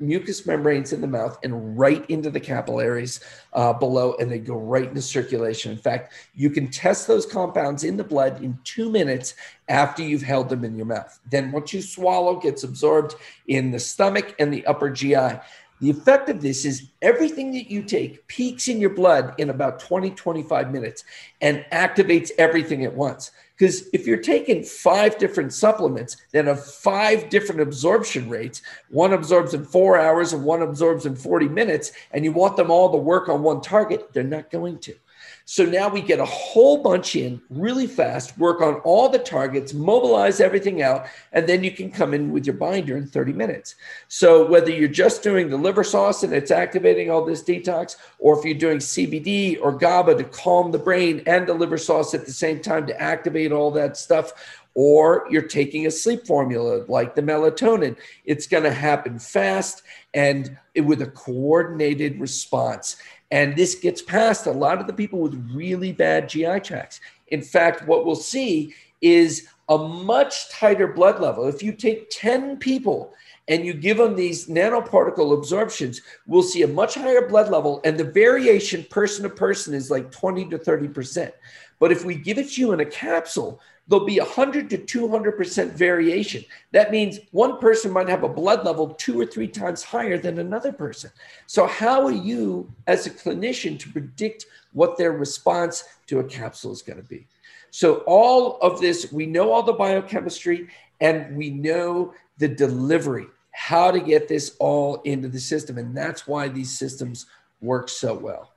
mucous 0.00 0.46
membranes 0.46 0.92
in 0.92 1.00
the 1.00 1.06
mouth 1.06 1.38
and 1.44 1.78
right 1.78 2.04
into 2.10 2.28
the 2.28 2.40
capillaries 2.40 3.20
uh, 3.52 3.72
below, 3.72 4.14
and 4.18 4.30
they 4.30 4.38
go 4.38 4.56
right 4.56 4.88
into 4.88 5.02
circulation. 5.02 5.70
In 5.70 5.78
fact, 5.78 6.12
you 6.34 6.50
can 6.50 6.68
test 6.68 7.06
those 7.06 7.24
compounds 7.24 7.84
in 7.84 7.96
the 7.96 8.04
blood 8.04 8.42
in 8.42 8.58
two 8.64 8.90
minutes 8.90 9.34
after 9.68 10.02
you've 10.02 10.22
held 10.22 10.48
them 10.48 10.64
in 10.64 10.74
your 10.74 10.86
mouth. 10.86 11.20
Then, 11.30 11.52
once 11.52 11.72
you 11.72 11.82
swallow, 11.82 12.36
gets 12.36 12.64
absorbed 12.64 13.14
in 13.46 13.70
the 13.70 13.78
stomach 13.80 14.34
and 14.38 14.52
the 14.52 14.66
upper 14.66 14.90
GI. 14.90 15.38
The 15.80 15.90
effect 15.90 16.28
of 16.28 16.40
this 16.40 16.64
is 16.64 16.90
everything 17.02 17.50
that 17.52 17.68
you 17.68 17.82
take 17.82 18.24
peaks 18.28 18.68
in 18.68 18.80
your 18.80 18.90
blood 18.90 19.34
in 19.38 19.50
about 19.50 19.80
20, 19.80 20.10
25 20.10 20.70
minutes 20.70 21.02
and 21.40 21.64
activates 21.72 22.30
everything 22.38 22.84
at 22.84 22.94
once. 22.94 23.32
Because 23.62 23.88
if 23.92 24.08
you're 24.08 24.16
taking 24.16 24.64
five 24.64 25.18
different 25.18 25.52
supplements 25.52 26.16
that 26.32 26.46
have 26.46 26.66
five 26.66 27.28
different 27.28 27.60
absorption 27.60 28.28
rates, 28.28 28.60
one 28.88 29.12
absorbs 29.12 29.54
in 29.54 29.64
four 29.64 30.00
hours 30.00 30.32
and 30.32 30.42
one 30.42 30.62
absorbs 30.62 31.06
in 31.06 31.14
40 31.14 31.46
minutes, 31.46 31.92
and 32.10 32.24
you 32.24 32.32
want 32.32 32.56
them 32.56 32.72
all 32.72 32.90
to 32.90 32.98
work 32.98 33.28
on 33.28 33.44
one 33.44 33.60
target, 33.60 34.12
they're 34.12 34.24
not 34.24 34.50
going 34.50 34.80
to. 34.80 34.96
So 35.44 35.64
now 35.64 35.88
we 35.88 36.00
get 36.00 36.20
a 36.20 36.24
whole 36.24 36.82
bunch 36.82 37.16
in 37.16 37.40
really 37.50 37.86
fast, 37.86 38.38
work 38.38 38.60
on 38.60 38.74
all 38.76 39.08
the 39.08 39.18
targets, 39.18 39.74
mobilize 39.74 40.40
everything 40.40 40.82
out, 40.82 41.06
and 41.32 41.48
then 41.48 41.64
you 41.64 41.70
can 41.70 41.90
come 41.90 42.14
in 42.14 42.32
with 42.32 42.46
your 42.46 42.56
binder 42.56 42.96
in 42.96 43.06
30 43.06 43.32
minutes. 43.32 43.74
So 44.08 44.46
whether 44.48 44.70
you're 44.70 44.88
just 44.88 45.22
doing 45.22 45.50
the 45.50 45.56
liver 45.56 45.84
sauce 45.84 46.22
and 46.22 46.32
it's 46.32 46.50
activating 46.50 47.10
all 47.10 47.24
this 47.24 47.42
detox, 47.42 47.96
or 48.18 48.38
if 48.38 48.44
you're 48.44 48.54
doing 48.54 48.78
CBD 48.78 49.58
or 49.60 49.72
GABA 49.72 50.16
to 50.16 50.24
calm 50.24 50.70
the 50.70 50.78
brain 50.78 51.22
and 51.26 51.46
the 51.46 51.54
liver 51.54 51.78
sauce 51.78 52.14
at 52.14 52.24
the 52.26 52.32
same 52.32 52.60
time 52.60 52.86
to 52.86 53.00
activate 53.00 53.52
all 53.52 53.70
that 53.72 53.96
stuff, 53.96 54.32
or 54.74 55.26
you're 55.30 55.42
taking 55.42 55.86
a 55.86 55.90
sleep 55.90 56.26
formula 56.26 56.84
like 56.88 57.14
the 57.14 57.22
melatonin, 57.22 57.96
it's 58.24 58.46
going 58.46 58.62
to 58.62 58.72
happen 58.72 59.18
fast 59.18 59.82
and 60.14 60.56
with 60.76 61.02
a 61.02 61.06
coordinated 61.06 62.18
response. 62.18 62.96
And 63.32 63.56
this 63.56 63.74
gets 63.74 64.02
past 64.02 64.46
a 64.46 64.52
lot 64.52 64.78
of 64.78 64.86
the 64.86 64.92
people 64.92 65.18
with 65.18 65.50
really 65.54 65.90
bad 65.90 66.28
GI 66.28 66.60
tracts. 66.60 67.00
In 67.28 67.40
fact, 67.40 67.88
what 67.88 68.04
we'll 68.04 68.14
see 68.14 68.74
is 69.00 69.48
a 69.70 69.78
much 69.78 70.50
tighter 70.50 70.86
blood 70.86 71.18
level. 71.18 71.48
If 71.48 71.62
you 71.62 71.72
take 71.72 72.10
10 72.10 72.58
people 72.58 73.14
and 73.48 73.64
you 73.64 73.72
give 73.72 73.96
them 73.96 74.14
these 74.14 74.48
nanoparticle 74.48 75.36
absorptions, 75.36 76.02
we'll 76.26 76.42
see 76.42 76.62
a 76.62 76.68
much 76.68 76.94
higher 76.96 77.26
blood 77.26 77.50
level. 77.50 77.80
And 77.84 77.96
the 77.96 78.04
variation 78.04 78.84
person 78.90 79.22
to 79.22 79.30
person 79.30 79.72
is 79.72 79.90
like 79.90 80.12
20 80.12 80.50
to 80.50 80.58
30%. 80.58 81.32
But 81.80 81.90
if 81.90 82.04
we 82.04 82.16
give 82.16 82.36
it 82.36 82.50
to 82.50 82.60
you 82.60 82.72
in 82.72 82.80
a 82.80 82.84
capsule, 82.84 83.60
there'll 83.92 84.06
be 84.06 84.18
100 84.18 84.70
to 84.70 84.78
200% 84.78 85.72
variation. 85.72 86.42
That 86.70 86.90
means 86.90 87.18
one 87.30 87.58
person 87.58 87.90
might 87.90 88.08
have 88.08 88.22
a 88.22 88.28
blood 88.28 88.64
level 88.64 88.94
two 88.94 89.20
or 89.20 89.26
three 89.26 89.46
times 89.46 89.82
higher 89.82 90.16
than 90.16 90.38
another 90.38 90.72
person. 90.72 91.10
So, 91.46 91.66
how 91.66 92.06
are 92.06 92.10
you, 92.10 92.72
as 92.86 93.06
a 93.06 93.10
clinician, 93.10 93.78
to 93.80 93.90
predict 93.90 94.46
what 94.72 94.96
their 94.96 95.12
response 95.12 95.84
to 96.06 96.20
a 96.20 96.24
capsule 96.24 96.72
is 96.72 96.80
going 96.80 97.02
to 97.02 97.06
be? 97.06 97.26
So, 97.70 97.96
all 98.06 98.56
of 98.62 98.80
this, 98.80 99.12
we 99.12 99.26
know 99.26 99.52
all 99.52 99.62
the 99.62 99.74
biochemistry 99.74 100.68
and 101.02 101.36
we 101.36 101.50
know 101.50 102.14
the 102.38 102.48
delivery, 102.48 103.26
how 103.50 103.90
to 103.90 104.00
get 104.00 104.26
this 104.26 104.56
all 104.58 105.02
into 105.02 105.28
the 105.28 105.38
system. 105.38 105.76
And 105.76 105.94
that's 105.94 106.26
why 106.26 106.48
these 106.48 106.78
systems 106.78 107.26
work 107.60 107.90
so 107.90 108.14
well. 108.14 108.52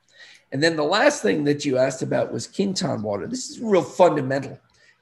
And 0.54 0.64
then 0.64 0.78
the 0.78 0.84
last 0.84 1.22
thing 1.22 1.44
that 1.44 1.66
you 1.66 1.78
asked 1.78 2.04
about 2.04 2.32
was 2.32 2.48
Quinton 2.48 3.02
water. 3.02 3.28
This 3.28 3.50
is 3.50 3.60
real 3.60 3.82
fundamental 3.84 4.58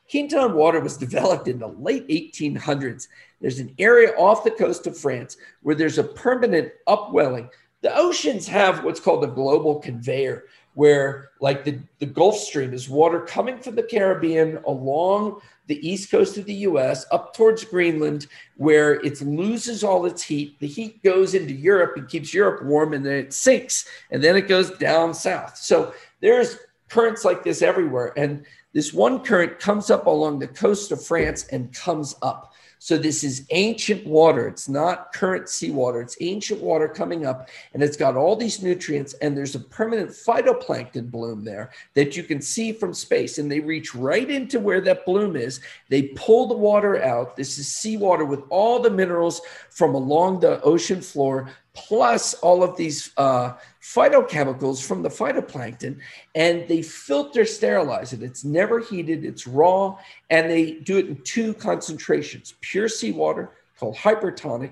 Quinton 0.09 0.53
water 0.53 0.79
was 0.79 0.97
developed 0.97 1.47
in 1.47 1.59
the 1.59 1.67
late 1.67 2.07
1800s. 2.07 3.07
There's 3.41 3.59
an 3.59 3.73
area 3.79 4.13
off 4.17 4.43
the 4.43 4.51
coast 4.51 4.87
of 4.87 4.97
France 4.97 5.37
where 5.61 5.75
there's 5.75 5.97
a 5.97 6.03
permanent 6.03 6.71
upwelling. 6.87 7.49
The 7.81 7.95
oceans 7.95 8.47
have 8.47 8.83
what's 8.83 8.99
called 8.99 9.23
a 9.23 9.27
global 9.27 9.79
conveyor, 9.79 10.45
where, 10.75 11.29
like 11.41 11.63
the, 11.63 11.79
the 11.99 12.05
Gulf 12.05 12.37
Stream, 12.37 12.73
is 12.73 12.89
water 12.89 13.21
coming 13.21 13.59
from 13.59 13.75
the 13.75 13.83
Caribbean 13.83 14.59
along 14.65 15.41
the 15.67 15.87
east 15.87 16.11
coast 16.11 16.37
of 16.37 16.45
the 16.45 16.53
US 16.53 17.05
up 17.11 17.33
towards 17.33 17.63
Greenland, 17.63 18.27
where 18.57 18.95
it 19.01 19.21
loses 19.21 19.83
all 19.83 20.05
its 20.05 20.23
heat. 20.23 20.59
The 20.59 20.67
heat 20.67 21.03
goes 21.03 21.33
into 21.33 21.53
Europe 21.53 21.97
and 21.97 22.07
keeps 22.07 22.33
Europe 22.33 22.63
warm, 22.63 22.93
and 22.93 23.05
then 23.05 23.15
it 23.15 23.33
sinks, 23.33 23.87
and 24.11 24.23
then 24.23 24.35
it 24.35 24.47
goes 24.47 24.71
down 24.77 25.13
south. 25.13 25.57
So 25.57 25.93
there's 26.21 26.57
currents 26.89 27.25
like 27.25 27.43
this 27.43 27.61
everywhere. 27.61 28.13
And 28.17 28.45
this 28.73 28.93
one 28.93 29.23
current 29.23 29.59
comes 29.59 29.89
up 29.89 30.07
along 30.07 30.39
the 30.39 30.47
coast 30.47 30.91
of 30.91 31.05
France 31.05 31.45
and 31.51 31.73
comes 31.73 32.15
up. 32.21 32.53
So 32.83 32.97
this 32.97 33.23
is 33.23 33.47
ancient 33.51 34.05
water. 34.05 34.45
It's 34.45 34.67
not 34.67 35.13
current 35.13 35.47
seawater. 35.47 36.01
It's 36.01 36.17
ancient 36.19 36.59
water 36.59 36.89
coming 36.89 37.25
up, 37.25 37.47
and 37.73 37.81
it's 37.81 37.95
got 37.95 38.17
all 38.17 38.35
these 38.35 38.61
nutrients. 38.61 39.13
And 39.21 39.37
there's 39.37 39.55
a 39.55 39.61
permanent 39.61 40.09
phytoplankton 40.09 41.09
bloom 41.09 41.45
there 41.45 41.71
that 41.93 42.17
you 42.17 42.23
can 42.23 42.41
see 42.41 42.73
from 42.73 42.93
space. 42.93 43.37
And 43.37 43.49
they 43.49 43.61
reach 43.61 43.95
right 43.95 44.29
into 44.29 44.59
where 44.59 44.81
that 44.81 45.05
bloom 45.05 45.37
is. 45.37 45.61
They 45.87 46.09
pull 46.17 46.47
the 46.47 46.57
water 46.57 47.01
out. 47.01 47.37
This 47.37 47.57
is 47.57 47.71
seawater 47.71 48.25
with 48.25 48.43
all 48.49 48.81
the 48.81 48.89
minerals 48.89 49.39
from 49.69 49.95
along 49.95 50.41
the 50.41 50.61
ocean 50.63 50.99
floor 50.99 51.49
plus 51.73 52.35
all 52.35 52.63
of 52.63 52.77
these 52.77 53.11
uh, 53.17 53.53
phytochemicals 53.81 54.85
from 54.85 55.01
the 55.01 55.09
phytoplankton, 55.09 55.99
and 56.35 56.67
they 56.67 56.81
filter 56.81 57.45
sterilize 57.45 58.13
it. 58.13 58.21
It's 58.21 58.43
never 58.43 58.79
heated, 58.79 59.25
it's 59.25 59.47
raw, 59.47 59.97
and 60.29 60.49
they 60.49 60.73
do 60.73 60.97
it 60.97 61.07
in 61.07 61.21
two 61.23 61.53
concentrations 61.55 62.53
pure 62.61 62.87
seawater 62.87 63.51
called 63.79 63.95
hypertonic, 63.95 64.71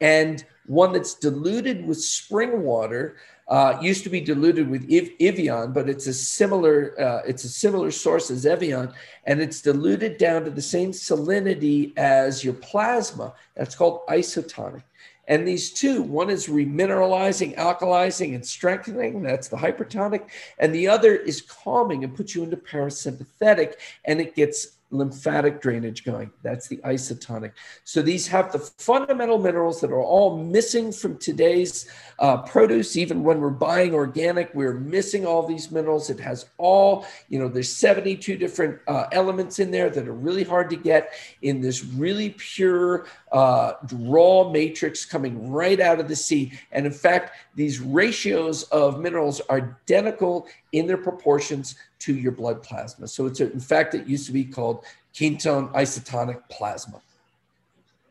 and 0.00 0.44
one 0.66 0.92
that's 0.92 1.14
diluted 1.14 1.86
with 1.86 2.00
spring 2.00 2.62
water. 2.62 3.16
Uh, 3.48 3.76
used 3.82 4.04
to 4.04 4.08
be 4.08 4.20
diluted 4.20 4.70
with 4.70 4.84
Evian, 5.20 5.72
but 5.72 5.88
it's 5.88 6.06
a 6.06 6.14
similar 6.14 6.98
uh, 6.98 7.22
it's 7.26 7.44
a 7.44 7.48
similar 7.48 7.90
source 7.90 8.30
as 8.30 8.46
Evian, 8.46 8.90
and 9.24 9.42
it's 9.42 9.60
diluted 9.60 10.16
down 10.16 10.44
to 10.44 10.50
the 10.50 10.62
same 10.62 10.90
salinity 10.92 11.92
as 11.98 12.44
your 12.44 12.54
plasma. 12.54 13.34
That's 13.54 13.74
called 13.74 14.06
isotonic. 14.06 14.84
And 15.28 15.46
these 15.46 15.72
two, 15.72 16.02
one 16.02 16.30
is 16.30 16.48
remineralizing, 16.48 17.56
alkalizing, 17.56 18.34
and 18.34 18.44
strengthening. 18.44 19.22
That's 19.22 19.48
the 19.48 19.56
hypertonic. 19.56 20.28
And 20.58 20.74
the 20.74 20.88
other 20.88 21.14
is 21.14 21.42
calming 21.42 22.02
and 22.02 22.14
puts 22.14 22.34
you 22.34 22.42
into 22.42 22.56
parasympathetic. 22.56 23.74
And 24.04 24.20
it 24.20 24.34
gets 24.34 24.78
lymphatic 24.92 25.60
drainage 25.60 26.04
going. 26.04 26.30
That's 26.42 26.68
the 26.68 26.76
isotonic. 26.78 27.52
So 27.84 28.02
these 28.02 28.28
have 28.28 28.52
the 28.52 28.58
fundamental 28.58 29.38
minerals 29.38 29.80
that 29.80 29.90
are 29.90 30.02
all 30.02 30.36
missing 30.36 30.92
from 30.92 31.18
today's 31.18 31.90
uh, 32.18 32.42
produce. 32.42 32.96
Even 32.96 33.24
when 33.24 33.40
we're 33.40 33.50
buying 33.50 33.94
organic, 33.94 34.54
we're 34.54 34.74
missing 34.74 35.26
all 35.26 35.46
these 35.46 35.70
minerals. 35.70 36.10
It 36.10 36.20
has 36.20 36.46
all, 36.58 37.06
you 37.28 37.38
know, 37.38 37.48
there's 37.48 37.74
72 37.74 38.36
different 38.36 38.78
uh, 38.86 39.06
elements 39.12 39.58
in 39.58 39.70
there 39.70 39.90
that 39.90 40.06
are 40.06 40.12
really 40.12 40.44
hard 40.44 40.68
to 40.70 40.76
get 40.76 41.14
in 41.40 41.60
this 41.60 41.84
really 41.84 42.30
pure 42.38 43.06
uh, 43.32 43.72
raw 43.92 44.50
matrix 44.50 45.04
coming 45.06 45.50
right 45.50 45.80
out 45.80 46.00
of 46.00 46.08
the 46.08 46.16
sea. 46.16 46.52
And 46.70 46.84
in 46.86 46.92
fact, 46.92 47.32
these 47.54 47.80
ratios 47.80 48.64
of 48.64 49.00
minerals 49.00 49.40
are 49.48 49.74
identical 49.88 50.46
in 50.72 50.86
their 50.86 50.98
proportions 50.98 51.76
to 52.02 52.14
your 52.14 52.32
blood 52.32 52.62
plasma. 52.62 53.06
So 53.06 53.26
it's, 53.26 53.40
a, 53.40 53.52
in 53.52 53.60
fact, 53.60 53.94
it 53.94 54.06
used 54.06 54.26
to 54.26 54.32
be 54.32 54.44
called 54.44 54.84
Quinton 55.16 55.68
isotonic 55.68 56.42
plasma. 56.50 57.00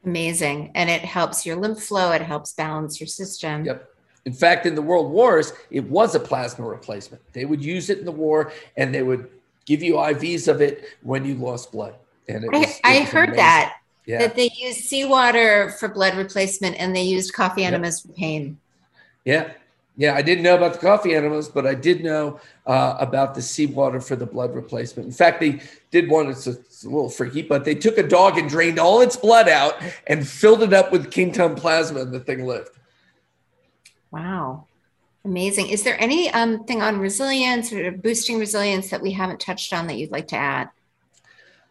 Amazing. 0.06 0.72
And 0.76 0.90
it 0.90 1.02
helps 1.02 1.46
your 1.46 1.58
lymph 1.58 1.82
flow, 1.84 2.12
it 2.12 2.22
helps 2.22 2.54
balance 2.54 3.00
your 3.00 3.08
system. 3.08 3.66
Yep. 3.66 3.88
In 4.26 4.34
fact, 4.34 4.66
in 4.66 4.76
the 4.76 4.82
world 4.82 5.12
wars, 5.12 5.54
it 5.72 5.84
was 5.84 6.16
a 6.16 6.20
plasma 6.20 6.66
replacement. 6.66 7.22
They 7.34 7.46
would 7.46 7.64
use 7.64 7.90
it 7.90 8.00
in 8.00 8.06
the 8.06 8.12
war 8.12 8.52
and 8.78 8.94
they 8.94 9.04
would 9.04 9.30
give 9.66 9.82
you 9.82 9.96
IVs 9.96 10.48
of 10.48 10.62
it 10.62 10.86
when 11.02 11.26
you 11.26 11.36
lost 11.36 11.72
blood. 11.72 11.96
And 12.28 12.44
it 12.44 12.52
was, 12.52 12.80
I, 12.84 12.98
I 12.98 13.04
heard 13.04 13.30
amazing. 13.30 13.38
that. 13.38 13.78
Yeah. 14.06 14.20
That 14.20 14.36
they 14.36 14.50
used 14.56 14.80
seawater 14.82 15.72
for 15.80 15.88
blood 15.88 16.16
replacement 16.16 16.76
and 16.78 16.96
they 16.96 17.04
used 17.04 17.34
coffee 17.34 17.66
enemas 17.66 18.04
yep. 18.04 18.14
for 18.14 18.20
pain. 18.20 18.60
Yeah. 19.26 19.52
Yeah, 19.98 20.16
I 20.16 20.22
didn't 20.22 20.44
know 20.44 20.56
about 20.56 20.74
the 20.74 20.80
coffee 20.80 21.14
enemas, 21.14 21.50
but 21.50 21.68
I 21.68 21.76
did 21.76 22.04
know 22.04 22.40
uh, 22.66 22.96
about 23.00 23.36
the 23.36 23.42
seawater 23.42 24.00
for 24.00 24.16
the 24.16 24.26
blood 24.26 24.56
replacement. 24.56 25.06
In 25.06 25.14
fact, 25.14 25.42
they 25.42 25.60
did 25.92 26.10
one, 26.10 26.30
it's 26.30 26.48
a, 26.48 26.52
it's 26.52 26.86
a, 26.86 26.90
little 26.90 27.10
freaky, 27.10 27.42
but 27.42 27.66
they 27.66 27.76
took 27.76 27.98
a 27.98 28.08
dog 28.08 28.38
and 28.38 28.50
drained 28.50 28.80
all 28.80 29.02
its 29.02 29.18
blood 29.18 29.50
out 29.50 29.76
and 30.08 30.26
filled 30.26 30.64
it 30.64 30.74
up 30.74 30.92
with 30.92 31.14
Quinton 31.14 31.56
plasma, 31.56 32.02
and 32.02 32.14
the 32.14 32.22
thing 32.22 32.46
lived. 32.46 32.70
Wow. 34.12 34.66
Amazing. 35.24 35.68
Is 35.68 35.84
there 35.84 36.02
anything 36.02 36.82
um, 36.82 36.82
on 36.82 37.00
resilience 37.00 37.72
or 37.72 37.92
boosting 37.92 38.40
resilience 38.40 38.90
that 38.90 39.02
we 39.02 39.12
haven't 39.12 39.40
touched 39.40 39.72
on 39.72 39.88
that 39.88 39.98
you'd 39.98 40.12
like 40.12 40.30
to 40.30 40.36
add? 40.36 40.70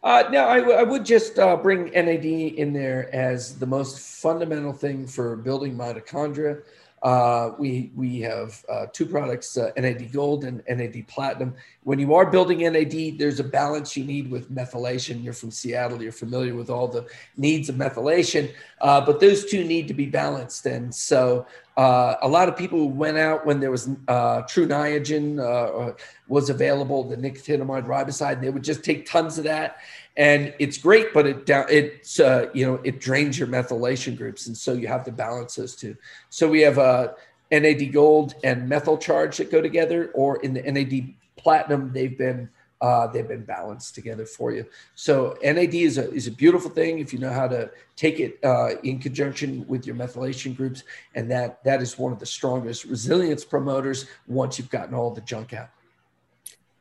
Uh, 0.03 0.23
no, 0.31 0.47
I, 0.47 0.57
w- 0.59 0.77
I 0.77 0.83
would 0.83 1.05
just 1.05 1.37
uh, 1.37 1.57
bring 1.57 1.91
NAD 1.91 2.25
in 2.25 2.73
there 2.73 3.13
as 3.13 3.59
the 3.59 3.67
most 3.67 3.99
fundamental 3.99 4.73
thing 4.73 5.05
for 5.05 5.35
building 5.35 5.75
mitochondria. 5.75 6.63
Uh, 7.03 7.53
we 7.57 7.91
we 7.95 8.19
have 8.19 8.63
uh, 8.69 8.85
two 8.93 9.07
products, 9.07 9.57
uh, 9.57 9.71
NAD 9.75 10.11
Gold 10.13 10.43
and 10.43 10.61
NAD 10.69 11.07
Platinum. 11.07 11.55
When 11.83 11.97
you 11.97 12.13
are 12.13 12.29
building 12.29 12.59
NAD, 12.59 13.17
there's 13.17 13.39
a 13.39 13.43
balance 13.43 13.97
you 13.97 14.03
need 14.03 14.29
with 14.29 14.53
methylation. 14.53 15.23
You're 15.23 15.33
from 15.33 15.49
Seattle, 15.49 16.01
you're 16.01 16.11
familiar 16.11 16.53
with 16.53 16.69
all 16.69 16.87
the 16.87 17.07
needs 17.37 17.69
of 17.69 17.75
methylation, 17.75 18.53
uh, 18.81 19.03
but 19.03 19.19
those 19.19 19.45
two 19.45 19.63
need 19.63 19.87
to 19.87 19.95
be 19.95 20.05
balanced. 20.05 20.67
And 20.67 20.93
so, 20.93 21.47
uh, 21.75 22.15
a 22.21 22.27
lot 22.27 22.47
of 22.47 22.55
people 22.55 22.91
went 22.91 23.17
out 23.17 23.47
when 23.47 23.59
there 23.59 23.71
was 23.71 23.85
Tru 23.85 24.67
Niagen 24.67 25.95
was 26.27 26.51
available, 26.51 27.03
the 27.03 27.17
nicotinamide 27.17 27.87
riboside. 27.87 28.41
They 28.41 28.51
would 28.51 28.63
just 28.63 28.83
take 28.83 29.07
tons 29.07 29.39
of 29.39 29.45
that 29.45 29.77
and 30.17 30.53
it's 30.59 30.77
great 30.77 31.13
but 31.13 31.25
it 31.25 31.45
down 31.45 31.65
it's 31.69 32.19
uh, 32.19 32.47
you 32.53 32.65
know 32.65 32.79
it 32.83 32.99
drains 32.99 33.37
your 33.39 33.47
methylation 33.47 34.17
groups. 34.17 34.47
And 34.47 34.57
so 34.57 34.73
you 34.73 34.87
have 34.87 35.03
to 35.05 35.11
balance 35.11 35.55
those 35.55 35.75
two. 35.75 35.95
So 36.29 36.49
we 36.49 36.61
have 36.61 36.77
a 36.77 36.81
uh, 36.81 37.13
nad 37.51 37.93
gold 37.93 38.35
and 38.43 38.67
methyl 38.67 38.97
charge 38.97 39.37
that 39.37 39.51
go 39.51 39.61
together 39.61 40.11
or 40.13 40.41
in 40.43 40.53
the 40.53 40.61
nad 40.63 41.13
platinum 41.37 41.91
they've 41.93 42.17
been 42.17 42.49
uh, 42.81 43.05
they've 43.05 43.27
been 43.27 43.45
balanced 43.45 43.93
together 43.93 44.25
for 44.25 44.51
you. 44.51 44.65
So 44.95 45.37
nad 45.43 45.73
is 45.73 45.99
a, 45.99 46.11
is 46.11 46.25
a 46.25 46.31
beautiful 46.31 46.71
thing 46.71 46.97
if 46.97 47.13
you 47.13 47.19
know 47.19 47.31
how 47.31 47.47
to 47.47 47.69
take 47.95 48.19
it 48.19 48.39
uh, 48.43 48.77
in 48.83 48.97
conjunction 48.97 49.65
with 49.67 49.85
your 49.85 49.95
methylation 49.95 50.57
groups. 50.57 50.83
And 51.13 51.29
that 51.29 51.63
that 51.63 51.81
is 51.81 51.97
one 51.97 52.11
of 52.11 52.19
the 52.19 52.25
strongest 52.25 52.85
resilience 52.85 53.45
promoters 53.45 54.07
once 54.27 54.57
you've 54.57 54.71
gotten 54.71 54.95
all 54.95 55.11
the 55.11 55.21
junk 55.21 55.53
out 55.53 55.69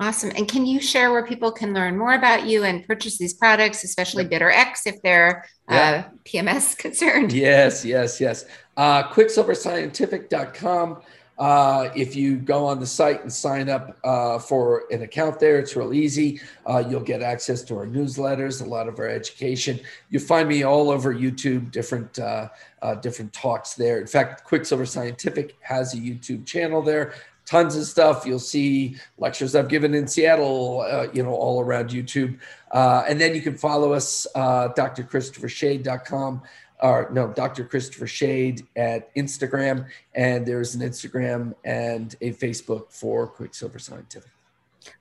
Awesome. 0.00 0.32
And 0.34 0.48
can 0.48 0.64
you 0.64 0.80
share 0.80 1.12
where 1.12 1.26
people 1.26 1.52
can 1.52 1.74
learn 1.74 1.98
more 1.98 2.14
about 2.14 2.46
you 2.46 2.64
and 2.64 2.86
purchase 2.86 3.18
these 3.18 3.34
products, 3.34 3.84
especially 3.84 4.24
Bitter 4.24 4.50
X, 4.50 4.86
if 4.86 5.00
they're 5.02 5.44
uh, 5.68 6.04
PMS 6.24 6.76
concerned? 6.78 7.34
Yes, 7.34 7.84
yes, 7.84 8.18
yes. 8.18 8.46
Uh, 8.78 9.02
QuicksilverScientific.com. 9.12 11.02
Uh, 11.38 11.90
if 11.94 12.16
you 12.16 12.36
go 12.36 12.66
on 12.66 12.80
the 12.80 12.86
site 12.86 13.22
and 13.22 13.32
sign 13.32 13.68
up 13.68 13.98
uh, 14.04 14.38
for 14.38 14.84
an 14.90 15.02
account 15.02 15.38
there, 15.38 15.58
it's 15.58 15.76
real 15.76 15.92
easy. 15.92 16.40
Uh, 16.66 16.82
you'll 16.86 17.00
get 17.00 17.20
access 17.20 17.62
to 17.62 17.76
our 17.76 17.86
newsletters, 17.86 18.62
a 18.62 18.64
lot 18.64 18.88
of 18.88 18.98
our 18.98 19.08
education. 19.08 19.78
You'll 20.08 20.22
find 20.22 20.48
me 20.48 20.62
all 20.62 20.90
over 20.90 21.14
YouTube, 21.14 21.70
different 21.70 22.18
uh, 22.18 22.48
uh, 22.82 22.94
different 22.96 23.32
talks 23.32 23.74
there. 23.74 24.00
In 24.00 24.06
fact, 24.06 24.44
Quicksilver 24.44 24.86
Scientific 24.86 25.56
has 25.60 25.94
a 25.94 25.96
YouTube 25.96 26.46
channel 26.46 26.82
there 26.82 27.14
tons 27.50 27.74
of 27.74 27.84
stuff. 27.84 28.24
You'll 28.24 28.38
see 28.38 28.96
lectures 29.18 29.56
I've 29.56 29.68
given 29.68 29.92
in 29.92 30.06
Seattle, 30.06 30.86
uh, 30.88 31.08
you 31.12 31.24
know, 31.24 31.34
all 31.34 31.60
around 31.60 31.90
YouTube. 31.90 32.38
Uh, 32.70 33.02
and 33.08 33.20
then 33.20 33.34
you 33.34 33.42
can 33.42 33.56
follow 33.56 33.92
us, 33.92 34.24
uh, 34.36 34.68
drchristophershade.com 34.68 36.42
or 36.82 37.10
no, 37.12 37.28
Dr. 37.32 37.64
Christopher 37.64 38.06
Shade 38.06 38.66
at 38.76 39.12
Instagram. 39.16 39.86
And 40.14 40.46
there's 40.46 40.76
an 40.76 40.80
Instagram 40.80 41.54
and 41.64 42.14
a 42.20 42.32
Facebook 42.34 42.92
for 42.92 43.26
Quicksilver 43.26 43.80
Scientific. 43.80 44.30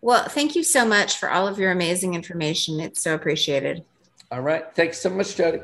Well, 0.01 0.27
thank 0.27 0.55
you 0.55 0.63
so 0.63 0.85
much 0.85 1.17
for 1.17 1.29
all 1.29 1.47
of 1.47 1.59
your 1.59 1.71
amazing 1.71 2.15
information. 2.15 2.79
It's 2.79 3.01
so 3.01 3.13
appreciated. 3.13 3.85
All 4.31 4.41
right. 4.41 4.65
Thanks 4.75 4.99
so 4.99 5.09
much, 5.11 5.35
Jodi. 5.35 5.61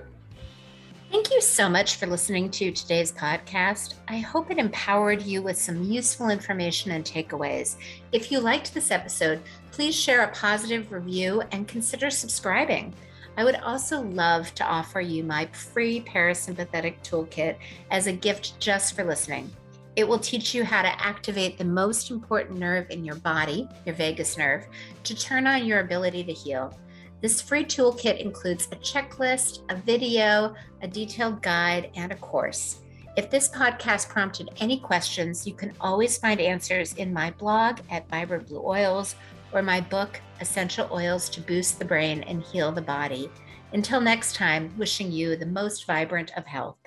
Thank 1.12 1.32
you 1.32 1.40
so 1.40 1.70
much 1.70 1.96
for 1.96 2.08
listening 2.08 2.50
to 2.52 2.72
today's 2.72 3.12
podcast. 3.12 3.94
I 4.08 4.18
hope 4.18 4.50
it 4.50 4.58
empowered 4.58 5.22
you 5.22 5.42
with 5.42 5.58
some 5.58 5.84
useful 5.84 6.30
information 6.30 6.92
and 6.92 7.06
takeaways. 7.06 7.76
If 8.12 8.32
you 8.32 8.40
liked 8.40 8.74
this 8.74 8.92
episode, 8.92 9.42
please 9.72 9.96
share 9.96 10.24
a 10.24 10.32
positive 10.32 10.92
review 10.92 11.44
and 11.52 11.68
consider 11.68 12.10
subscribing. 12.10 12.94
I 13.38 13.44
would 13.44 13.56
also 13.58 14.02
love 14.02 14.54
to 14.56 14.66
offer 14.66 15.00
you 15.00 15.24
my 15.24 15.46
free 15.48 16.02
parasympathetic 16.02 16.96
toolkit 17.04 17.58
as 17.92 18.08
a 18.08 18.14
gift 18.14 18.60
just 18.60 18.96
for 18.96 19.04
listening. 19.04 19.52
It 19.96 20.08
will 20.08 20.20
teach 20.20 20.54
you 20.54 20.66
how 20.66 20.82
to 20.82 21.02
activate 21.02 21.58
the 21.58 21.66
most 21.66 22.12
important 22.12 22.60
nerve 22.60 22.88
in 22.90 23.06
your 23.06 23.16
body, 23.16 23.70
your 23.86 23.96
vagus 23.96 24.38
nerve, 24.38 24.66
to 25.04 25.16
turn 25.16 25.48
on 25.48 25.66
your 25.66 25.80
ability 25.80 26.24
to 26.26 26.34
heal. 26.34 26.78
This 27.26 27.42
free 27.42 27.66
toolkit 27.66 28.20
includes 28.20 28.68
a 28.68 28.76
checklist, 28.76 29.62
a 29.70 29.76
video, 29.76 30.54
a 30.84 30.88
detailed 30.88 31.42
guide, 31.42 31.90
and 31.96 32.12
a 32.12 32.16
course. 32.18 32.82
If 33.18 33.32
this 33.32 33.50
podcast 33.50 34.10
prompted 34.10 34.52
any 34.58 34.80
questions, 34.80 35.48
you 35.48 35.56
can 35.56 35.74
always 35.82 36.20
find 36.20 36.40
answers 36.40 36.94
in 36.94 37.12
my 37.12 37.32
blog 37.32 37.80
at 37.90 38.08
Vibrant 38.10 38.48
Blue 38.48 38.64
Oils 38.64 39.16
or 39.52 39.64
my 39.64 39.82
book, 39.82 40.22
Essential 40.40 40.88
Oils 40.92 41.28
to 41.30 41.42
Boost 41.42 41.80
the 41.80 41.86
Brain 41.86 42.22
and 42.22 42.44
Heal 42.44 42.72
the 42.72 42.80
Body. 42.80 43.32
Until 43.74 44.02
next 44.02 44.36
time, 44.36 44.72
wishing 44.78 45.12
you 45.12 45.36
the 45.36 45.48
most 45.48 45.88
vibrant 45.88 46.32
of 46.38 46.46
health. 46.46 46.78